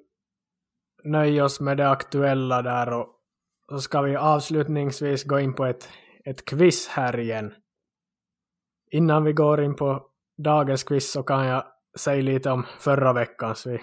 nöja 1.04 1.44
oss 1.44 1.60
med 1.60 1.76
det 1.76 1.90
aktuella 1.90 2.62
där 2.62 2.92
och 2.92 3.06
så 3.68 3.78
ska 3.78 4.02
vi 4.02 4.16
avslutningsvis 4.16 5.24
gå 5.24 5.40
in 5.40 5.54
på 5.54 5.64
ett, 5.64 5.88
ett 6.24 6.44
quiz 6.44 6.88
här 6.88 7.18
igen. 7.18 7.54
Innan 8.90 9.24
vi 9.24 9.32
går 9.32 9.62
in 9.62 9.76
på 9.76 10.06
dagens 10.38 10.84
quiz 10.84 11.12
så 11.12 11.22
kan 11.22 11.46
jag 11.46 11.64
säga 11.98 12.22
lite 12.22 12.50
om 12.50 12.66
förra 12.78 13.12
veckans. 13.12 13.66
Vi, 13.66 13.80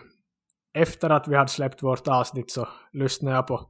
efter 0.73 1.09
att 1.09 1.27
vi 1.27 1.35
hade 1.35 1.49
släppt 1.49 1.83
vårt 1.83 2.07
avsnitt 2.07 2.51
så 2.51 2.67
lyssnade 2.91 3.35
jag 3.35 3.47
på 3.47 3.69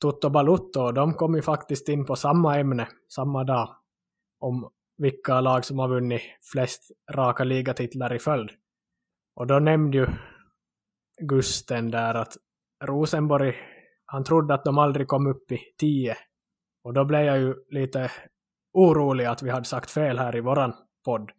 Toto 0.00 0.30
Balutto 0.30 0.80
och 0.80 0.94
de 0.94 1.14
kom 1.14 1.34
ju 1.34 1.42
faktiskt 1.42 1.88
in 1.88 2.04
på 2.06 2.16
samma 2.16 2.58
ämne 2.58 2.88
samma 3.08 3.44
dag 3.44 3.76
om 4.38 4.70
vilka 4.96 5.40
lag 5.40 5.64
som 5.64 5.78
har 5.78 5.88
vunnit 5.88 6.22
flest 6.52 6.90
raka 7.10 7.44
ligatitlar 7.44 8.14
i 8.14 8.18
följd. 8.18 8.50
Och 9.34 9.46
då 9.46 9.58
nämnde 9.58 9.98
ju 9.98 10.06
Gusten 11.20 11.90
där 11.90 12.14
att 12.14 12.36
Rosenborg, 12.84 13.56
han 14.06 14.24
trodde 14.24 14.54
att 14.54 14.64
de 14.64 14.78
aldrig 14.78 15.08
kom 15.08 15.26
upp 15.26 15.52
i 15.52 15.58
10. 15.78 16.16
Och 16.82 16.94
då 16.94 17.04
blev 17.04 17.20
jag 17.20 17.38
ju 17.38 17.54
lite 17.68 18.10
orolig 18.72 19.24
att 19.24 19.42
vi 19.42 19.50
hade 19.50 19.64
sagt 19.64 19.90
fel 19.90 20.18
här 20.18 20.36
i 20.36 20.40
våran 20.40 20.74
podd. 21.04 21.30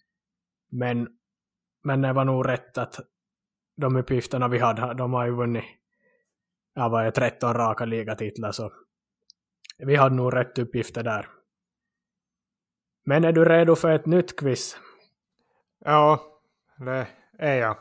Men, 0.72 1.08
men 1.84 2.02
det 2.02 2.14
var 2.14 2.26
nog 2.26 2.48
rätt 2.48 2.78
att 2.78 2.96
de 3.78 3.96
uppgifterna 3.96 4.48
vi 4.48 4.60
hade, 4.60 4.94
de 4.94 5.14
har 5.14 5.26
ju 5.26 5.32
vunnit 5.32 5.64
ja, 6.74 6.90
vad 6.90 7.06
är 7.06 7.12
13 7.12 7.54
raka 7.54 7.86
ligatitlar 7.86 8.52
så 8.52 8.72
vi 9.78 9.96
hade 9.96 10.16
nog 10.16 10.36
rätt 10.36 10.60
uppgifter 10.60 11.04
där. 11.04 11.30
Men 13.06 13.24
är 13.24 13.32
du 13.32 13.46
redo 13.46 13.76
för 13.76 13.92
ett 13.92 14.06
nytt 14.06 14.40
quiz? 14.40 14.78
Ja, 15.80 16.22
det 16.78 17.08
är 17.38 17.56
jag. 17.56 17.78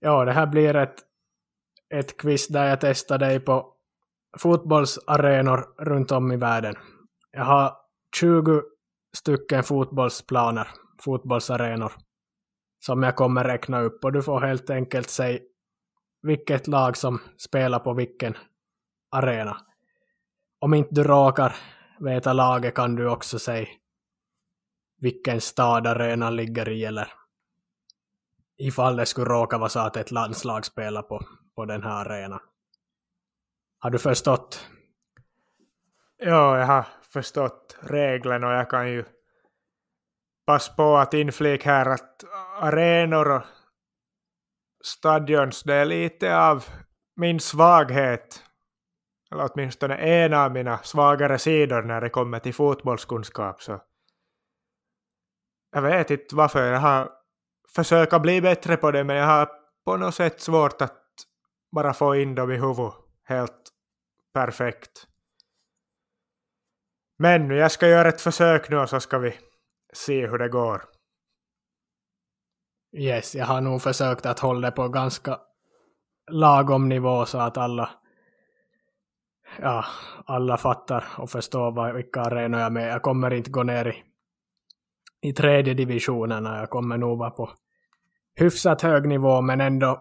Ja, 0.00 0.24
det 0.24 0.32
här 0.32 0.46
blir 0.46 0.76
ett, 0.76 0.96
ett 1.94 2.16
quiz 2.16 2.48
där 2.48 2.68
jag 2.68 2.80
testar 2.80 3.18
dig 3.18 3.40
på 3.40 3.74
fotbollsarenor 4.38 5.84
runt 5.84 6.10
om 6.10 6.32
i 6.32 6.36
världen. 6.36 6.74
Jag 7.30 7.44
har 7.44 7.76
20 8.16 8.62
stycken 9.16 9.62
fotbollsplaner, 9.62 10.68
fotbollsarenor, 11.02 11.92
som 12.84 13.02
jag 13.02 13.16
kommer 13.16 13.44
räkna 13.44 13.80
upp 13.80 14.04
och 14.04 14.12
du 14.12 14.22
får 14.22 14.40
helt 14.40 14.70
enkelt 14.70 15.10
säga 15.10 15.38
vilket 16.22 16.66
lag 16.66 16.96
som 16.96 17.20
spelar 17.36 17.78
på 17.78 17.92
vilken 17.94 18.36
arena. 19.10 19.56
Om 20.60 20.74
inte 20.74 20.94
du 20.94 21.04
råkar 21.04 21.56
veta 22.00 22.32
laget 22.32 22.74
kan 22.74 22.96
du 22.96 23.08
också 23.08 23.38
säga 23.38 23.66
vilken 25.00 25.40
stad 25.40 25.86
arenan 25.86 26.36
ligger 26.36 26.68
i 26.68 26.84
eller 26.84 27.12
ifall 28.58 28.96
det 28.96 29.06
skulle 29.06 29.26
råka 29.26 29.58
vara 29.58 29.68
så 29.68 29.80
att 29.80 29.96
ett 29.96 30.10
landslag 30.10 30.64
spelar 30.64 31.02
på, 31.02 31.20
på 31.54 31.64
den 31.64 31.82
här 31.82 32.04
arenan. 32.04 32.40
Har 33.78 33.90
du 33.90 33.98
förstått? 33.98 34.68
Ja, 36.16 36.58
jag 36.58 36.66
har 36.66 36.86
förstått 37.02 37.76
reglerna 37.80 38.46
och 38.46 38.52
jag 38.52 38.70
kan 38.70 38.90
ju 38.90 39.04
passa 40.46 40.72
på 40.72 40.96
att 40.96 41.14
inflika 41.14 41.70
här 41.70 41.86
att 41.86 42.24
arenor 42.60 43.30
och 43.30 43.42
stadions, 44.84 45.62
det 45.62 45.74
är 45.74 45.84
lite 45.84 46.38
av 46.38 46.64
min 47.16 47.40
svaghet. 47.40 48.44
Eller 49.30 49.50
åtminstone 49.52 49.96
en 49.96 50.34
av 50.34 50.52
mina 50.52 50.78
svagare 50.78 51.38
sidor 51.38 51.82
när 51.82 52.00
det 52.00 52.10
kommer 52.10 52.38
till 52.38 52.54
fotbollskunskap. 52.54 53.62
Så 53.62 53.80
jag 55.72 55.82
vet 55.82 56.10
inte 56.10 56.36
varför. 56.36 56.72
Jag 56.72 56.80
har 56.80 57.17
försöka 57.74 58.18
bli 58.18 58.40
bättre 58.40 58.76
på 58.76 58.90
det 58.90 59.04
men 59.04 59.16
jag 59.16 59.26
har 59.26 59.48
på 59.84 59.96
något 59.96 60.14
sätt 60.14 60.40
svårt 60.40 60.82
att 60.82 61.02
bara 61.72 61.94
få 61.94 62.16
in 62.16 62.34
dem 62.34 62.52
i 62.52 62.56
huvudet 62.56 62.94
helt 63.24 63.70
perfekt. 64.34 65.06
Men 67.18 67.50
jag 67.50 67.72
ska 67.72 67.88
göra 67.88 68.08
ett 68.08 68.20
försök 68.20 68.70
nu 68.70 68.76
och 68.78 68.88
så 68.88 69.00
ska 69.00 69.18
vi 69.18 69.38
se 69.92 70.26
hur 70.26 70.38
det 70.38 70.48
går. 70.48 70.82
Yes, 72.96 73.34
jag 73.34 73.46
har 73.46 73.60
nog 73.60 73.82
försökt 73.82 74.26
att 74.26 74.38
hålla 74.38 74.70
det 74.70 74.76
på 74.76 74.88
ganska 74.88 75.38
lagom 76.30 76.88
nivå 76.88 77.26
så 77.26 77.38
att 77.38 77.56
alla 77.56 77.90
ja, 79.60 79.84
alla 80.26 80.56
fattar 80.56 81.04
och 81.18 81.30
förstår 81.30 81.92
vilka 81.92 82.20
arenor 82.20 82.60
jag 82.60 82.66
är 82.66 82.70
med. 82.70 82.88
Jag 82.88 83.02
kommer 83.02 83.32
inte 83.32 83.50
gå 83.50 83.62
ner 83.62 83.88
i, 83.88 84.02
i 85.22 85.32
tredje 85.32 85.74
divisionerna. 85.74 86.58
Jag 86.58 86.70
kommer 86.70 86.98
nog 86.98 87.18
vara 87.18 87.30
på 87.30 87.50
hyfsat 88.34 88.82
hög 88.82 89.08
nivå 89.08 89.40
men 89.40 89.60
ändå 89.60 90.00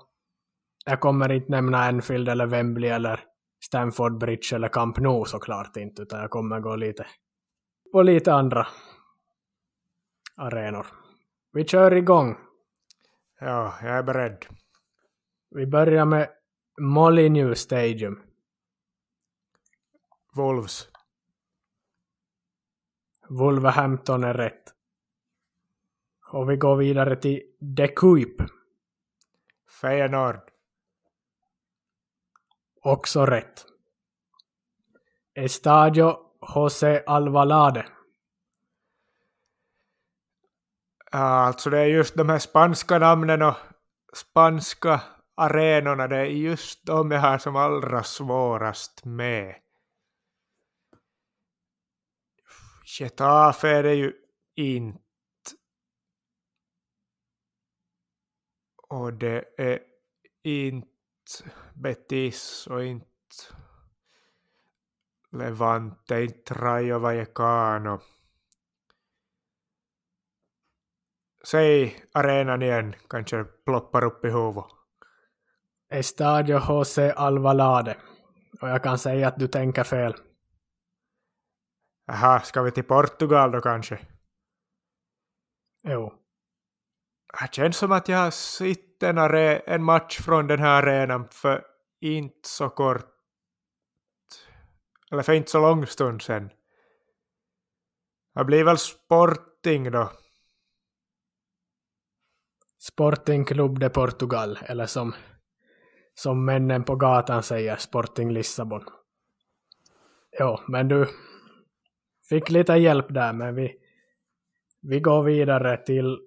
jag 0.86 1.00
kommer 1.00 1.32
inte 1.32 1.52
nämna 1.52 1.88
Enfield 1.88 2.30
eller 2.30 2.46
Wembley 2.46 2.90
eller 2.90 3.24
Stamford 3.66 4.18
Bridge 4.18 4.56
eller 4.56 4.68
Camp 4.68 4.98
Nou 4.98 5.26
såklart 5.26 5.78
inte 5.78 6.02
utan 6.02 6.20
jag 6.20 6.30
kommer 6.30 6.60
gå 6.60 6.76
lite 6.76 7.08
på 7.92 8.02
lite 8.02 8.34
andra 8.34 8.68
arenor. 10.38 10.88
Vi 11.54 11.66
kör 11.66 11.94
igång. 11.94 12.38
Ja, 13.40 13.74
jag 13.82 13.98
är 13.98 14.04
beredd. 14.04 14.46
Vi 15.50 15.68
börjar 15.68 16.06
med 16.06 16.30
Molyneux 16.80 17.60
Stadium. 17.60 18.22
Wolves. 20.36 20.88
Wolverhampton 23.30 24.24
är 24.24 24.34
rätt. 24.34 24.77
Och 26.30 26.50
vi 26.50 26.58
går 26.58 26.76
vidare 26.76 27.16
till 27.16 27.42
De 27.60 27.88
Kuip. 27.88 28.42
Feyenoord. 29.82 30.40
Också 32.82 33.26
rätt. 33.26 33.66
Estadio 35.36 36.18
José 36.56 37.04
Alvalade. 37.06 37.86
Ja, 41.12 41.20
alltså 41.20 41.70
det 41.70 41.80
är 41.80 41.86
just 41.86 42.16
de 42.16 42.30
här 42.30 42.40
spanska 42.40 43.00
namnen 43.00 43.42
och 43.42 43.56
spanska 44.14 45.02
arenorna, 45.36 46.08
det 46.08 46.18
är 46.18 46.26
just 46.26 46.86
de 46.86 47.12
jag 47.12 47.20
har 47.20 47.38
som 47.38 47.56
allra 47.56 48.04
svårast 48.04 49.06
med. 49.06 49.56
Getafe 53.00 53.70
är 53.70 53.84
det 53.84 53.94
ju 53.94 54.14
inte. 54.56 55.07
Och 58.88 59.14
det 59.14 59.46
är 59.58 59.80
inte 60.44 60.88
Betis 61.74 62.68
och 62.68 62.84
inte 62.84 63.06
Levante, 65.32 66.22
inte 66.22 66.54
Rayo 66.54 67.00
Vallecano. 67.00 68.00
Säg 71.48 72.06
arenan 72.14 72.62
igen, 72.62 72.96
kanske 73.10 73.44
ploppar 73.44 74.04
upp 74.04 74.26
i 74.26 74.28
huvudet. 74.28 74.66
Estadio 75.90 76.60
José 76.70 77.12
Alvalade. 77.12 77.98
Och 78.62 78.70
jag 78.70 78.84
kan 78.84 79.00
säga 79.00 79.28
att 79.28 79.40
du 79.40 79.48
tänker 79.48 79.84
fel. 79.84 80.16
Jaha, 82.06 82.40
ska 82.40 82.62
vi 82.62 82.72
till 82.72 82.84
Portugal 82.84 83.52
då 83.52 83.62
kanske? 83.62 84.00
Jo. 85.84 86.14
Det 87.42 87.54
känns 87.56 87.78
som 87.78 87.92
att 87.92 88.08
jag 88.08 88.18
har 88.18 88.32
sett 88.32 89.04
en, 89.04 89.18
en 89.66 89.84
match 89.84 90.20
från 90.20 90.48
den 90.48 90.60
här 90.60 90.84
arenan 90.84 91.28
för 91.32 91.66
inte 92.02 92.50
så 92.50 92.70
kort, 92.70 93.06
eller 95.12 95.24
för 95.24 95.34
inte 95.34 95.52
så 95.52 95.60
lång 95.62 95.88
stund 95.88 96.22
sedan. 96.22 96.50
Det 98.36 98.44
blir 98.44 98.64
väl 98.64 98.78
Sporting 98.78 99.92
då. 99.92 100.12
Sporting 102.80 103.46
Club 103.46 103.80
de 103.80 103.90
Portugal, 103.90 104.60
eller 104.62 104.86
som, 104.86 105.16
som 106.14 106.46
männen 106.46 106.84
på 106.84 106.96
gatan 106.96 107.44
säger, 107.44 107.76
Sporting 107.76 108.32
Lissabon. 108.32 108.84
Jo, 110.40 110.60
men 110.68 110.88
du 110.88 111.08
fick 112.30 112.50
lite 112.50 112.74
hjälp 112.74 113.06
där, 113.10 113.34
men 113.34 113.56
vi, 113.56 113.76
vi 114.82 115.00
går 115.00 115.24
vidare 115.24 115.78
till 115.78 116.27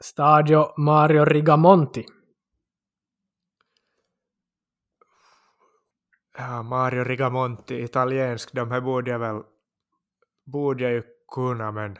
Stadio 0.00 0.74
Mario 0.76 1.24
Rigamonti. 1.24 2.04
Ja, 6.38 6.62
Mario 6.62 7.04
Rigamonti, 7.04 7.74
italiensk, 7.74 8.52
de 8.52 8.70
här 8.70 8.80
borde 8.80 9.10
jag 9.10 9.18
väl, 9.18 9.42
borde 10.46 10.82
jag 10.84 10.92
ju 10.92 11.02
kunna 11.34 11.72
men 11.72 11.96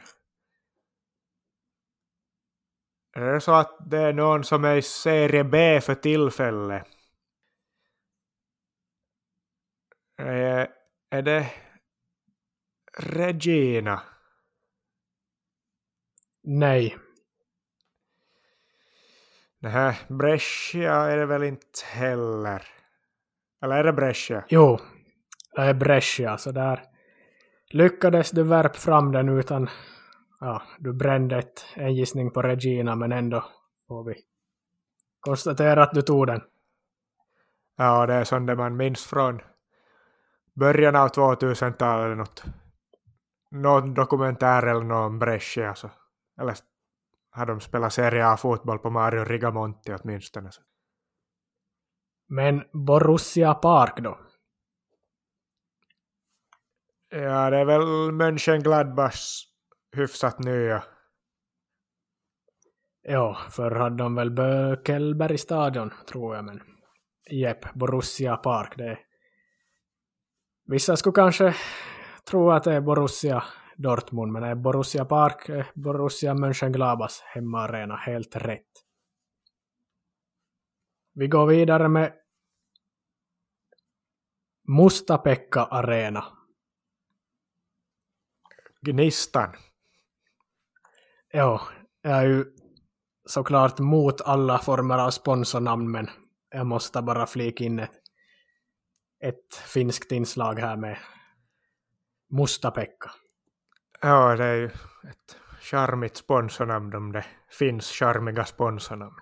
är 3.13 3.33
det 3.33 3.41
så 3.41 3.53
att 3.53 3.77
det 3.89 3.97
är 3.97 4.13
någon 4.13 4.43
som 4.43 4.65
är 4.65 4.75
i 4.75 4.81
serie 4.81 5.43
B 5.43 5.81
för 5.81 5.95
tillfället? 5.95 6.87
Är, 10.17 10.67
är 11.09 11.21
det 11.21 11.51
Regina? 12.97 14.01
Nej, 16.43 16.97
Det 19.61 19.69
här 19.69 19.95
Brescia 20.07 20.93
är 20.93 21.17
det 21.17 21.25
väl 21.25 21.43
inte 21.43 21.85
heller? 21.91 22.63
Eller 23.61 23.75
är 23.75 23.83
det 23.83 23.93
Brescia? 23.93 24.43
jo, 24.49 24.79
det 25.55 25.61
är 25.61 25.73
Brescia, 25.73 26.37
så 26.37 26.51
där 26.51 26.83
lyckades 27.71 28.31
du 28.31 28.43
värp 28.43 28.75
fram 28.75 29.11
den 29.11 29.29
utan, 29.29 29.69
ja, 30.39 30.61
du 30.79 30.93
brände 30.93 31.37
ett, 31.37 31.65
en 31.75 31.95
gissning 31.95 32.31
på 32.31 32.41
Regina, 32.41 32.95
men 32.95 33.11
ändå 33.11 33.45
får 33.87 34.03
vi 34.03 34.15
konstatera 35.19 35.83
att 35.83 35.93
du 35.93 36.01
tog 36.01 36.27
den. 36.27 36.41
Ja, 37.77 38.05
det 38.05 38.13
är 38.13 38.23
sånt 38.23 38.57
man 38.57 38.77
minns 38.77 39.05
från 39.05 39.41
början 40.55 40.95
av 40.95 41.09
2000-talet. 41.09 42.05
eller 42.05 42.15
Något, 42.15 42.43
någon 43.51 43.93
dokumentär 43.93 44.67
eller 44.67 44.83
någon 44.85 45.19
Brescia. 45.19 45.75
Så. 45.75 45.89
Eller 46.41 46.55
har 47.39 47.45
de 47.45 47.59
spelat 47.59 47.93
Serie 47.93 48.25
A-fotboll 48.27 48.79
på 48.79 48.89
Mario 48.89 49.23
Rigamonti 49.23 49.93
åtminstone. 49.93 50.49
Men 52.27 52.63
Borussia 52.73 53.53
Park 53.53 53.97
då? 53.97 54.19
Ja, 57.09 57.49
det 57.49 57.57
är 57.57 57.65
väl 57.65 58.11
Mönchengladbachs 58.11 59.43
hyfsat 59.95 60.39
nya. 60.39 60.83
Ja, 63.01 63.37
förr 63.49 63.71
hade 63.71 63.97
de 63.97 64.15
väl 64.15 64.31
Bökelberg 64.31 65.37
stadion, 65.37 65.93
tror 66.07 66.35
jag, 66.35 66.45
men 66.45 66.61
Jep, 67.31 67.73
Borussia 67.73 68.37
Park, 68.37 68.73
det 68.77 68.85
är... 68.85 68.99
Vissa 70.65 70.97
skulle 70.97 71.13
kanske 71.13 71.55
tro 72.29 72.51
att 72.51 72.63
det 72.63 72.73
är 72.73 72.81
Borussia 72.81 73.43
Dortmund, 73.79 74.31
men 74.31 74.43
är 74.43 74.55
Borussia 74.55 75.05
Park, 75.05 75.49
eh, 75.49 75.65
Borussia 75.75 76.33
Mönchengladbachs 76.33 77.21
hemmaarena, 77.21 77.95
helt 77.95 78.35
rätt. 78.35 78.71
Vi 81.13 81.27
går 81.27 81.45
vidare 81.45 81.87
med 81.87 82.13
Mustapekka 84.67 85.63
Arena. 85.63 86.23
Gnistan. 88.81 89.55
Ja, 91.31 91.61
jag 92.01 92.17
är 92.17 92.25
ju 92.25 92.45
såklart 93.25 93.79
mot 93.79 94.21
alla 94.21 94.59
former 94.59 94.97
av 94.97 95.09
sponsornamn, 95.11 95.91
men 95.91 96.09
jag 96.49 96.67
måste 96.67 97.01
bara 97.01 97.25
flika 97.25 97.63
in 97.63 97.79
ett, 97.79 98.01
ett 99.23 99.55
finskt 99.55 100.11
inslag 100.11 100.59
här 100.59 100.77
med 100.77 100.97
Mustapekka. 102.29 103.11
Ja, 104.01 104.35
det 104.35 104.45
är 104.45 104.55
ju 104.55 104.65
ett 105.09 105.37
charmigt 105.61 106.17
sponsornamn 106.17 106.95
om 106.95 107.11
det 107.11 107.25
finns 107.49 107.91
charmiga 107.91 108.45
sponsornamn. 108.45 109.19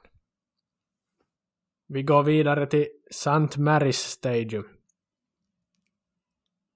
Vi 1.88 2.04
går 2.04 2.24
vidare 2.24 2.68
till 2.68 2.88
St. 3.10 3.60
Mary's 3.62 3.92
Stadium. 3.92 4.68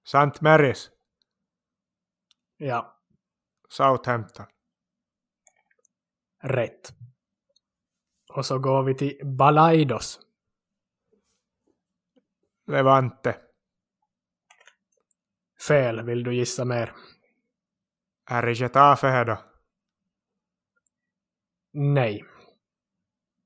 St. 0.04 0.40
Marys, 0.40 0.90
Ja, 2.56 3.00
Southampton. 3.68 4.46
rätt. 6.42 6.92
Och 8.28 8.46
så 8.46 8.58
går 8.58 8.82
vi 8.82 8.94
till 8.94 9.18
Balaidos. 9.24 10.20
Levante. 12.66 13.40
Fel, 15.68 16.02
vill 16.02 16.24
du 16.24 16.34
gissa 16.34 16.64
mer? 16.64 16.94
Är 18.30 18.42
det 18.42 18.52
Getafe 18.52 19.06
här 19.08 19.24
då? 19.24 19.38
Nej. 21.72 22.24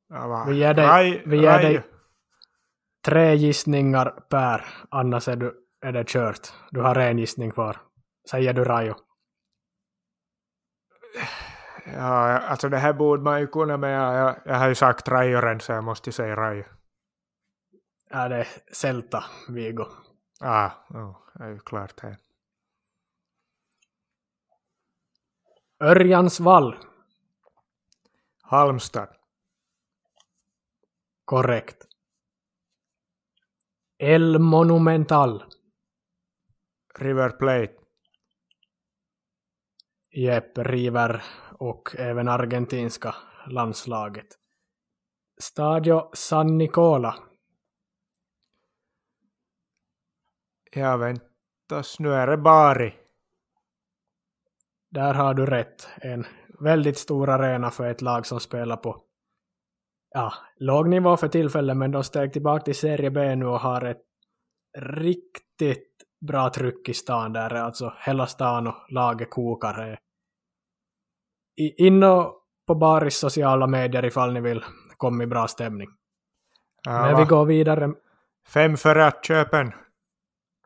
Ja? 0.08 0.44
Vi 0.48 0.56
ger 0.58 0.74
dig- 0.74 0.86
Raj- 0.86 1.22
vi 1.26 1.36
ger 1.36 1.50
Raj- 1.58 1.62
dig- 1.62 1.84
Tre 3.04 3.34
gissningar 3.34 4.10
per, 4.30 4.66
annars 4.90 5.28
är, 5.28 5.36
du, 5.36 5.54
är 5.80 5.92
det 5.92 6.04
kört. 6.08 6.52
Du 6.70 6.80
har 6.80 6.96
en 6.98 7.18
gissning 7.18 7.50
kvar. 7.50 7.76
Säger 8.30 8.52
du 8.52 8.64
Rajo? 8.64 8.94
Ja, 11.86 12.38
alltså 12.38 12.68
det 12.68 12.78
här 12.78 12.92
borde 12.92 13.22
man 13.22 13.40
ju 13.40 13.46
kunna 13.46 13.76
med. 13.76 13.94
Jag, 14.20 14.36
jag 14.44 14.54
har 14.54 14.68
ju 14.68 14.74
sagt 14.74 15.08
Rajoren 15.08 15.60
så 15.60 15.72
jag 15.72 15.84
måste 15.84 16.12
säga 16.12 16.36
Rajo. 16.36 16.64
Är 18.10 18.28
det 18.28 18.46
Celta, 18.72 19.24
Vigo? 19.48 19.84
Ah, 20.40 20.70
oh, 20.90 21.16
det 21.34 21.44
är 21.44 21.48
ju 21.48 21.58
klart 21.58 22.00
här. 22.00 22.16
Örjansvall. 25.80 26.76
Halmstad. 28.42 29.08
Korrekt. 31.24 31.86
El 33.98 34.38
Monumental. 34.38 35.44
River 36.98 37.30
Plate. 37.30 37.74
Jepp, 40.10 40.58
River 40.58 41.22
och 41.58 41.96
även 41.98 42.28
argentinska 42.28 43.14
landslaget. 43.46 44.26
Stadio 45.38 46.10
San 46.12 46.58
Nicola. 46.58 47.14
Ja, 50.72 50.96
väntas, 50.96 51.98
nu 51.98 52.12
är 52.12 52.26
det 52.26 52.36
Bari. 52.36 53.05
Där 54.96 55.14
har 55.14 55.34
du 55.34 55.46
rätt. 55.46 55.88
En 55.96 56.26
väldigt 56.60 56.98
stor 56.98 57.30
arena 57.30 57.70
för 57.70 57.90
ett 57.90 58.02
lag 58.02 58.26
som 58.26 58.40
spelar 58.40 58.76
på 58.76 59.02
ja, 60.14 60.32
låg 60.56 60.88
nivå 60.88 61.16
för 61.16 61.28
tillfället, 61.28 61.76
men 61.76 61.90
de 61.90 62.04
steg 62.04 62.32
tillbaka 62.32 62.64
till 62.64 62.74
Serie 62.74 63.10
B 63.10 63.36
nu 63.36 63.46
och 63.46 63.60
har 63.60 63.84
ett 63.84 64.02
riktigt 64.78 65.92
bra 66.26 66.50
tryck 66.50 66.88
i 66.88 66.94
stan 66.94 67.32
där. 67.32 67.54
Alltså 67.54 67.94
hela 68.06 68.26
stan 68.26 68.66
och 68.66 68.74
laget 68.88 69.30
kokar. 69.30 69.98
In 71.56 72.02
och 72.02 72.42
på 72.66 72.74
Baris 72.74 73.18
sociala 73.18 73.66
medier 73.66 74.04
ifall 74.04 74.32
ni 74.32 74.40
vill 74.40 74.64
komma 74.96 75.22
i 75.22 75.26
bra 75.26 75.48
stämning. 75.48 75.88
Ja, 76.82 77.02
Men 77.02 77.16
vi 77.16 77.24
går 77.24 77.44
vidare. 77.44 77.94
Fem 78.48 78.76
för 78.76 78.96
att 78.96 79.24
köpa 79.24 79.60
en 79.60 79.72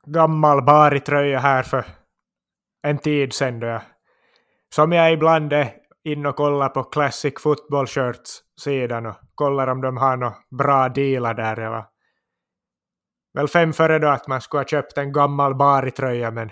gammal 0.06 0.62
Bari-tröja 0.62 1.38
här 1.38 1.62
för 1.62 1.84
en 2.82 2.98
tid 2.98 3.32
sedan 3.32 3.60
då 3.60 3.66
jag, 3.66 3.82
som 4.74 4.92
jag 4.92 5.12
ibland 5.12 5.52
är 5.52 5.76
in 6.04 6.26
och 6.26 6.36
kollar 6.36 6.68
på 6.68 6.82
Classic 6.82 7.34
Football 7.40 7.86
Shirts-sidan 7.86 9.06
och 9.06 9.16
kollar 9.34 9.66
om 9.66 9.80
de 9.80 9.96
har 9.96 10.16
några 10.16 10.36
bra 10.58 10.88
dealar 10.88 11.34
där. 11.34 11.60
Jag 11.60 11.70
var 11.70 11.90
väl 13.34 13.48
fem 13.48 13.72
före 13.72 13.98
då 13.98 14.08
att 14.08 14.28
man 14.28 14.40
skulle 14.40 14.60
ha 14.60 14.66
köpt 14.66 14.98
en 14.98 15.12
gammal 15.12 15.54
baritröja 15.54 16.30
men 16.30 16.50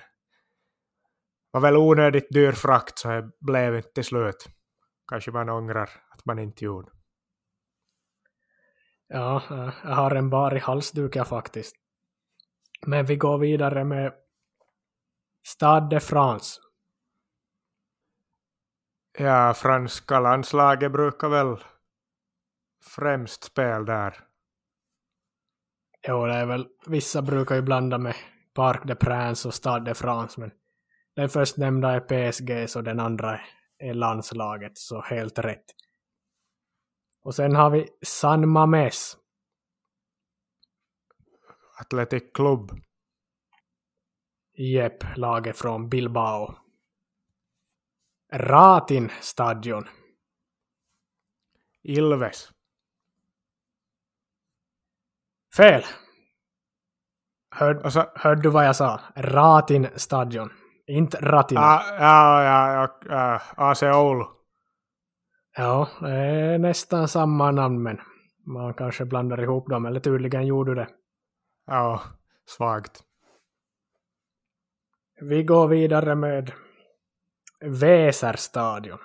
var 1.51 1.61
väl 1.61 1.77
onödigt 1.77 2.29
dyr 2.31 2.53
frakt 2.53 2.99
så 2.99 3.09
det 3.09 3.31
blev 3.41 3.77
inte 3.77 3.93
till 3.93 4.05
slut. 4.05 4.49
Kanske 5.11 5.31
man 5.31 5.49
ångrar 5.49 5.91
att 6.11 6.25
man 6.25 6.39
inte 6.39 6.65
gjorde. 6.65 6.91
Ja, 9.09 9.43
jag 9.85 9.95
har 9.95 10.15
en 10.15 10.31
bar 10.31 10.57
halsduk 10.57 11.17
jag 11.17 11.29
faktiskt. 11.29 11.77
Men 12.87 13.07
vi 13.07 13.17
går 13.17 13.39
vidare 13.39 13.85
med 13.85 14.13
Stade 15.47 15.97
de 15.97 16.01
France. 16.01 16.61
Ja, 19.21 19.55
franska 19.55 20.21
landslaget 20.21 20.93
brukar 20.93 21.29
väl 21.29 21.57
främst 22.85 23.45
spela 23.45 23.81
där. 23.81 24.25
Jo, 26.09 26.27
det 26.27 26.35
är 26.35 26.47
väl, 26.47 26.69
vissa 26.87 27.23
brukar 27.23 27.55
ju 27.55 27.63
blanda 27.63 27.99
med 27.99 28.15
Parc 28.55 28.81
de 28.85 28.95
Prince 28.95 29.49
och 29.49 29.55
Stade 29.55 29.85
de 29.85 29.95
France, 29.95 30.41
men 30.41 30.51
den 31.17 31.29
först 31.29 31.57
nämnda 31.57 31.91
är 31.91 32.01
PSG 32.01 32.71
så 32.71 32.81
den 32.81 33.01
andra 33.01 33.41
är 33.79 33.95
landslaget, 33.95 34.79
så 34.79 35.01
helt 35.01 35.39
rätt. 35.39 35.65
Och 37.23 37.35
sen 37.35 37.57
har 37.57 37.71
vi 37.71 37.89
San 38.03 38.49
Mames. 38.49 39.17
Athletic 41.81 42.23
Club. 42.35 42.71
Jep, 44.55 45.17
laget 45.17 45.59
från 45.59 45.89
Bilbao. 45.89 46.68
Ratin 48.33 49.11
stadion. 49.21 49.89
Ilves. 51.83 52.53
Fel. 55.57 55.85
Hör, 57.51 57.75
alltså, 57.85 58.11
hörde 58.15 58.43
du 58.43 58.49
vad 58.49 58.67
jag 58.67 58.77
sa? 58.77 59.01
Ratin 59.17 59.89
stadion. 59.97 60.53
Inte 60.87 61.19
Ratina. 61.21 61.61
Ah, 61.61 61.83
ja, 61.99 62.43
ja, 62.43 62.99
ja, 63.09 63.41
AC 63.57 63.83
Oulu. 63.83 64.25
Ja, 65.57 65.89
det 66.01 66.11
är 66.11 66.59
nästan 66.59 67.09
samma 67.09 67.51
namn 67.51 67.83
men 67.83 68.01
man 68.47 68.75
kanske 68.75 69.05
blandar 69.05 69.43
ihop 69.43 69.69
dem, 69.69 69.87
eller 69.87 70.01
tydligen 70.01 70.47
gjorde 70.47 70.71
du 70.71 70.75
det. 70.75 70.89
Ja, 71.67 72.03
svagt. 72.47 73.03
Vi 75.21 75.43
går 75.43 75.69
vidare 75.69 76.15
med 76.15 76.53
Väserstadion. 77.61 78.99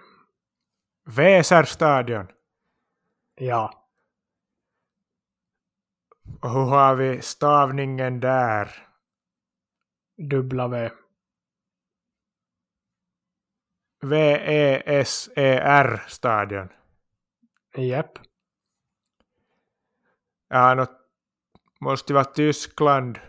Väserstadion? 1.06 2.28
Ja. 3.36 3.90
Och 6.42 6.50
hur 6.50 6.66
har 6.66 6.96
vi 6.96 7.22
stavningen 7.22 8.20
där? 8.20 8.88
W. 10.18 10.92
V-E-S-E-R-stadion. 14.02 15.40
Japp. 17.78 18.20
Ja, 20.48 20.76
no, 20.76 20.86
måste 21.80 22.14
vara 22.14 22.26
Tyskland. 22.26 23.20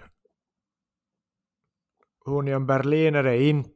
Union 2.27 2.67
Berlin 2.67 3.15
är 3.15 3.23
det 3.23 3.43
inte. 3.43 3.74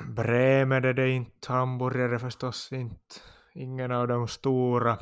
Bremen 0.00 0.84
är 0.84 0.92
det 0.92 1.10
inte. 1.10 1.52
Hamburg 1.52 2.00
är 2.00 2.08
det 2.08 2.18
förstås 2.18 2.72
inte. 2.72 3.14
Ingen 3.54 3.92
av 3.92 4.08
de 4.08 4.28
stora. 4.28 4.98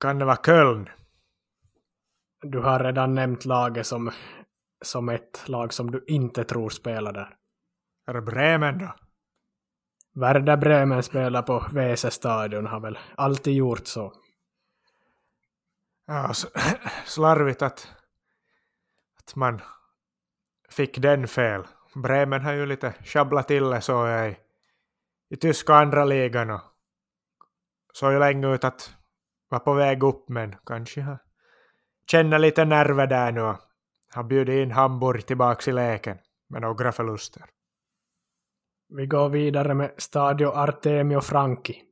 Kan 0.00 0.18
det 0.18 0.24
vara 0.24 0.36
Köln? 0.36 0.88
Du 2.42 2.58
har 2.58 2.84
redan 2.84 3.14
nämnt 3.14 3.44
laget 3.44 3.86
som 3.86 4.10
som 4.84 5.08
ett 5.08 5.48
lag 5.48 5.72
som 5.72 5.90
du 5.90 6.04
inte 6.06 6.44
tror 6.44 6.70
spelar 6.70 7.12
där? 7.12 7.36
Är 8.06 8.14
det 8.14 8.22
Bremen 8.22 8.78
då? 8.78 8.94
Werder 10.14 10.56
Bremen 10.56 11.02
spelar 11.02 11.42
på 11.42 11.66
Wese 11.72 12.10
stadion 12.10 12.66
har 12.66 12.80
väl 12.80 12.98
alltid 13.16 13.54
gjort 13.54 13.86
så. 13.86 14.12
Ja, 16.06 16.32
slarvigt 17.04 17.62
att, 17.62 17.88
att 19.18 19.36
man 19.36 19.60
fick 20.72 20.98
den 20.98 21.28
fel. 21.28 21.62
Bremen 21.94 22.42
har 22.44 22.52
ju 22.52 22.66
lite 22.66 22.94
sjabblat 23.04 23.48
till 23.48 23.70
det 23.70 23.80
så 23.80 24.08
i, 24.08 24.36
i 25.30 25.36
tyska 25.36 25.74
andra 25.74 26.04
ligan 26.04 26.50
och 26.50 26.60
såg 27.92 28.12
ju 28.12 28.18
länge 28.18 28.54
ut 28.54 28.64
att 28.64 28.94
vara 29.48 29.60
på 29.60 29.74
väg 29.74 30.02
upp 30.02 30.28
men 30.28 30.56
kanske 30.66 31.00
har 31.00 31.18
känner 32.10 32.38
lite 32.38 32.64
nerver 32.64 33.06
där 33.06 33.32
nu 33.32 33.54
har 34.14 34.22
bjudit 34.22 34.62
in 34.62 34.70
Hamburg 34.70 35.26
tillbaka 35.26 35.70
i 35.70 35.74
leken 35.74 36.18
med 36.48 36.62
några 36.62 36.92
förluster. 36.92 37.42
Vi 38.88 39.06
går 39.06 39.28
vidare 39.28 39.74
med 39.74 39.94
Stadio 39.98 40.46
Artemio 40.46 41.20
Franchi. 41.20 41.82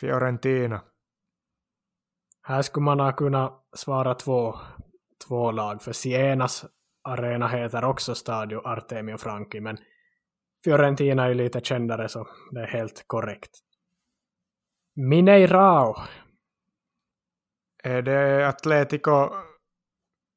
Fiorentina. 0.00 0.80
Här 2.42 2.62
skulle 2.62 2.84
man 2.84 3.00
ha 3.00 3.12
kunnat 3.12 3.68
svara 3.76 4.14
två, 4.14 4.58
två 5.28 5.50
lag, 5.50 5.82
för 5.82 5.92
Sienas 5.92 6.64
arena 7.04 7.48
heter 7.48 7.84
också 7.84 8.14
Stadio 8.14 8.60
Artemio 8.64 9.18
Franchi, 9.18 9.60
men 9.60 9.78
Fiorentina 10.64 11.24
är 11.24 11.28
ju 11.28 11.34
lite 11.34 11.60
kändare 11.60 12.08
så 12.08 12.28
det 12.50 12.60
är 12.60 12.66
helt 12.66 13.04
korrekt. 13.06 13.50
Mineirao. 14.96 15.94
Är 17.82 18.02
det 18.02 18.48
Atletico 18.48 19.30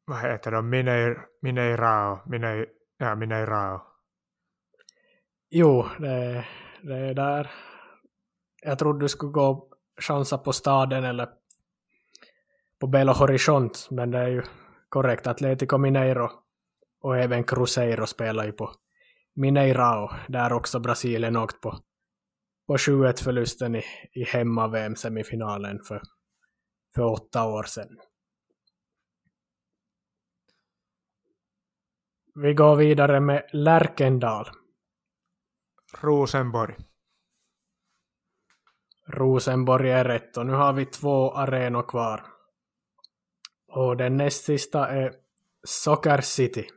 vad 0.05 0.21
heter 0.21 0.51
de, 0.51 0.69
Mineir, 0.69 1.25
Mineirao, 1.41 2.19
Mineir, 2.25 2.67
ja, 2.97 3.15
Mineirao. 3.15 3.81
Jo, 5.49 5.85
det, 5.99 6.45
det 6.81 6.97
är 6.97 7.13
där. 7.13 7.51
Jag 8.61 8.79
trodde 8.79 9.05
du 9.05 9.09
skulle 9.09 9.31
gå 9.31 9.45
och 9.45 9.73
chansa 10.01 10.37
på 10.37 10.53
staden 10.53 11.03
eller 11.03 11.29
på 12.79 12.87
Belo 12.87 13.13
Horizont, 13.13 13.87
men 13.91 14.11
det 14.11 14.19
är 14.19 14.27
ju 14.27 14.43
korrekt. 14.89 15.27
Atletico 15.27 15.77
Mineiro 15.77 16.29
och 17.07 17.17
även 17.17 17.43
Cruzeiro 17.43 18.05
spelar 18.05 18.45
ju 18.45 18.51
på 18.51 18.73
Mineirao, 19.35 20.09
där 20.27 20.53
också 20.53 20.79
Brasilien 20.79 21.37
åkt 21.37 21.61
på, 21.61 21.79
på 22.67 22.77
7-1 22.77 23.23
förlusten 23.23 23.75
i, 23.75 23.83
i 24.11 24.23
hemma-VM-semifinalen 24.23 25.79
för, 25.83 26.01
för 26.95 27.03
åtta 27.03 27.47
år 27.47 27.63
sedan. 27.63 27.99
Vi 32.35 32.53
går 32.53 32.75
vidare 32.75 33.19
med 33.19 33.49
Lärkendal. 33.53 34.49
Rosenborg. 36.01 36.75
Rosenborg 39.07 39.91
är 39.91 40.05
rätt 40.05 40.37
och 40.37 40.45
nu 40.45 40.53
har 40.53 40.73
vi 40.73 40.85
två 40.85 41.33
arenor 41.33 41.83
kvar. 41.83 42.25
Och 43.67 43.97
den 43.97 44.17
näst 44.17 44.43
sista 44.43 44.87
är 44.87 45.13
Soccer 45.63 46.21
City. 46.21 46.67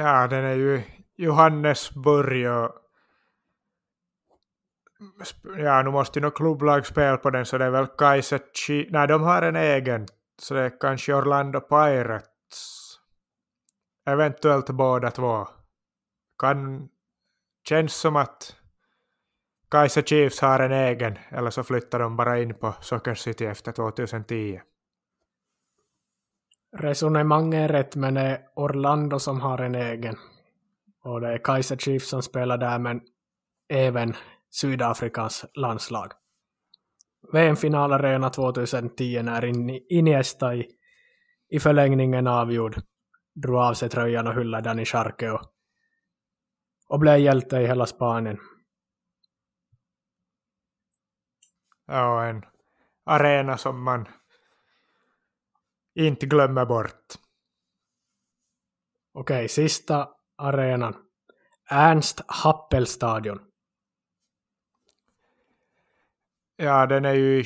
Ja, 0.00 0.26
den 0.26 0.44
är 0.44 0.54
ju 0.54 0.82
Johannesburg 1.16 2.50
och 2.50 2.72
ja, 5.58 5.82
nu 5.82 5.90
måste 5.90 6.18
ju 6.18 6.22
något 6.22 6.36
klubblag 6.36 6.86
spela 6.86 7.16
på 7.16 7.30
den 7.30 7.46
så 7.46 7.58
det 7.58 7.64
är 7.64 7.70
väl 7.70 7.86
Kaiser 7.86 8.40
Nej, 8.92 9.08
de 9.08 9.22
har 9.22 9.42
en 9.42 9.56
egen 9.56 10.06
Så 10.38 10.54
det 10.54 10.60
är 10.60 10.80
kanske 10.80 11.14
Orlando 11.14 11.60
Pirates. 11.60 12.98
Eventuellt 14.06 14.70
båda 14.70 15.10
två. 15.10 15.48
Kan... 16.38 16.88
Känns 17.68 17.94
som 17.94 18.16
att 18.16 18.56
Kaiser 19.70 20.02
Chiefs 20.02 20.40
har 20.40 20.60
en 20.60 20.72
egen, 20.72 21.18
eller 21.28 21.50
så 21.50 21.62
flyttar 21.62 21.98
de 21.98 22.16
bara 22.16 22.38
in 22.38 22.54
på 22.54 22.74
Soccer 22.80 23.14
City 23.14 23.46
efter 23.46 23.72
2010. 23.72 24.60
Resonemanget 26.72 27.70
är 27.70 27.72
rätt, 27.72 27.96
men 27.96 28.14
det 28.14 28.20
är 28.20 28.48
Orlando 28.54 29.18
som 29.18 29.40
har 29.40 29.58
en 29.58 29.74
egen. 29.74 30.16
Och 31.02 31.20
det 31.20 31.28
är 31.28 31.38
Kaiser 31.44 31.76
Chiefs 31.76 32.08
som 32.08 32.22
spelar 32.22 32.58
där, 32.58 32.78
men 32.78 33.00
även 33.68 34.14
Sydafrikas 34.50 35.44
landslag. 35.54 36.12
VM-finalarena 37.32 38.30
2010 38.30 39.22
när 39.22 39.44
Iniesta 39.92 40.54
i, 40.54 40.70
i 41.48 41.60
förlängningen 41.60 42.26
avgjord 42.26 42.82
drog 43.34 43.56
av 43.56 43.74
sig 43.74 43.88
tröjan 43.88 44.26
och 44.26 44.34
hyllade 44.34 44.68
Dani 44.68 44.84
Charke 44.84 45.30
och, 45.30 45.40
och 46.88 47.00
blev 47.00 47.18
hjälte 47.18 47.56
i 47.56 47.66
hela 47.66 47.86
Spanien. 47.86 48.38
Ja, 51.86 52.24
en 52.24 52.44
arena 53.04 53.56
som 53.56 53.82
man 53.82 54.08
inte 56.06 56.26
glömmer 56.26 56.66
bort. 56.66 57.14
Okej, 59.14 59.48
sista 59.48 60.08
arenan. 60.36 60.96
Ernst 61.70 62.20
Happelstadion. 62.26 63.40
Ja, 66.56 66.86
den 66.86 67.04
är 67.04 67.14
ju 67.14 67.40
i, 67.40 67.44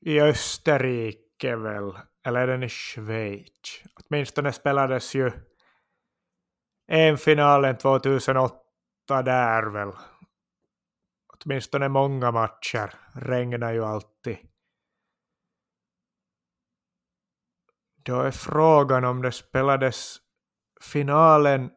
i 0.00 0.20
Österrike 0.20 1.56
väl, 1.56 1.98
eller 2.26 2.40
är 2.40 2.46
den 2.46 2.62
i 2.62 2.68
Schweiz? 2.68 3.82
Åtminstone 3.94 4.52
spelades 4.52 5.14
ju 5.14 5.32
EM-finalen 6.88 7.78
2008 7.78 8.56
där 9.08 9.70
väl. 9.70 9.92
Åtminstone 11.44 11.88
många 11.88 12.30
matcher 12.30 12.94
regnar 13.14 13.72
ju 13.72 13.84
alltid. 13.84 14.38
Då 18.04 18.20
är 18.20 18.30
frågan 18.30 19.04
om 19.04 19.22
det 19.22 19.32
spelades 19.32 20.16
finalen. 20.80 21.70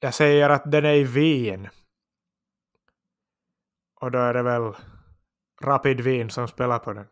Jag 0.00 0.14
säger 0.14 0.50
att 0.50 0.70
den 0.70 0.84
är 0.84 0.94
i 0.94 1.04
Wien. 1.04 1.68
Och 4.00 4.10
då 4.10 4.18
är 4.18 4.34
det 4.34 4.42
väl 4.42 4.72
Rapid 5.62 6.00
Wien 6.00 6.30
som 6.30 6.48
spelar 6.48 6.78
på 6.78 6.92
den. 6.92 7.06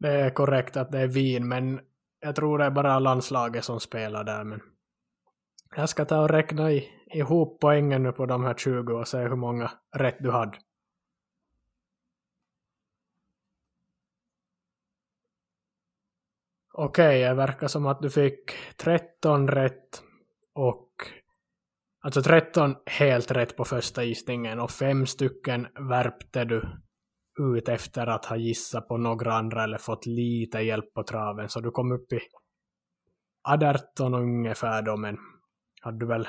Det 0.00 0.08
är 0.08 0.30
korrekt 0.30 0.76
att 0.76 0.92
det 0.92 0.98
är 0.98 1.06
Wien, 1.06 1.48
men 1.48 1.80
jag 2.20 2.36
tror 2.36 2.58
det 2.58 2.64
är 2.64 2.70
bara 2.70 2.98
landslaget 2.98 3.64
som 3.64 3.80
spelar 3.80 4.24
där. 4.24 4.44
Men 4.44 4.62
jag 5.76 5.88
ska 5.88 6.04
ta 6.04 6.20
och 6.20 6.30
räkna 6.30 6.70
ihop 7.06 7.60
poängen 7.60 8.02
nu 8.02 8.12
på 8.12 8.26
de 8.26 8.44
här 8.44 8.54
20 8.54 8.92
och 8.92 9.08
se 9.08 9.18
hur 9.18 9.36
många 9.36 9.70
rätt 9.96 10.16
du 10.20 10.30
hade. 10.30 10.58
Okej, 16.74 17.18
okay, 17.18 17.28
det 17.28 17.34
verkar 17.34 17.68
som 17.68 17.86
att 17.86 18.02
du 18.02 18.10
fick 18.10 18.50
13 18.76 19.48
rätt 19.48 20.02
och 20.54 20.88
alltså 22.04 22.22
13 22.22 22.76
helt 22.86 23.30
rätt 23.30 23.56
på 23.56 23.64
första 23.64 24.04
gissningen 24.04 24.60
och 24.60 24.70
fem 24.70 25.06
stycken 25.06 25.66
värpte 25.88 26.44
du 26.44 26.62
ut 27.40 27.68
efter 27.68 28.06
att 28.06 28.24
ha 28.24 28.36
gissat 28.36 28.88
på 28.88 28.96
några 28.96 29.32
andra 29.32 29.64
eller 29.64 29.78
fått 29.78 30.06
lite 30.06 30.58
hjälp 30.58 30.94
på 30.94 31.02
traven. 31.02 31.48
Så 31.48 31.60
du 31.60 31.70
kom 31.70 31.92
upp 31.92 32.12
i 32.12 32.20
18 33.48 34.14
ungefär 34.14 34.82
då, 34.82 34.96
men 34.96 35.16
hade 35.80 35.98
du 35.98 36.06
väl 36.06 36.28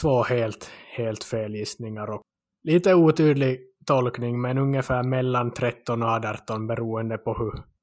två 0.00 0.22
helt, 0.22 0.70
helt 0.96 1.24
fel 1.24 1.54
gissningar 1.54 2.10
och 2.10 2.22
lite 2.62 2.94
otydlig 2.94 3.60
tolkning, 3.86 4.40
men 4.40 4.58
ungefär 4.58 5.02
mellan 5.02 5.54
13 5.54 6.02
och 6.02 6.08
18 6.08 6.66
beroende 6.66 7.18
på 7.18 7.34
hur, 7.34 7.73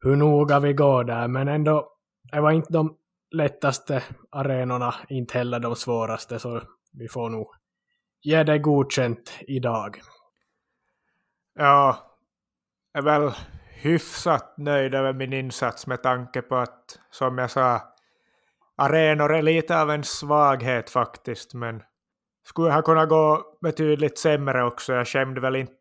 hur 0.00 0.16
noga 0.16 0.60
vi 0.60 0.72
går 0.72 1.04
där. 1.04 1.28
Men 1.28 1.48
ändå, 1.48 1.92
det 2.32 2.40
var 2.40 2.50
inte 2.50 2.72
de 2.72 2.96
lättaste 3.30 4.02
arenorna, 4.30 4.94
inte 5.08 5.38
heller 5.38 5.60
de 5.60 5.76
svåraste, 5.76 6.38
så 6.38 6.62
vi 6.92 7.08
får 7.08 7.30
nog 7.30 7.54
ge 8.22 8.42
det 8.42 8.58
godkänt 8.58 9.32
idag. 9.40 10.00
Ja, 11.54 11.98
jag 12.92 13.06
är 13.06 13.20
väl 13.20 13.32
hyfsat 13.82 14.54
nöjd 14.58 14.94
över 14.94 15.12
min 15.12 15.32
insats 15.32 15.86
med 15.86 16.02
tanke 16.02 16.42
på 16.42 16.56
att, 16.56 16.98
som 17.10 17.38
jag 17.38 17.50
sa, 17.50 17.80
arenor 18.76 19.34
är 19.34 19.42
lite 19.42 19.80
av 19.80 19.90
en 19.90 20.04
svaghet 20.04 20.90
faktiskt, 20.90 21.54
men 21.54 21.82
skulle 22.44 22.72
ha 22.72 22.82
kunnat 22.82 23.08
gå 23.08 23.56
betydligt 23.60 24.18
sämre 24.18 24.64
också. 24.64 24.92
Jag 24.92 25.08
skämde 25.08 25.40
väl 25.40 25.56
inte 25.56 25.72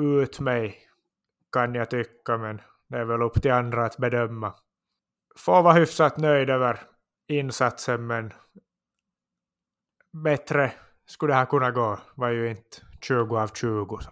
ut 0.00 0.40
mig, 0.40 0.78
kan 1.52 1.74
jag 1.74 1.90
tycka, 1.90 2.38
men 2.38 2.60
det 2.92 2.98
är 2.98 3.04
väl 3.04 3.22
upp 3.22 3.42
till 3.42 3.52
andra 3.52 3.84
att 3.84 3.96
bedöma. 3.96 4.54
Får 5.36 5.62
vara 5.62 5.74
hyfsat 5.74 6.16
nöjd 6.16 6.50
över 6.50 6.80
insatsen, 7.28 8.06
men 8.06 8.32
bättre 10.12 10.72
skulle 11.06 11.32
det 11.32 11.38
ha 11.38 11.46
kunnat 11.46 11.74
gå. 11.74 11.98
var 12.14 12.28
ju 12.28 12.50
inte 12.50 12.76
20 13.00 13.38
av 13.38 13.48
20. 13.48 13.98
Så. 14.00 14.10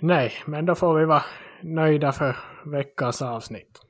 Nej, 0.00 0.32
men 0.46 0.66
då 0.66 0.74
får 0.74 0.98
vi 0.98 1.04
vara 1.04 1.24
nöjda 1.62 2.12
för 2.12 2.36
veckans 2.64 3.22
avsnitt. 3.22 3.80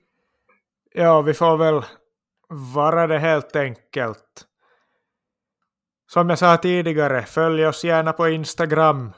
Ja, 0.94 1.22
vi 1.22 1.34
får 1.34 1.56
väl 1.56 1.82
vara 2.74 3.06
det 3.06 3.18
helt 3.18 3.56
enkelt. 3.56 4.46
Som 6.06 6.28
jag 6.28 6.38
sa 6.38 6.56
tidigare, 6.56 7.22
följ 7.22 7.66
oss 7.66 7.84
gärna 7.84 8.12
på 8.12 8.28
Instagram. 8.28 9.12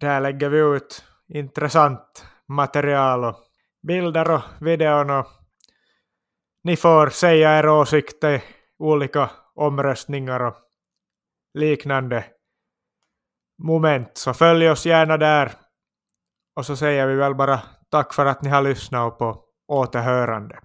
Där 0.00 0.20
lägger 0.20 0.48
vi 0.48 0.76
ut 0.76 1.04
intressant 1.28 2.24
material 2.48 3.24
och 3.24 3.36
bilder 3.82 4.30
och 4.30 4.42
videon 4.60 5.10
och 5.10 5.26
ni 6.64 6.76
får 6.76 7.08
säga 7.08 7.58
er 7.58 7.68
åsikter 7.68 8.34
i 8.34 8.42
olika 8.78 9.30
omröstningar 9.54 10.40
och 10.40 10.56
liknande 11.54 12.24
moment. 13.62 14.10
Så 14.16 14.34
följ 14.34 14.70
oss 14.70 14.86
gärna 14.86 15.16
där. 15.16 15.52
Och 16.56 16.66
så 16.66 16.76
säger 16.76 17.06
vi 17.06 17.14
väl 17.14 17.34
bara 17.34 17.60
tack 17.90 18.14
för 18.14 18.26
att 18.26 18.42
ni 18.42 18.50
har 18.50 18.62
lyssnat 18.62 19.12
och 19.12 19.18
på 19.18 19.44
återhörande. 19.68 20.60